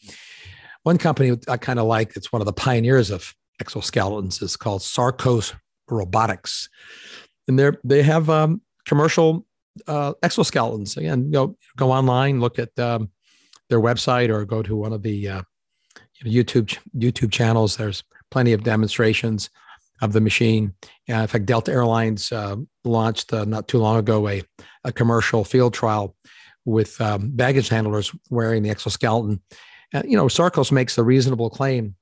One 0.83 0.99
company 0.99 1.37
I 1.49 1.57
kind 1.57 1.79
of 1.79 1.87
like, 1.87 2.17
it's 2.17 2.33
one 2.33 2.43
of 2.43 2.47
the 2.47 2.53
pioneers 2.53 3.11
of 3.11 3.35
exoskeletons, 3.63 4.43
is 4.43 4.57
called 4.57 4.83
Sarcos 4.83 5.55
Robotics, 5.89 6.69
and 7.47 7.59
they're 7.59 7.79
they 7.85 8.03
have 8.03 8.31
um, 8.31 8.63
commercial 8.87 9.47
uh, 9.87 10.15
exoskeletons. 10.23 10.97
Again, 10.97 11.31
go 11.31 11.57
go 11.77 11.93
online, 11.93 12.41
look 12.41 12.59
at 12.59 12.77
um, 12.79 13.11
their 13.69 13.81
website, 13.81 14.31
or 14.31 14.45
go 14.45 14.63
to 14.63 14.77
one 14.77 14.93
of 14.93 15.03
the 15.03 15.29
uh, 15.29 15.43
YouTube 16.25 16.77
YouTube 16.97 17.33
channels. 17.33 17.77
There's 17.77 18.03
plenty 18.31 18.53
of 18.53 18.63
demonstrations 18.63 19.51
of 20.01 20.13
the 20.13 20.21
machine. 20.21 20.75
Uh, 21.09 21.15
in 21.15 21.27
fact, 21.27 21.47
Delta 21.47 21.73
Airlines 21.73 22.33
uh, 22.33 22.57
launched 22.85 23.33
uh, 23.33 23.45
not 23.45 23.69
too 23.69 23.79
long 23.79 23.97
ago 23.97 24.29
a, 24.29 24.43
a 24.85 24.93
commercial 24.93 25.45
field 25.45 25.75
trial 25.75 26.15
with 26.65 27.01
um, 27.01 27.31
baggage 27.31 27.69
handlers 27.69 28.15
wearing 28.31 28.63
the 28.63 28.71
exoskeleton. 28.71 29.41
And 29.93 30.11
you 30.11 30.17
know, 30.17 30.27
Sarcos 30.27 30.71
makes 30.71 30.99
a 30.99 31.03
reasonable 31.03 31.51
claim 31.51 31.97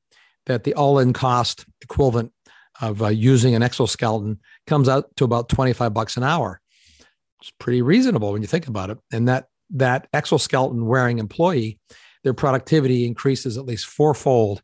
that 0.47 0.65
the 0.65 0.75
all-in 0.75 1.13
cost 1.13 1.67
equivalent 1.83 2.33
of 2.81 3.03
uh, 3.03 3.09
using 3.09 3.55
an 3.55 3.63
exoskeleton 3.63 4.41
comes 4.67 4.89
out 4.89 5.15
to 5.17 5.25
about 5.25 5.49
25 5.49 5.95
bucks 5.95 6.17
an 6.17 6.23
hour. 6.23 6.61
It's 7.41 7.53
pretty 7.59 7.83
reasonable 7.83 8.33
when 8.33 8.43
you 8.43 8.49
think 8.49 8.67
about 8.67 8.91
it. 8.91 8.99
And 9.13 9.29
that 9.29 9.49
that 9.71 10.07
exoskeleton 10.13 10.87
wearing 10.87 11.19
employee, 11.19 11.79
their 12.23 12.35
productivity 12.35 13.07
increases 13.07 13.57
at 13.57 13.67
least 13.67 13.87
fourfold 13.87 14.63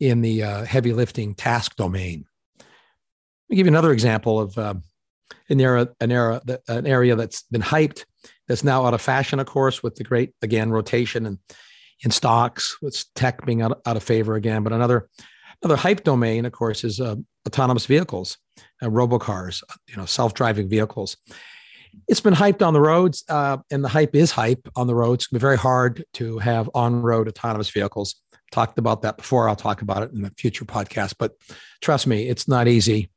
in 0.00 0.22
the 0.22 0.42
uh, 0.42 0.64
heavy 0.64 0.92
lifting 0.92 1.34
task 1.34 1.76
domain 1.76 2.24
me 3.50 3.56
give 3.56 3.66
you 3.66 3.72
another 3.72 3.92
example 3.92 4.40
of 4.40 4.56
uh, 4.56 4.74
an 5.48 5.60
era, 5.60 5.88
an 6.00 6.12
era, 6.12 6.40
that, 6.46 6.62
an 6.68 6.86
area 6.86 7.16
that's 7.16 7.42
been 7.44 7.62
hyped, 7.62 8.04
that's 8.48 8.64
now 8.64 8.86
out 8.86 8.94
of 8.94 9.00
fashion, 9.00 9.40
of 9.40 9.46
course, 9.46 9.82
with 9.82 9.96
the 9.96 10.04
great 10.04 10.34
again 10.42 10.70
rotation 10.70 11.26
and 11.26 11.38
in 12.02 12.10
stocks, 12.10 12.78
with 12.80 13.04
tech 13.14 13.44
being 13.44 13.60
out, 13.60 13.80
out 13.84 13.96
of 13.96 14.02
favor 14.02 14.34
again. 14.34 14.62
But 14.62 14.72
another 14.72 15.08
another 15.62 15.76
hype 15.76 16.04
domain, 16.04 16.46
of 16.46 16.52
course, 16.52 16.84
is 16.84 17.00
uh, 17.00 17.16
autonomous 17.46 17.86
vehicles, 17.86 18.38
uh, 18.80 18.86
robocars, 18.86 19.62
you 19.88 19.96
know, 19.96 20.06
self-driving 20.06 20.68
vehicles. 20.68 21.16
It's 22.08 22.20
been 22.20 22.34
hyped 22.34 22.64
on 22.64 22.72
the 22.72 22.80
roads, 22.80 23.24
uh, 23.28 23.58
and 23.70 23.84
the 23.84 23.88
hype 23.88 24.14
is 24.14 24.30
hype 24.30 24.68
on 24.76 24.86
the 24.86 24.94
roads. 24.94 25.24
It's 25.24 25.26
going 25.26 25.40
to 25.40 25.42
be 25.42 25.46
very 25.46 25.58
hard 25.58 26.04
to 26.14 26.38
have 26.38 26.70
on-road 26.72 27.28
autonomous 27.28 27.68
vehicles 27.68 28.14
talked 28.50 28.78
about 28.78 29.02
that 29.02 29.16
before. 29.16 29.48
I'll 29.48 29.56
talk 29.56 29.82
about 29.82 30.02
it 30.02 30.12
in 30.12 30.22
the 30.22 30.32
future 30.36 30.64
podcast. 30.64 31.14
But 31.18 31.32
trust 31.80 32.06
me, 32.06 32.28
it's 32.28 32.48
not 32.48 32.68
easy 32.68 33.10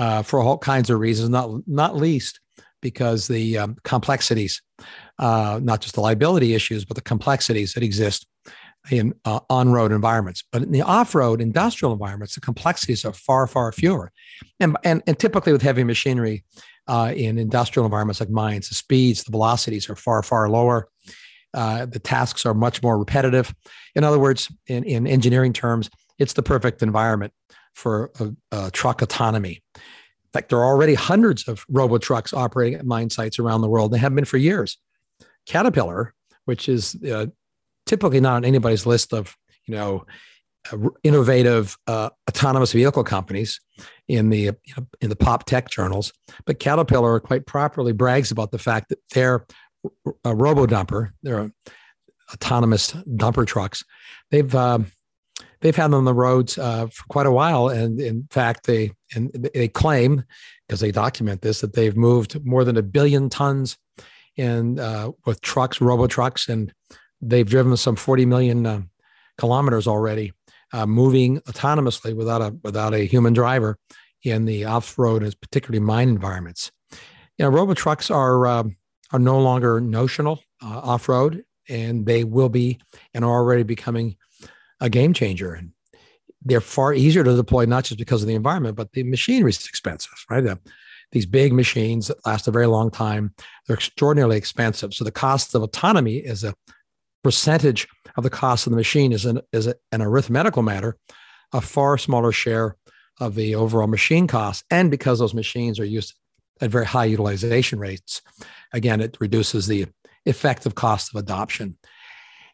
uh, 0.00 0.22
for 0.22 0.40
all 0.40 0.56
kinds 0.56 0.88
of 0.88 0.98
reasons, 0.98 1.28
not 1.28 1.50
not 1.66 1.94
least 1.94 2.40
because 2.80 3.28
the 3.28 3.58
um, 3.58 3.76
complexities, 3.84 4.62
uh, 5.18 5.60
not 5.62 5.82
just 5.82 5.94
the 5.94 6.00
liability 6.00 6.54
issues, 6.54 6.86
but 6.86 6.94
the 6.94 7.02
complexities 7.02 7.74
that 7.74 7.82
exist 7.82 8.26
in 8.90 9.12
uh, 9.26 9.40
on-road 9.50 9.92
environments. 9.92 10.42
But 10.50 10.62
in 10.62 10.72
the 10.72 10.80
off-road 10.80 11.42
industrial 11.42 11.92
environments, 11.92 12.34
the 12.34 12.40
complexities 12.40 13.04
are 13.04 13.12
far, 13.12 13.46
far 13.46 13.70
fewer. 13.72 14.10
And 14.58 14.74
and, 14.84 15.02
and 15.06 15.18
typically 15.18 15.52
with 15.52 15.60
heavy 15.60 15.84
machinery 15.84 16.44
uh, 16.88 17.12
in 17.14 17.36
industrial 17.36 17.84
environments 17.84 18.20
like 18.20 18.30
mines, 18.30 18.70
the 18.70 18.74
speeds, 18.74 19.24
the 19.24 19.32
velocities 19.32 19.90
are 19.90 19.96
far, 19.96 20.22
far 20.22 20.48
lower. 20.48 20.88
Uh, 21.52 21.84
the 21.84 21.98
tasks 21.98 22.46
are 22.46 22.54
much 22.54 22.82
more 22.82 22.98
repetitive. 22.98 23.54
In 23.94 24.04
other 24.04 24.18
words, 24.18 24.50
in, 24.66 24.84
in 24.84 25.06
engineering 25.06 25.52
terms, 25.52 25.90
it's 26.18 26.32
the 26.32 26.42
perfect 26.42 26.80
environment 26.80 27.34
for 27.74 28.10
a, 28.52 28.70
truck 28.70 29.02
autonomy. 29.02 29.62
In 29.74 30.32
fact, 30.32 30.50
there 30.50 30.58
are 30.58 30.64
already 30.64 30.94
hundreds 30.94 31.48
of 31.48 31.64
robo 31.68 31.98
trucks 31.98 32.32
operating 32.32 32.78
at 32.78 32.86
mine 32.86 33.10
sites 33.10 33.38
around 33.38 33.62
the 33.62 33.68
world. 33.68 33.92
They 33.92 33.98
have 33.98 34.14
been 34.14 34.24
for 34.24 34.36
years. 34.36 34.78
Caterpillar, 35.46 36.14
which 36.44 36.68
is 36.68 36.96
uh, 37.04 37.26
typically 37.86 38.20
not 38.20 38.36
on 38.36 38.44
anybody's 38.44 38.86
list 38.86 39.12
of 39.12 39.36
you 39.66 39.74
know 39.74 40.06
uh, 40.72 40.76
innovative 41.02 41.76
uh, 41.86 42.10
autonomous 42.28 42.72
vehicle 42.72 43.02
companies 43.02 43.60
in 44.06 44.28
the 44.28 44.38
you 44.38 44.74
know, 44.76 44.86
in 45.00 45.08
the 45.08 45.16
pop 45.16 45.46
tech 45.46 45.68
journals, 45.70 46.12
but 46.44 46.60
Caterpillar 46.60 47.18
quite 47.18 47.46
properly 47.46 47.92
brags 47.92 48.30
about 48.30 48.52
the 48.52 48.58
fact 48.58 48.90
that 48.90 48.98
their 49.12 49.46
a 50.24 50.34
robo 50.34 50.66
dumper, 50.66 51.10
they're 51.22 51.50
autonomous 52.32 52.92
dumper 52.92 53.46
trucks. 53.46 53.84
They've 54.30 54.54
um, 54.54 54.86
they've 55.60 55.76
had 55.76 55.86
them 55.86 55.94
on 55.94 56.04
the 56.04 56.14
roads 56.14 56.58
uh, 56.58 56.86
for 56.86 57.04
quite 57.08 57.26
a 57.26 57.32
while, 57.32 57.68
and 57.68 58.00
in 58.00 58.26
fact, 58.30 58.66
they 58.66 58.92
and 59.14 59.30
they 59.54 59.68
claim 59.68 60.24
because 60.66 60.80
they 60.80 60.92
document 60.92 61.42
this 61.42 61.60
that 61.60 61.74
they've 61.74 61.96
moved 61.96 62.44
more 62.44 62.64
than 62.64 62.76
a 62.76 62.82
billion 62.82 63.28
tons 63.28 63.76
in 64.36 64.78
uh, 64.78 65.10
with 65.26 65.40
trucks, 65.40 65.80
robo 65.80 66.06
trucks, 66.06 66.48
and 66.48 66.72
they've 67.20 67.48
driven 67.48 67.76
some 67.76 67.96
40 67.96 68.26
million 68.26 68.66
uh, 68.66 68.82
kilometers 69.36 69.86
already, 69.86 70.32
uh, 70.72 70.86
moving 70.86 71.40
autonomously 71.40 72.14
without 72.14 72.40
a 72.40 72.56
without 72.62 72.94
a 72.94 73.06
human 73.06 73.32
driver 73.32 73.78
in 74.22 74.44
the 74.44 74.64
off-road 74.64 75.22
and 75.22 75.40
particularly 75.40 75.80
mine 75.80 76.08
environments. 76.08 76.70
You 77.38 77.44
know, 77.44 77.48
robo 77.48 77.74
trucks 77.74 78.10
are 78.10 78.46
um, 78.46 78.76
are 79.12 79.18
no 79.18 79.40
longer 79.40 79.80
notional 79.80 80.42
uh, 80.62 80.80
off-road, 80.82 81.44
and 81.68 82.06
they 82.06 82.24
will 82.24 82.48
be 82.48 82.78
and 83.14 83.24
are 83.24 83.30
already 83.30 83.62
becoming 83.62 84.16
a 84.80 84.88
game 84.88 85.12
changer. 85.12 85.52
And 85.52 85.72
they're 86.42 86.60
far 86.60 86.94
easier 86.94 87.24
to 87.24 87.36
deploy, 87.36 87.66
not 87.66 87.84
just 87.84 87.98
because 87.98 88.22
of 88.22 88.28
the 88.28 88.34
environment, 88.34 88.76
but 88.76 88.92
the 88.92 89.02
machinery 89.02 89.50
is 89.50 89.66
expensive, 89.66 90.12
right? 90.30 90.46
Uh, 90.46 90.56
these 91.12 91.26
big 91.26 91.52
machines 91.52 92.06
that 92.06 92.24
last 92.24 92.48
a 92.48 92.52
very 92.52 92.66
long 92.66 92.90
time, 92.90 93.34
they're 93.66 93.76
extraordinarily 93.76 94.36
expensive. 94.36 94.94
So 94.94 95.04
the 95.04 95.10
cost 95.10 95.54
of 95.54 95.62
autonomy 95.62 96.16
is 96.16 96.44
a 96.44 96.54
percentage 97.22 97.88
of 98.16 98.24
the 98.24 98.30
cost 98.30 98.66
of 98.66 98.70
the 98.70 98.76
machine 98.76 99.12
is 99.12 99.24
an, 99.26 99.40
is 99.52 99.66
an 99.66 100.02
arithmetical 100.02 100.62
matter, 100.62 100.96
a 101.52 101.60
far 101.60 101.98
smaller 101.98 102.32
share 102.32 102.76
of 103.18 103.34
the 103.34 103.54
overall 103.54 103.88
machine 103.88 104.26
cost. 104.26 104.64
And 104.70 104.90
because 104.90 105.18
those 105.18 105.34
machines 105.34 105.78
are 105.78 105.84
used 105.84 106.14
at 106.60 106.70
very 106.70 106.86
high 106.86 107.06
utilization 107.06 107.78
rates, 107.78 108.22
again, 108.72 109.00
it 109.00 109.16
reduces 109.20 109.66
the 109.66 109.86
effective 110.24 110.74
cost 110.74 111.12
of 111.12 111.18
adoption. 111.18 111.76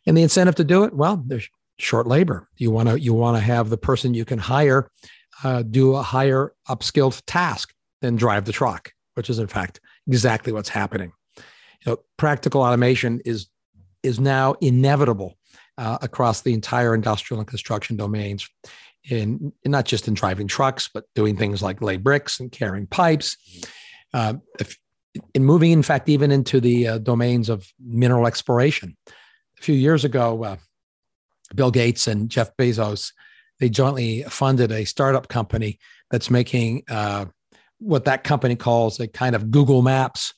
And 0.06 0.16
the 0.16 0.22
incentive 0.22 0.54
to 0.56 0.64
do 0.64 0.84
it, 0.84 0.94
well, 0.94 1.22
there's 1.26 1.48
short 1.78 2.06
labor. 2.06 2.48
You 2.56 2.70
want 2.70 2.88
to 2.88 3.00
you 3.00 3.14
want 3.14 3.36
to 3.36 3.40
have 3.40 3.70
the 3.70 3.76
person 3.76 4.14
you 4.14 4.24
can 4.24 4.38
hire 4.38 4.90
uh, 5.44 5.62
do 5.62 5.94
a 5.94 6.02
higher 6.02 6.52
upskilled 6.68 7.20
task 7.26 7.74
than 8.00 8.16
drive 8.16 8.44
the 8.44 8.52
truck, 8.52 8.92
which 9.14 9.30
is 9.30 9.38
in 9.38 9.46
fact 9.46 9.80
exactly 10.06 10.52
what's 10.52 10.68
happening. 10.68 11.12
You 11.84 11.92
know, 11.92 11.98
practical 12.16 12.62
automation 12.62 13.20
is 13.24 13.48
is 14.02 14.20
now 14.20 14.54
inevitable 14.60 15.36
uh, 15.78 15.98
across 16.00 16.42
the 16.42 16.54
entire 16.54 16.94
industrial 16.94 17.40
and 17.40 17.48
construction 17.48 17.96
domains, 17.96 18.48
in, 19.10 19.52
in, 19.64 19.70
not 19.70 19.84
just 19.84 20.08
in 20.08 20.14
driving 20.14 20.46
trucks, 20.46 20.88
but 20.92 21.04
doing 21.14 21.36
things 21.36 21.62
like 21.62 21.82
lay 21.82 21.96
bricks 21.96 22.40
and 22.40 22.52
carrying 22.52 22.86
pipes. 22.86 23.36
Uh, 24.14 24.34
if, 24.58 24.78
in 25.34 25.44
moving, 25.44 25.72
in 25.72 25.82
fact, 25.82 26.08
even 26.08 26.30
into 26.30 26.60
the 26.60 26.88
uh, 26.88 26.98
domains 26.98 27.48
of 27.48 27.66
mineral 27.84 28.26
exploration. 28.26 28.96
A 29.58 29.62
few 29.62 29.74
years 29.74 30.04
ago, 30.04 30.44
uh, 30.44 30.56
Bill 31.54 31.70
Gates 31.70 32.06
and 32.06 32.28
Jeff 32.30 32.56
Bezos, 32.56 33.12
they 33.60 33.68
jointly 33.68 34.22
funded 34.24 34.72
a 34.72 34.84
startup 34.84 35.28
company 35.28 35.78
that's 36.10 36.30
making 36.30 36.82
uh, 36.88 37.26
what 37.78 38.04
that 38.04 38.24
company 38.24 38.56
calls 38.56 39.00
a 39.00 39.08
kind 39.08 39.34
of 39.34 39.50
Google 39.50 39.82
Maps 39.82 40.34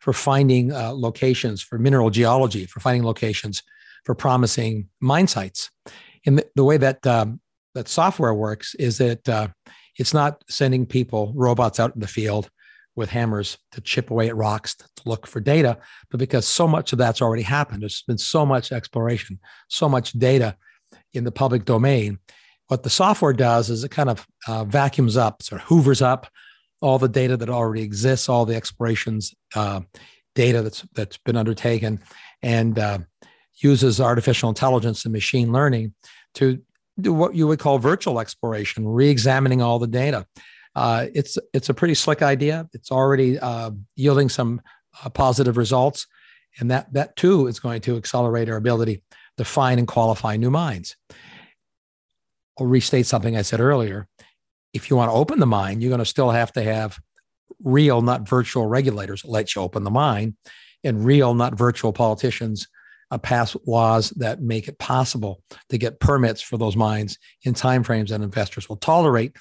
for 0.00 0.12
finding 0.12 0.72
uh, 0.72 0.92
locations 0.92 1.62
for 1.62 1.78
mineral 1.78 2.10
geology, 2.10 2.66
for 2.66 2.80
finding 2.80 3.04
locations 3.04 3.62
for 4.04 4.14
promising 4.14 4.88
mine 5.00 5.26
sites. 5.26 5.70
And 6.26 6.38
the, 6.38 6.46
the 6.56 6.64
way 6.64 6.76
that 6.76 7.06
um, 7.06 7.40
that 7.74 7.88
software 7.88 8.34
works 8.34 8.74
is 8.74 8.98
that 8.98 9.28
uh, 9.28 9.48
it's 9.98 10.14
not 10.14 10.42
sending 10.48 10.86
people 10.86 11.32
robots 11.34 11.80
out 11.80 11.94
in 11.94 12.00
the 12.00 12.06
field 12.08 12.50
with 12.94 13.10
hammers 13.10 13.58
to 13.72 13.80
chip 13.80 14.10
away 14.10 14.28
at 14.28 14.36
rocks 14.36 14.74
to, 14.74 14.84
look 15.04 15.26
for 15.26 15.40
data, 15.40 15.78
but 16.10 16.20
because 16.20 16.46
so 16.46 16.68
much 16.68 16.92
of 16.92 16.98
that's 16.98 17.20
already 17.20 17.42
happened, 17.42 17.82
there's 17.82 18.04
been 18.06 18.18
so 18.18 18.46
much 18.46 18.70
exploration, 18.70 19.38
so 19.68 19.88
much 19.88 20.12
data 20.12 20.56
in 21.12 21.24
the 21.24 21.32
public 21.32 21.64
domain. 21.64 22.18
What 22.68 22.84
the 22.84 22.90
software 22.90 23.32
does 23.32 23.68
is 23.68 23.82
it 23.82 23.90
kind 23.90 24.08
of 24.08 24.24
uh, 24.46 24.64
vacuums 24.64 25.16
up, 25.16 25.42
sort 25.42 25.60
of 25.60 25.66
hoovers 25.66 26.00
up 26.00 26.28
all 26.80 26.98
the 26.98 27.08
data 27.08 27.36
that 27.36 27.48
already 27.48 27.82
exists, 27.82 28.28
all 28.28 28.44
the 28.44 28.56
explorations 28.56 29.34
uh, 29.54 29.80
data 30.34 30.62
that's 30.62 30.84
that's 30.94 31.18
been 31.18 31.36
undertaken, 31.36 32.00
and 32.42 32.78
uh, 32.78 32.98
uses 33.56 34.00
artificial 34.00 34.48
intelligence 34.48 35.04
and 35.04 35.12
machine 35.12 35.52
learning 35.52 35.94
to 36.34 36.60
do 37.00 37.12
what 37.12 37.34
you 37.34 37.46
would 37.46 37.58
call 37.58 37.78
virtual 37.78 38.20
exploration, 38.20 38.86
re-examining 38.86 39.62
all 39.62 39.78
the 39.78 39.86
data. 39.86 40.26
Uh, 40.74 41.06
it's 41.14 41.38
it's 41.52 41.68
a 41.68 41.74
pretty 41.74 41.94
slick 41.94 42.22
idea. 42.22 42.68
It's 42.72 42.90
already 42.90 43.38
uh, 43.38 43.72
yielding 43.96 44.28
some 44.28 44.60
uh, 45.04 45.10
positive 45.10 45.56
results, 45.56 46.06
and 46.58 46.70
that 46.70 46.92
that 46.94 47.16
too 47.16 47.46
is 47.46 47.60
going 47.60 47.82
to 47.82 47.96
accelerate 47.96 48.48
our 48.48 48.56
ability 48.56 49.02
to 49.36 49.44
find 49.44 49.78
and 49.78 49.88
qualify 49.88 50.36
new 50.36 50.50
mines. 50.50 50.96
I'll 52.58 52.66
restate 52.66 53.06
something 53.06 53.36
I 53.36 53.42
said 53.42 53.60
earlier. 53.60 54.08
If 54.72 54.90
you 54.90 54.96
want 54.96 55.10
to 55.10 55.14
open 55.14 55.38
the 55.38 55.46
mine, 55.46 55.80
you're 55.80 55.90
going 55.90 55.98
to 55.98 56.04
still 56.04 56.30
have 56.30 56.52
to 56.54 56.62
have 56.62 56.98
real, 57.62 58.00
not 58.00 58.28
virtual 58.28 58.66
regulators 58.66 59.24
let 59.24 59.54
you 59.54 59.62
open 59.62 59.84
the 59.84 59.90
mine, 59.90 60.36
and 60.84 61.04
real, 61.04 61.34
not 61.34 61.54
virtual 61.54 61.92
politicians 61.92 62.68
uh, 63.10 63.18
pass 63.18 63.54
laws 63.66 64.10
that 64.10 64.40
make 64.40 64.68
it 64.68 64.78
possible 64.78 65.42
to 65.68 65.76
get 65.76 66.00
permits 66.00 66.40
for 66.40 66.56
those 66.56 66.76
mines 66.76 67.18
in 67.42 67.52
timeframes 67.52 68.08
that 68.08 68.22
investors 68.22 68.68
will 68.68 68.76
tolerate 68.76 69.36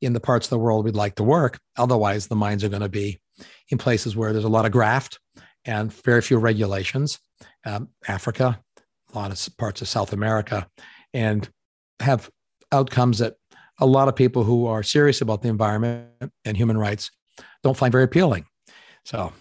in 0.00 0.12
the 0.12 0.20
parts 0.20 0.46
of 0.46 0.50
the 0.50 0.58
world 0.58 0.84
we'd 0.84 0.94
like 0.94 1.14
to 1.16 1.24
work. 1.24 1.58
Otherwise, 1.76 2.26
the 2.26 2.36
mines 2.36 2.62
are 2.64 2.68
going 2.68 2.82
to 2.82 2.88
be 2.88 3.20
in 3.70 3.78
places 3.78 4.16
where 4.16 4.32
there's 4.32 4.44
a 4.44 4.48
lot 4.48 4.66
of 4.66 4.72
graft 4.72 5.18
and 5.64 5.92
very 5.92 6.22
few 6.22 6.38
regulations. 6.38 7.18
Um, 7.64 7.88
Africa, 8.06 8.60
a 9.12 9.18
lot 9.18 9.32
of 9.32 9.56
parts 9.56 9.82
of 9.82 9.88
South 9.88 10.12
America, 10.12 10.68
and 11.12 11.48
have 12.00 12.30
outcomes 12.72 13.18
that 13.18 13.34
a 13.80 13.86
lot 13.86 14.08
of 14.08 14.16
people 14.16 14.44
who 14.44 14.66
are 14.66 14.82
serious 14.82 15.20
about 15.20 15.42
the 15.42 15.48
environment 15.48 16.08
and 16.44 16.56
human 16.56 16.78
rights 16.78 17.10
don't 17.62 17.76
find 17.76 17.92
very 17.92 18.04
appealing. 18.04 18.46
So, 19.04 19.32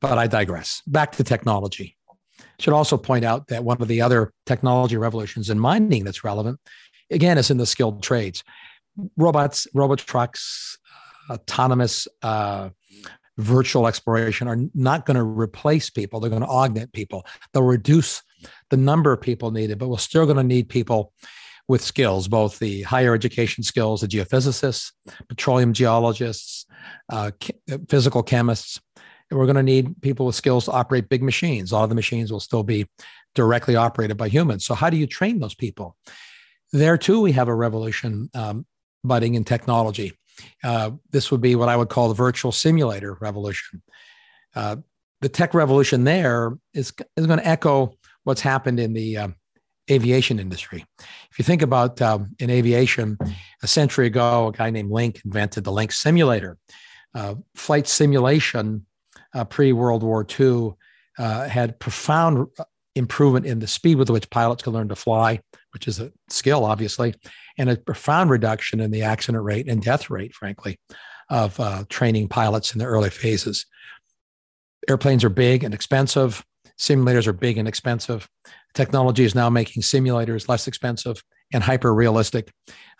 but 0.00 0.18
I 0.18 0.26
digress. 0.26 0.82
Back 0.86 1.12
to 1.12 1.24
technology. 1.24 1.96
Should 2.58 2.74
also 2.74 2.96
point 2.96 3.24
out 3.24 3.48
that 3.48 3.64
one 3.64 3.80
of 3.80 3.88
the 3.88 4.00
other 4.00 4.32
technology 4.46 4.96
revolutions 4.96 5.50
in 5.50 5.58
mining 5.58 6.04
that's 6.04 6.24
relevant, 6.24 6.60
again, 7.10 7.38
is 7.38 7.50
in 7.50 7.58
the 7.58 7.66
skilled 7.66 8.02
trades. 8.02 8.42
Robots, 9.16 9.66
robot 9.74 9.98
trucks, 9.98 10.78
autonomous 11.30 12.08
uh, 12.22 12.70
virtual 13.38 13.86
exploration 13.86 14.48
are 14.48 14.58
not 14.74 15.04
going 15.04 15.16
to 15.16 15.22
replace 15.22 15.90
people. 15.90 16.20
They're 16.20 16.30
going 16.30 16.42
to 16.42 16.48
augment 16.48 16.92
people. 16.92 17.26
They'll 17.52 17.62
reduce 17.62 18.22
the 18.70 18.76
number 18.76 19.12
of 19.12 19.20
people 19.20 19.50
needed, 19.50 19.78
but 19.78 19.88
we're 19.88 19.98
still 19.98 20.24
going 20.24 20.38
to 20.38 20.44
need 20.44 20.68
people 20.68 21.12
with 21.68 21.82
skills, 21.82 22.28
both 22.28 22.60
the 22.60 22.82
higher 22.82 23.12
education 23.12 23.64
skills, 23.64 24.00
the 24.00 24.06
geophysicists, 24.06 24.92
petroleum 25.28 25.72
geologists, 25.72 26.64
uh, 27.10 27.32
physical 27.88 28.22
chemists, 28.22 28.80
we're 29.30 29.46
going 29.46 29.56
to 29.56 29.62
need 29.62 30.00
people 30.02 30.26
with 30.26 30.34
skills 30.34 30.66
to 30.66 30.72
operate 30.72 31.08
big 31.08 31.22
machines. 31.22 31.72
All 31.72 31.82
of 31.82 31.88
the 31.88 31.94
machines 31.94 32.30
will 32.30 32.40
still 32.40 32.62
be 32.62 32.86
directly 33.34 33.76
operated 33.76 34.16
by 34.16 34.28
humans. 34.28 34.64
So, 34.64 34.74
how 34.74 34.90
do 34.90 34.96
you 34.96 35.06
train 35.06 35.40
those 35.40 35.54
people? 35.54 35.96
There, 36.72 36.96
too, 36.96 37.20
we 37.20 37.32
have 37.32 37.48
a 37.48 37.54
revolution 37.54 38.30
um, 38.34 38.66
budding 39.06 39.34
in 39.34 39.44
technology. 39.44 40.12
Uh, 40.62 40.92
this 41.10 41.30
would 41.30 41.40
be 41.40 41.54
what 41.54 41.68
I 41.68 41.76
would 41.76 41.88
call 41.88 42.08
the 42.08 42.14
virtual 42.14 42.52
simulator 42.52 43.16
revolution. 43.20 43.82
Uh, 44.54 44.76
the 45.20 45.28
tech 45.28 45.54
revolution 45.54 46.04
there 46.04 46.56
is, 46.74 46.92
is 47.16 47.26
going 47.26 47.38
to 47.38 47.46
echo 47.46 47.94
what's 48.24 48.40
happened 48.40 48.78
in 48.78 48.92
the 48.92 49.16
uh, 49.16 49.28
aviation 49.90 50.38
industry. 50.38 50.84
If 51.30 51.38
you 51.38 51.44
think 51.44 51.62
about 51.62 52.02
um, 52.02 52.34
in 52.38 52.50
aviation, 52.50 53.18
a 53.62 53.66
century 53.66 54.06
ago, 54.06 54.48
a 54.48 54.52
guy 54.52 54.70
named 54.70 54.90
Link 54.90 55.22
invented 55.24 55.64
the 55.64 55.72
Link 55.72 55.92
simulator. 55.92 56.58
Uh, 57.14 57.36
flight 57.54 57.86
simulation 57.86 58.84
uh, 59.34 59.44
pre 59.44 59.72
World 59.72 60.02
War 60.02 60.26
II 60.38 60.72
uh, 61.18 61.48
had 61.48 61.78
profound 61.78 62.48
improvement 62.94 63.46
in 63.46 63.58
the 63.58 63.66
speed 63.66 63.96
with 63.96 64.10
which 64.10 64.28
pilots 64.30 64.62
could 64.62 64.72
learn 64.72 64.88
to 64.88 64.96
fly, 64.96 65.40
which 65.72 65.86
is 65.86 66.00
a 66.00 66.12
skill, 66.28 66.64
obviously, 66.64 67.14
and 67.58 67.70
a 67.70 67.76
profound 67.76 68.30
reduction 68.30 68.80
in 68.80 68.90
the 68.90 69.02
accident 69.02 69.44
rate 69.44 69.68
and 69.68 69.82
death 69.82 70.10
rate, 70.10 70.34
frankly, 70.34 70.78
of 71.30 71.58
uh, 71.58 71.84
training 71.88 72.28
pilots 72.28 72.72
in 72.72 72.78
the 72.78 72.84
early 72.84 73.10
phases. 73.10 73.66
Airplanes 74.88 75.24
are 75.24 75.30
big 75.30 75.64
and 75.64 75.74
expensive. 75.74 76.44
Simulators 76.78 77.26
are 77.26 77.32
big 77.32 77.58
and 77.58 77.66
expensive. 77.66 78.28
Technology 78.74 79.24
is 79.24 79.34
now 79.34 79.48
making 79.48 79.82
simulators 79.82 80.48
less 80.48 80.68
expensive 80.68 81.22
and 81.52 81.62
hyper 81.62 81.94
realistic 81.94 82.52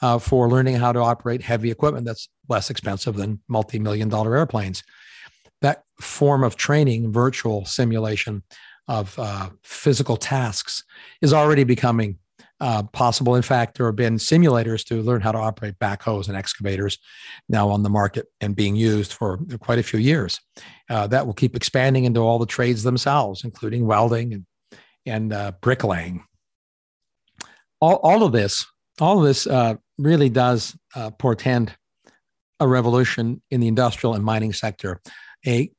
uh, 0.03 0.19
for 0.19 0.49
learning 0.49 0.77
how 0.77 0.93
to 0.93 1.01
operate 1.01 1.43
heavy 1.43 1.71
equipment 1.71 2.07
that's 2.07 2.29
less 2.49 2.71
expensive 2.71 3.17
than 3.17 3.41
multi 3.49 3.79
million 3.79 4.09
dollar 4.09 4.37
airplanes 4.37 4.83
that 5.63 5.85
form 6.01 6.45
of 6.45 6.57
training, 6.57 7.13
virtual 7.13 7.65
simulation 7.65 8.43
of 8.89 9.19
uh, 9.19 9.51
physical 9.63 10.17
tasks, 10.17 10.85
is 11.21 11.33
already 11.33 11.65
becoming 11.65 12.19
uh, 12.61 12.83
possible. 12.85 13.35
In 13.35 13.43
fact, 13.43 13.77
there 13.77 13.87
have 13.87 13.97
been 13.97 14.17
simulators 14.17 14.85
to 14.87 15.03
learn 15.03 15.21
how 15.21 15.33
to 15.33 15.39
operate 15.39 15.79
backhoes 15.79 16.29
and 16.29 16.37
excavators 16.37 16.99
now 17.49 17.69
on 17.69 17.83
the 17.83 17.91
market 17.91 18.27
and 18.41 18.57
being 18.57 18.77
used 18.77 19.13
for 19.13 19.39
quite 19.61 19.79
a 19.79 19.83
few 19.83 19.99
years. 19.99 20.41
Uh, 20.89 21.07
that 21.07 21.27
will 21.27 21.35
keep 21.35 21.55
expanding 21.55 22.05
into 22.05 22.21
all 22.21 22.39
the 22.39 22.47
trades 22.47 22.83
themselves, 22.83 23.45
including 23.45 23.87
welding 23.87 24.33
and, 24.33 24.47
and 25.05 25.33
uh, 25.33 25.53
bricklaying. 25.61 26.25
All, 27.81 27.97
all 27.97 28.23
of 28.23 28.33
this, 28.33 28.67
all 29.01 29.19
of 29.19 29.25
this 29.25 29.47
uh, 29.47 29.75
really 29.99 30.31
does 30.31 30.77
uh, 30.95 31.11
portend 31.11 31.77
a 32.59 32.67
revolution 32.67 33.43
in 33.51 33.61
the 33.61 33.69
industrial 33.69 34.15
and 34.15 34.25
mining 34.25 34.53
sector 34.53 35.01
a, 35.47 35.71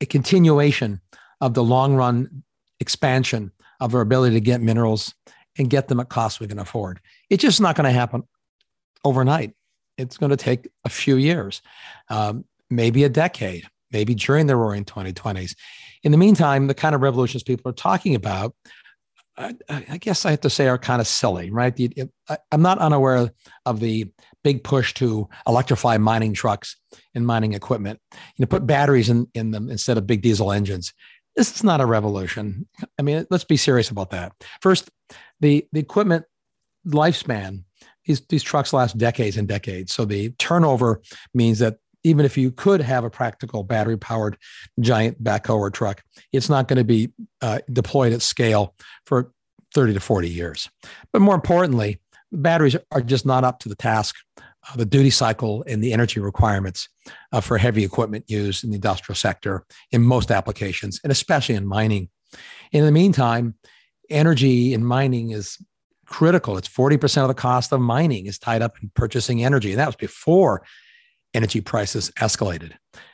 a 0.00 0.06
continuation 0.06 1.00
of 1.40 1.54
the 1.54 1.62
long 1.62 1.94
run 1.94 2.42
expansion 2.80 3.52
of 3.80 3.94
our 3.94 4.00
ability 4.00 4.34
to 4.34 4.40
get 4.40 4.60
minerals 4.60 5.14
and 5.58 5.70
get 5.70 5.88
them 5.88 6.00
at 6.00 6.08
costs 6.08 6.40
we 6.40 6.48
can 6.48 6.58
afford. 6.58 7.00
It's 7.30 7.42
just 7.42 7.60
not 7.60 7.76
going 7.76 7.84
to 7.84 7.90
happen 7.90 8.22
overnight. 9.04 9.54
It's 9.98 10.16
going 10.16 10.30
to 10.30 10.36
take 10.36 10.68
a 10.84 10.88
few 10.88 11.16
years, 11.16 11.60
um, 12.08 12.44
maybe 12.70 13.04
a 13.04 13.08
decade, 13.08 13.66
maybe 13.90 14.14
during 14.14 14.46
the 14.46 14.56
roaring 14.56 14.84
2020s. 14.84 15.54
In 16.02 16.12
the 16.12 16.18
meantime, 16.18 16.66
the 16.66 16.74
kind 16.74 16.94
of 16.94 17.02
revolutions 17.02 17.42
people 17.42 17.70
are 17.70 17.74
talking 17.74 18.14
about, 18.14 18.54
I, 19.36 19.54
I 19.68 19.98
guess 19.98 20.26
I 20.26 20.30
have 20.30 20.40
to 20.42 20.50
say, 20.50 20.68
are 20.68 20.78
kind 20.78 21.00
of 21.00 21.06
silly, 21.06 21.50
right? 21.50 21.78
I'm 22.50 22.62
not 22.62 22.78
unaware 22.78 23.30
of 23.64 23.80
the 23.80 24.10
big 24.44 24.64
push 24.64 24.94
to 24.94 25.28
electrify 25.46 25.96
mining 25.98 26.34
trucks 26.34 26.76
and 27.14 27.26
mining 27.26 27.52
equipment. 27.52 28.00
You 28.12 28.42
know, 28.42 28.46
put 28.46 28.66
batteries 28.66 29.08
in, 29.08 29.28
in 29.34 29.50
them 29.50 29.70
instead 29.70 29.96
of 29.96 30.06
big 30.06 30.22
diesel 30.22 30.52
engines. 30.52 30.92
This 31.36 31.54
is 31.54 31.64
not 31.64 31.80
a 31.80 31.86
revolution. 31.86 32.66
I 32.98 33.02
mean, 33.02 33.26
let's 33.30 33.44
be 33.44 33.56
serious 33.56 33.88
about 33.88 34.10
that. 34.10 34.32
First, 34.60 34.90
the, 35.42 35.66
the 35.72 35.80
equipment 35.80 36.24
lifespan, 36.86 37.64
these, 38.06 38.20
these 38.28 38.42
trucks 38.42 38.72
last 38.72 38.96
decades 38.96 39.36
and 39.36 39.46
decades. 39.46 39.92
So 39.92 40.04
the 40.04 40.30
turnover 40.38 41.02
means 41.34 41.58
that 41.58 41.76
even 42.04 42.24
if 42.24 42.36
you 42.36 42.50
could 42.50 42.80
have 42.80 43.04
a 43.04 43.10
practical 43.10 43.62
battery 43.62 43.96
powered 43.96 44.36
giant 44.80 45.22
backhoe 45.22 45.58
or 45.58 45.70
truck, 45.70 46.02
it's 46.32 46.48
not 46.48 46.66
going 46.66 46.78
to 46.78 46.84
be 46.84 47.12
uh, 47.42 47.60
deployed 47.70 48.12
at 48.12 48.22
scale 48.22 48.74
for 49.04 49.32
30 49.74 49.94
to 49.94 50.00
40 50.00 50.28
years. 50.28 50.68
But 51.12 51.22
more 51.22 51.34
importantly, 51.34 52.00
batteries 52.32 52.76
are 52.90 53.02
just 53.02 53.26
not 53.26 53.44
up 53.44 53.60
to 53.60 53.68
the 53.68 53.76
task 53.76 54.16
uh, 54.70 54.76
the 54.76 54.84
duty 54.84 55.10
cycle 55.10 55.64
and 55.66 55.82
the 55.82 55.92
energy 55.92 56.20
requirements 56.20 56.88
uh, 57.32 57.40
for 57.40 57.58
heavy 57.58 57.82
equipment 57.82 58.24
used 58.28 58.62
in 58.62 58.70
the 58.70 58.76
industrial 58.76 59.16
sector 59.16 59.64
in 59.90 60.02
most 60.02 60.30
applications, 60.30 61.00
and 61.02 61.10
especially 61.10 61.56
in 61.56 61.66
mining. 61.66 62.08
In 62.70 62.84
the 62.84 62.92
meantime, 62.92 63.54
energy 64.10 64.74
in 64.74 64.84
mining 64.84 65.30
is 65.30 65.58
critical. 66.06 66.58
It's 66.58 66.68
40% 66.68 67.22
of 67.22 67.28
the 67.28 67.34
cost 67.34 67.72
of 67.72 67.80
mining 67.80 68.26
is 68.26 68.38
tied 68.38 68.62
up 68.62 68.76
in 68.82 68.90
purchasing 68.94 69.44
energy. 69.44 69.70
And 69.70 69.80
that 69.80 69.86
was 69.86 69.96
before 69.96 70.62
energy 71.34 71.60
prices 71.60 72.10
escalated. 72.18 72.72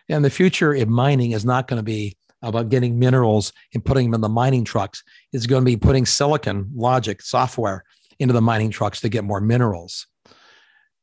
And 0.09 0.24
the 0.24 0.30
future 0.30 0.74
in 0.74 0.91
mining 0.91 1.32
is 1.32 1.45
not 1.45 1.68
going 1.68 1.78
to 1.78 1.84
be 1.84 2.16
about 2.43 2.68
getting 2.68 2.99
minerals 2.99 3.53
and 3.74 3.84
putting 3.84 4.07
them 4.07 4.14
in 4.14 4.20
the 4.20 4.28
mining 4.28 4.64
trucks. 4.64 5.03
It's 5.32 5.47
going 5.47 5.62
to 5.62 5.70
be 5.70 5.76
putting 5.76 6.07
silicon 6.07 6.70
logic 6.74 7.22
software 7.22 7.84
into 8.18 8.34
the 8.34 8.41
mining 8.41 8.70
trucks 8.70 9.01
to 9.01 9.09
get 9.09 9.24
more 9.24 9.41
minerals. 9.41 10.07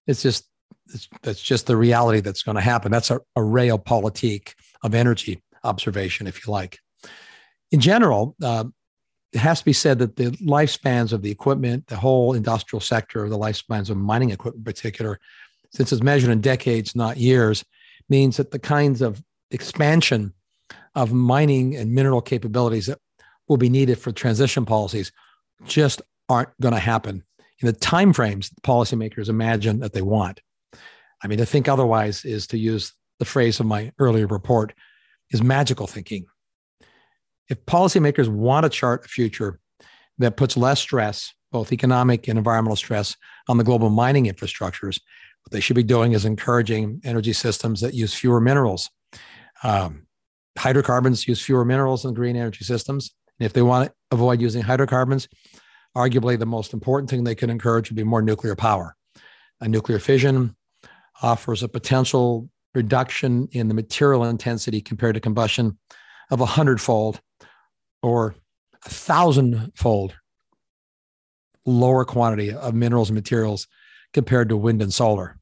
It's 0.08 0.22
just 0.22 0.46
it's, 0.94 1.08
that's 1.24 1.42
just 1.42 1.68
the 1.68 1.78
reality 1.78 2.20
that's 2.20 2.44
going 2.44 2.56
to 2.56 2.62
happen. 2.62 2.92
That's 2.92 3.12
a, 3.12 3.20
a 3.36 3.42
realpolitik 3.42 4.54
of 4.84 4.94
energy 4.94 5.42
observation, 5.64 6.28
if 6.28 6.46
you 6.46 6.52
like. 6.52 6.80
In 7.72 7.80
general, 7.80 8.36
uh, 8.42 8.66
it 9.36 9.40
has 9.40 9.60
to 9.60 9.66
be 9.66 9.74
said 9.74 10.00
that 10.00 10.16
the 10.16 10.32
lifespans 10.38 11.12
of 11.12 11.22
the 11.22 11.30
equipment, 11.30 11.88
the 11.88 11.98
whole 11.98 12.34
industrial 12.34 12.80
sector, 12.80 13.28
the 13.28 13.38
lifespans 13.38 13.90
of 13.90 13.98
mining 13.98 14.30
equipment 14.32 14.62
in 14.62 14.74
particular, 14.74 15.20
since 15.72 15.92
it's 15.92 16.02
measured 16.02 16.32
in 16.32 16.40
decades, 16.40 16.96
not 16.96 17.18
years, 17.18 17.66
means 18.08 18.38
that 18.38 18.52
the 18.52 18.60
kinds 18.60 19.02
of 19.02 19.22
expansion 19.52 20.34
of 20.96 21.12
mining 21.12 21.76
and 21.76 21.94
mineral 21.94 22.22
capabilities 22.22 22.86
that 22.86 23.00
will 23.50 23.58
be 23.58 23.70
needed 23.70 24.00
for 24.00 24.14
transition 24.14 24.66
policies 24.66 25.12
just 25.66 26.02
aren't 26.30 26.50
going 26.62 26.74
to 26.74 26.80
happen 26.80 27.22
in 27.60 27.68
the 27.68 27.74
timeframes 27.74 28.52
policymakers 28.62 29.28
imagine 29.28 29.80
that 29.80 29.92
they 29.92 30.02
want. 30.02 30.40
I 31.22 31.28
mean, 31.28 31.40
to 31.40 31.46
think 31.46 31.68
otherwise 31.68 32.24
is 32.24 32.48
to 32.48 32.58
use 32.58 32.94
the 33.20 33.26
phrase 33.26 33.60
of 33.60 33.66
my 33.66 33.92
earlier 34.00 34.28
report 34.28 34.74
is 35.32 35.44
magical 35.44 35.88
thinking. 35.88 36.26
If 37.50 37.66
policymakers 37.66 38.28
want 38.28 38.64
to 38.64 38.70
chart 38.70 39.06
a 39.06 39.08
future 39.08 39.60
that 40.18 40.38
puts 40.38 40.58
less 40.58 40.80
stress, 40.80 41.34
both 41.52 41.72
economic 41.72 42.28
and 42.28 42.38
environmental 42.38 42.76
stress, 42.76 43.16
on 43.48 43.58
the 43.58 43.64
global 43.64 43.90
mining 43.90 44.26
infrastructures, 44.26 45.00
what 45.44 45.52
they 45.52 45.60
should 45.60 45.76
be 45.76 45.84
doing 45.84 46.14
is 46.14 46.26
encouraging 46.26 47.02
energy 47.04 47.34
systems 47.34 47.82
that 47.82 47.94
use 47.94 48.14
fewer 48.14 48.42
minerals. 48.42 48.90
Um, 49.64 50.08
hydrocarbons 50.58 51.28
use 51.28 51.42
fewer 51.42 51.64
minerals 51.64 52.04
in 52.06 52.14
green 52.14 52.36
energy 52.36 52.66
systems. 52.66 53.14
And 53.40 53.46
if 53.46 53.54
they 53.54 53.62
want 53.62 53.90
to 53.90 53.96
avoid 54.12 54.42
using 54.42 54.64
hydrocarbons, 54.64 55.28
arguably 55.96 56.38
the 56.38 56.46
most 56.46 56.74
important 56.74 57.10
thing 57.10 57.24
they 57.24 57.36
can 57.36 57.50
encourage 57.50 57.90
would 57.90 57.96
be 57.96 58.04
more 58.04 58.22
nuclear 58.22 58.56
power. 58.56 58.96
A 59.62 59.68
nuclear 59.68 60.00
fission 60.00 60.56
offers 61.22 61.64
a 61.64 61.70
potential 61.70 62.50
reduction 62.74 63.48
in 63.52 63.68
the 63.68 63.74
material 63.74 64.26
intensity 64.26 64.82
compared 64.82 65.16
to 65.16 65.22
combustion 65.22 65.78
of 66.32 66.42
a 66.42 66.46
hundredfold 66.46 67.22
or 68.06 68.36
a 68.86 68.90
thousandfold 68.90 70.14
lower 71.66 72.06
quantity 72.06 72.54
of 72.54 72.76
minerals 72.76 73.10
and 73.10 73.16
materials 73.16 73.68
compared 74.14 74.48
to 74.50 74.56
wind 74.56 74.80
and 74.84 74.94
solar. 74.94 75.40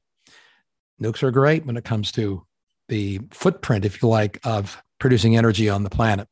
Nukes 1.01 1.24
are 1.24 1.32
great 1.32 1.66
when 1.66 1.76
it 1.76 1.84
comes 1.84 2.09
to 2.14 2.45
the 2.88 3.20
footprint, 3.32 3.84
if 3.84 4.01
you 4.01 4.07
like, 4.07 4.39
of 4.45 4.82
producing 4.97 5.36
energy 5.36 5.68
on 5.68 5.84
the 5.84 5.89
planet. 5.89 6.30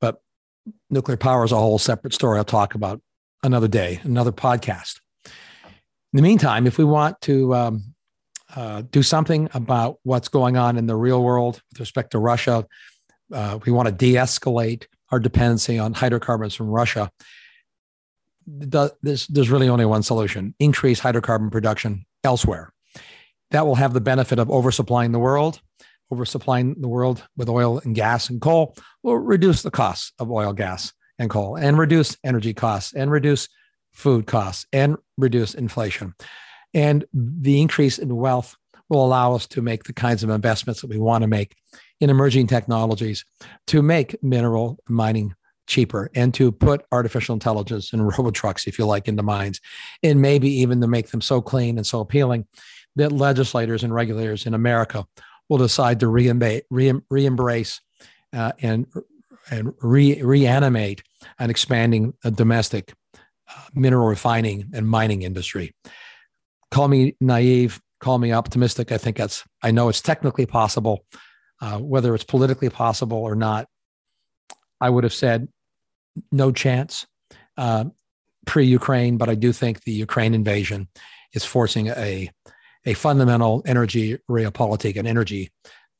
But 0.00 0.22
nuclear 0.88 1.18
power 1.18 1.44
is 1.44 1.52
a 1.52 1.56
whole 1.56 1.78
separate 1.78 2.14
story 2.14 2.38
I'll 2.38 2.44
talk 2.44 2.74
about 2.74 3.02
another 3.42 3.68
day, 3.68 4.00
another 4.04 4.32
podcast. 4.32 5.00
In 5.26 6.16
the 6.16 6.22
meantime, 6.22 6.66
if 6.66 6.78
we 6.78 6.84
want 6.84 7.20
to 7.22 7.54
um, 7.54 7.94
uh, 8.56 8.84
do 8.90 9.02
something 9.02 9.50
about 9.52 9.98
what's 10.02 10.28
going 10.28 10.56
on 10.56 10.78
in 10.78 10.86
the 10.86 10.96
real 10.96 11.22
world 11.22 11.60
with 11.70 11.80
respect 11.80 12.12
to 12.12 12.18
Russia, 12.18 12.66
uh, 13.30 13.58
we 13.66 13.72
want 13.72 13.88
to 13.88 13.92
de 13.92 14.14
escalate 14.14 14.86
our 15.12 15.20
dependency 15.20 15.78
on 15.78 15.92
hydrocarbons 15.92 16.54
from 16.54 16.68
Russia. 16.68 17.10
There's, 18.46 19.26
there's 19.28 19.50
really 19.50 19.68
only 19.68 19.84
one 19.84 20.02
solution 20.02 20.54
increase 20.58 21.00
hydrocarbon 21.00 21.52
production 21.52 22.06
elsewhere. 22.24 22.72
That 23.52 23.66
will 23.66 23.76
have 23.76 23.92
the 23.92 24.00
benefit 24.00 24.38
of 24.38 24.48
oversupplying 24.48 25.12
the 25.12 25.18
world. 25.18 25.60
Oversupplying 26.12 26.80
the 26.80 26.88
world 26.88 27.22
with 27.36 27.48
oil 27.48 27.80
and 27.84 27.94
gas 27.94 28.28
and 28.28 28.40
coal 28.40 28.76
will 29.02 29.18
reduce 29.18 29.62
the 29.62 29.70
costs 29.70 30.12
of 30.18 30.30
oil, 30.30 30.52
gas, 30.52 30.92
and 31.18 31.30
coal 31.30 31.56
and 31.56 31.78
reduce 31.78 32.16
energy 32.24 32.52
costs 32.52 32.92
and 32.92 33.10
reduce 33.10 33.48
food 33.92 34.26
costs 34.26 34.66
and 34.72 34.96
reduce 35.16 35.54
inflation. 35.54 36.14
And 36.74 37.04
the 37.12 37.60
increase 37.60 37.98
in 37.98 38.16
wealth 38.16 38.56
will 38.92 39.04
allow 39.04 39.34
us 39.34 39.46
to 39.48 39.62
make 39.62 39.84
the 39.84 39.92
kinds 39.92 40.22
of 40.22 40.30
investments 40.30 40.82
that 40.82 40.88
we 40.88 40.98
want 40.98 41.22
to 41.22 41.28
make 41.28 41.54
in 42.00 42.10
emerging 42.10 42.46
technologies 42.46 43.24
to 43.66 43.82
make 43.82 44.22
mineral 44.22 44.78
mining 44.88 45.34
cheaper 45.66 46.10
and 46.14 46.34
to 46.34 46.52
put 46.52 46.84
artificial 46.92 47.32
intelligence 47.32 47.92
and 47.92 48.06
robo 48.18 48.30
trucks, 48.30 48.66
if 48.66 48.78
you 48.78 48.84
like, 48.84 49.08
into 49.08 49.22
mines, 49.22 49.60
and 50.02 50.20
maybe 50.20 50.50
even 50.50 50.80
to 50.80 50.86
make 50.86 51.08
them 51.08 51.20
so 51.20 51.40
clean 51.40 51.78
and 51.78 51.86
so 51.86 52.00
appealing 52.00 52.46
that 52.96 53.12
legislators 53.12 53.82
and 53.82 53.94
regulators 53.94 54.44
in 54.44 54.52
America 54.52 55.06
will 55.48 55.58
decide 55.58 55.98
to 56.00 56.08
re-embrace 56.08 57.80
uh, 58.34 58.52
and 58.60 58.86
and 59.50 59.74
re- 59.80 60.22
reanimate 60.22 61.02
an 61.38 61.50
expanding 61.50 62.14
uh, 62.24 62.30
domestic 62.30 62.94
uh, 63.14 63.60
mineral 63.74 64.06
refining 64.06 64.70
and 64.72 64.86
mining 64.86 65.22
industry. 65.22 65.74
Call 66.70 66.88
me 66.88 67.16
naive, 67.20 67.80
call 68.02 68.18
me 68.18 68.32
optimistic. 68.32 68.92
I 68.92 68.98
think 68.98 69.16
that's, 69.16 69.44
I 69.62 69.70
know 69.70 69.88
it's 69.88 70.02
technically 70.02 70.44
possible. 70.44 71.06
Uh, 71.60 71.78
whether 71.78 72.12
it's 72.14 72.24
politically 72.24 72.68
possible 72.68 73.18
or 73.18 73.36
not, 73.36 73.68
I 74.80 74.90
would 74.90 75.04
have 75.04 75.14
said 75.14 75.48
no 76.32 76.50
chance 76.50 77.06
uh, 77.56 77.84
pre 78.44 78.66
Ukraine, 78.66 79.16
but 79.16 79.28
I 79.28 79.36
do 79.36 79.52
think 79.52 79.84
the 79.84 79.92
Ukraine 79.92 80.34
invasion 80.34 80.88
is 81.32 81.44
forcing 81.44 81.86
a, 81.86 82.30
a 82.84 82.94
fundamental 82.94 83.62
energy 83.64 84.18
realpolitik, 84.28 84.96
an 84.96 85.06
energy 85.06 85.52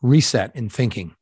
reset 0.03 0.55
in 0.57 0.69
thinking. 0.69 1.15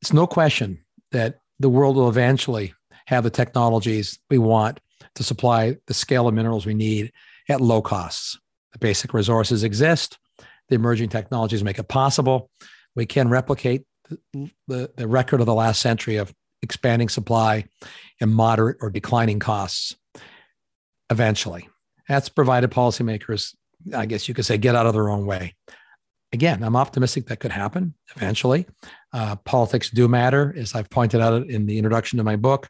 It's 0.00 0.14
no 0.14 0.26
question 0.26 0.84
that 1.12 1.40
the 1.60 1.68
world 1.68 1.96
will 1.96 2.08
eventually 2.08 2.72
have 3.06 3.22
the 3.22 3.30
technologies 3.30 4.18
we 4.30 4.38
want 4.38 4.80
to 5.14 5.22
supply 5.22 5.76
the 5.86 5.94
scale 5.94 6.26
of 6.26 6.34
minerals 6.34 6.64
we 6.64 6.74
need 6.74 7.12
at 7.50 7.60
low 7.60 7.82
costs. 7.82 8.38
The 8.76 8.78
basic 8.78 9.14
resources 9.14 9.64
exist. 9.64 10.18
The 10.68 10.74
emerging 10.74 11.08
technologies 11.08 11.64
make 11.64 11.78
it 11.78 11.88
possible. 11.88 12.50
We 12.94 13.06
can 13.06 13.28
replicate 13.28 13.84
the, 14.08 14.50
the, 14.68 14.90
the 14.96 15.08
record 15.08 15.40
of 15.40 15.46
the 15.46 15.54
last 15.54 15.80
century 15.80 16.16
of 16.16 16.34
expanding 16.62 17.08
supply 17.08 17.64
and 18.20 18.34
moderate 18.34 18.78
or 18.80 18.90
declining 18.90 19.38
costs 19.38 19.96
eventually. 21.10 21.68
That's 22.08 22.28
provided 22.28 22.70
policymakers, 22.70 23.54
I 23.94 24.06
guess 24.06 24.28
you 24.28 24.34
could 24.34 24.44
say, 24.44 24.58
get 24.58 24.74
out 24.74 24.86
of 24.86 24.94
their 24.94 25.08
own 25.08 25.26
way 25.26 25.54
again, 26.32 26.62
I'm 26.62 26.76
optimistic 26.76 27.26
that 27.26 27.40
could 27.40 27.52
happen 27.52 27.94
eventually. 28.14 28.66
Uh, 29.12 29.36
politics 29.36 29.90
do 29.90 30.08
matter, 30.08 30.54
as 30.56 30.74
I've 30.74 30.90
pointed 30.90 31.20
out 31.20 31.48
in 31.48 31.66
the 31.66 31.78
introduction 31.78 32.18
to 32.18 32.24
my 32.24 32.36
book. 32.36 32.68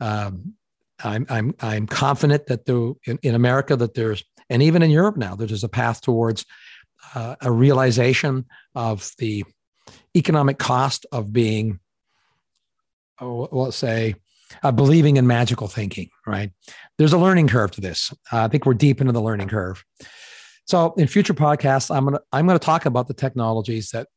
Um, 0.00 0.54
I'm, 1.02 1.26
I'm, 1.28 1.54
I'm 1.60 1.86
confident 1.86 2.46
that 2.46 2.66
there, 2.66 2.92
in, 3.04 3.18
in, 3.22 3.34
America 3.34 3.76
that 3.76 3.94
there's, 3.94 4.24
and 4.50 4.62
even 4.62 4.82
in 4.82 4.90
Europe 4.90 5.16
now, 5.16 5.34
there's 5.34 5.64
a 5.64 5.68
path 5.68 6.00
towards 6.00 6.44
uh, 7.14 7.36
a 7.40 7.50
realization 7.50 8.46
of 8.74 9.10
the 9.18 9.44
economic 10.16 10.58
cost 10.58 11.06
of 11.12 11.32
being, 11.32 11.80
oh, 13.20 13.48
let's 13.52 13.76
say, 13.76 14.14
uh, 14.62 14.72
believing 14.72 15.16
in 15.16 15.26
magical 15.26 15.68
thinking, 15.68 16.08
right? 16.26 16.50
There's 16.96 17.12
a 17.12 17.18
learning 17.18 17.48
curve 17.48 17.70
to 17.72 17.80
this. 17.80 18.12
Uh, 18.32 18.44
I 18.44 18.48
think 18.48 18.66
we're 18.66 18.74
deep 18.74 19.00
into 19.00 19.12
the 19.12 19.20
learning 19.20 19.48
curve. 19.48 19.84
So 20.66 20.92
in 20.96 21.06
future 21.06 21.34
podcasts, 21.34 21.94
I'm 21.94 22.04
gonna 22.04 22.20
I'm 22.32 22.46
gonna 22.46 22.58
talk 22.58 22.86
about 22.86 23.08
the 23.08 23.14
technologies 23.14 23.90
that 23.90 24.08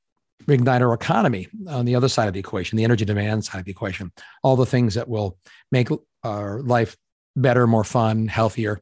reignite 0.45 0.81
our 0.81 0.93
economy 0.93 1.47
on 1.67 1.85
the 1.85 1.95
other 1.95 2.09
side 2.09 2.27
of 2.27 2.33
the 2.33 2.39
equation, 2.39 2.77
the 2.77 2.83
energy 2.83 3.05
demand 3.05 3.45
side 3.45 3.59
of 3.59 3.65
the 3.65 3.71
equation, 3.71 4.11
all 4.43 4.55
the 4.55 4.65
things 4.65 4.95
that 4.95 5.07
will 5.07 5.37
make 5.71 5.89
our 6.23 6.61
life 6.61 6.97
better, 7.35 7.67
more 7.67 7.83
fun, 7.83 8.27
healthier. 8.27 8.81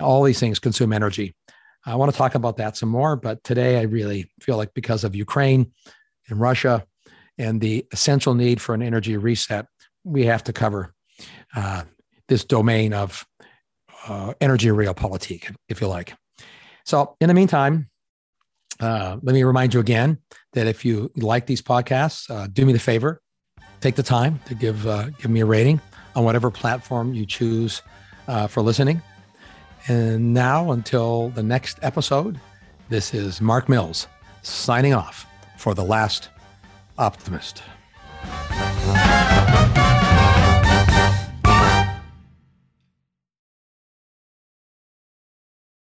All 0.00 0.22
these 0.22 0.40
things 0.40 0.58
consume 0.58 0.92
energy. 0.92 1.34
I 1.84 1.94
want 1.94 2.10
to 2.10 2.18
talk 2.18 2.34
about 2.34 2.56
that 2.56 2.76
some 2.76 2.88
more, 2.88 3.16
but 3.16 3.42
today 3.44 3.78
I 3.78 3.82
really 3.82 4.30
feel 4.40 4.56
like 4.56 4.74
because 4.74 5.04
of 5.04 5.14
Ukraine 5.14 5.72
and 6.28 6.40
Russia 6.40 6.84
and 7.38 7.60
the 7.60 7.86
essential 7.92 8.34
need 8.34 8.60
for 8.60 8.74
an 8.74 8.82
energy 8.82 9.16
reset, 9.16 9.66
we 10.04 10.26
have 10.26 10.42
to 10.44 10.52
cover 10.52 10.94
uh, 11.54 11.84
this 12.28 12.44
domain 12.44 12.92
of 12.92 13.24
uh, 14.08 14.34
energy 14.40 14.68
realpolitik, 14.68 15.54
if 15.68 15.80
you 15.80 15.86
like. 15.86 16.14
So, 16.84 17.16
in 17.20 17.28
the 17.28 17.34
meantime, 17.34 17.88
uh, 18.80 19.16
let 19.22 19.32
me 19.32 19.42
remind 19.42 19.74
you 19.74 19.80
again 19.80 20.18
that 20.52 20.66
if 20.66 20.84
you 20.84 21.10
like 21.16 21.46
these 21.46 21.62
podcasts, 21.62 22.30
uh, 22.30 22.46
do 22.52 22.66
me 22.66 22.72
the 22.72 22.78
favor, 22.78 23.20
take 23.80 23.94
the 23.94 24.02
time 24.02 24.40
to 24.46 24.54
give 24.54 24.86
uh, 24.86 25.10
give 25.10 25.30
me 25.30 25.40
a 25.40 25.46
rating 25.46 25.80
on 26.14 26.24
whatever 26.24 26.50
platform 26.50 27.14
you 27.14 27.26
choose 27.26 27.82
uh, 28.28 28.46
for 28.46 28.62
listening. 28.62 29.02
And 29.88 30.34
now, 30.34 30.72
until 30.72 31.28
the 31.30 31.42
next 31.42 31.78
episode, 31.82 32.40
this 32.88 33.14
is 33.14 33.40
Mark 33.40 33.68
Mills 33.68 34.08
signing 34.42 34.94
off 34.94 35.26
for 35.58 35.74
The 35.74 35.84
Last 35.84 36.28
Optimist. 36.98 37.62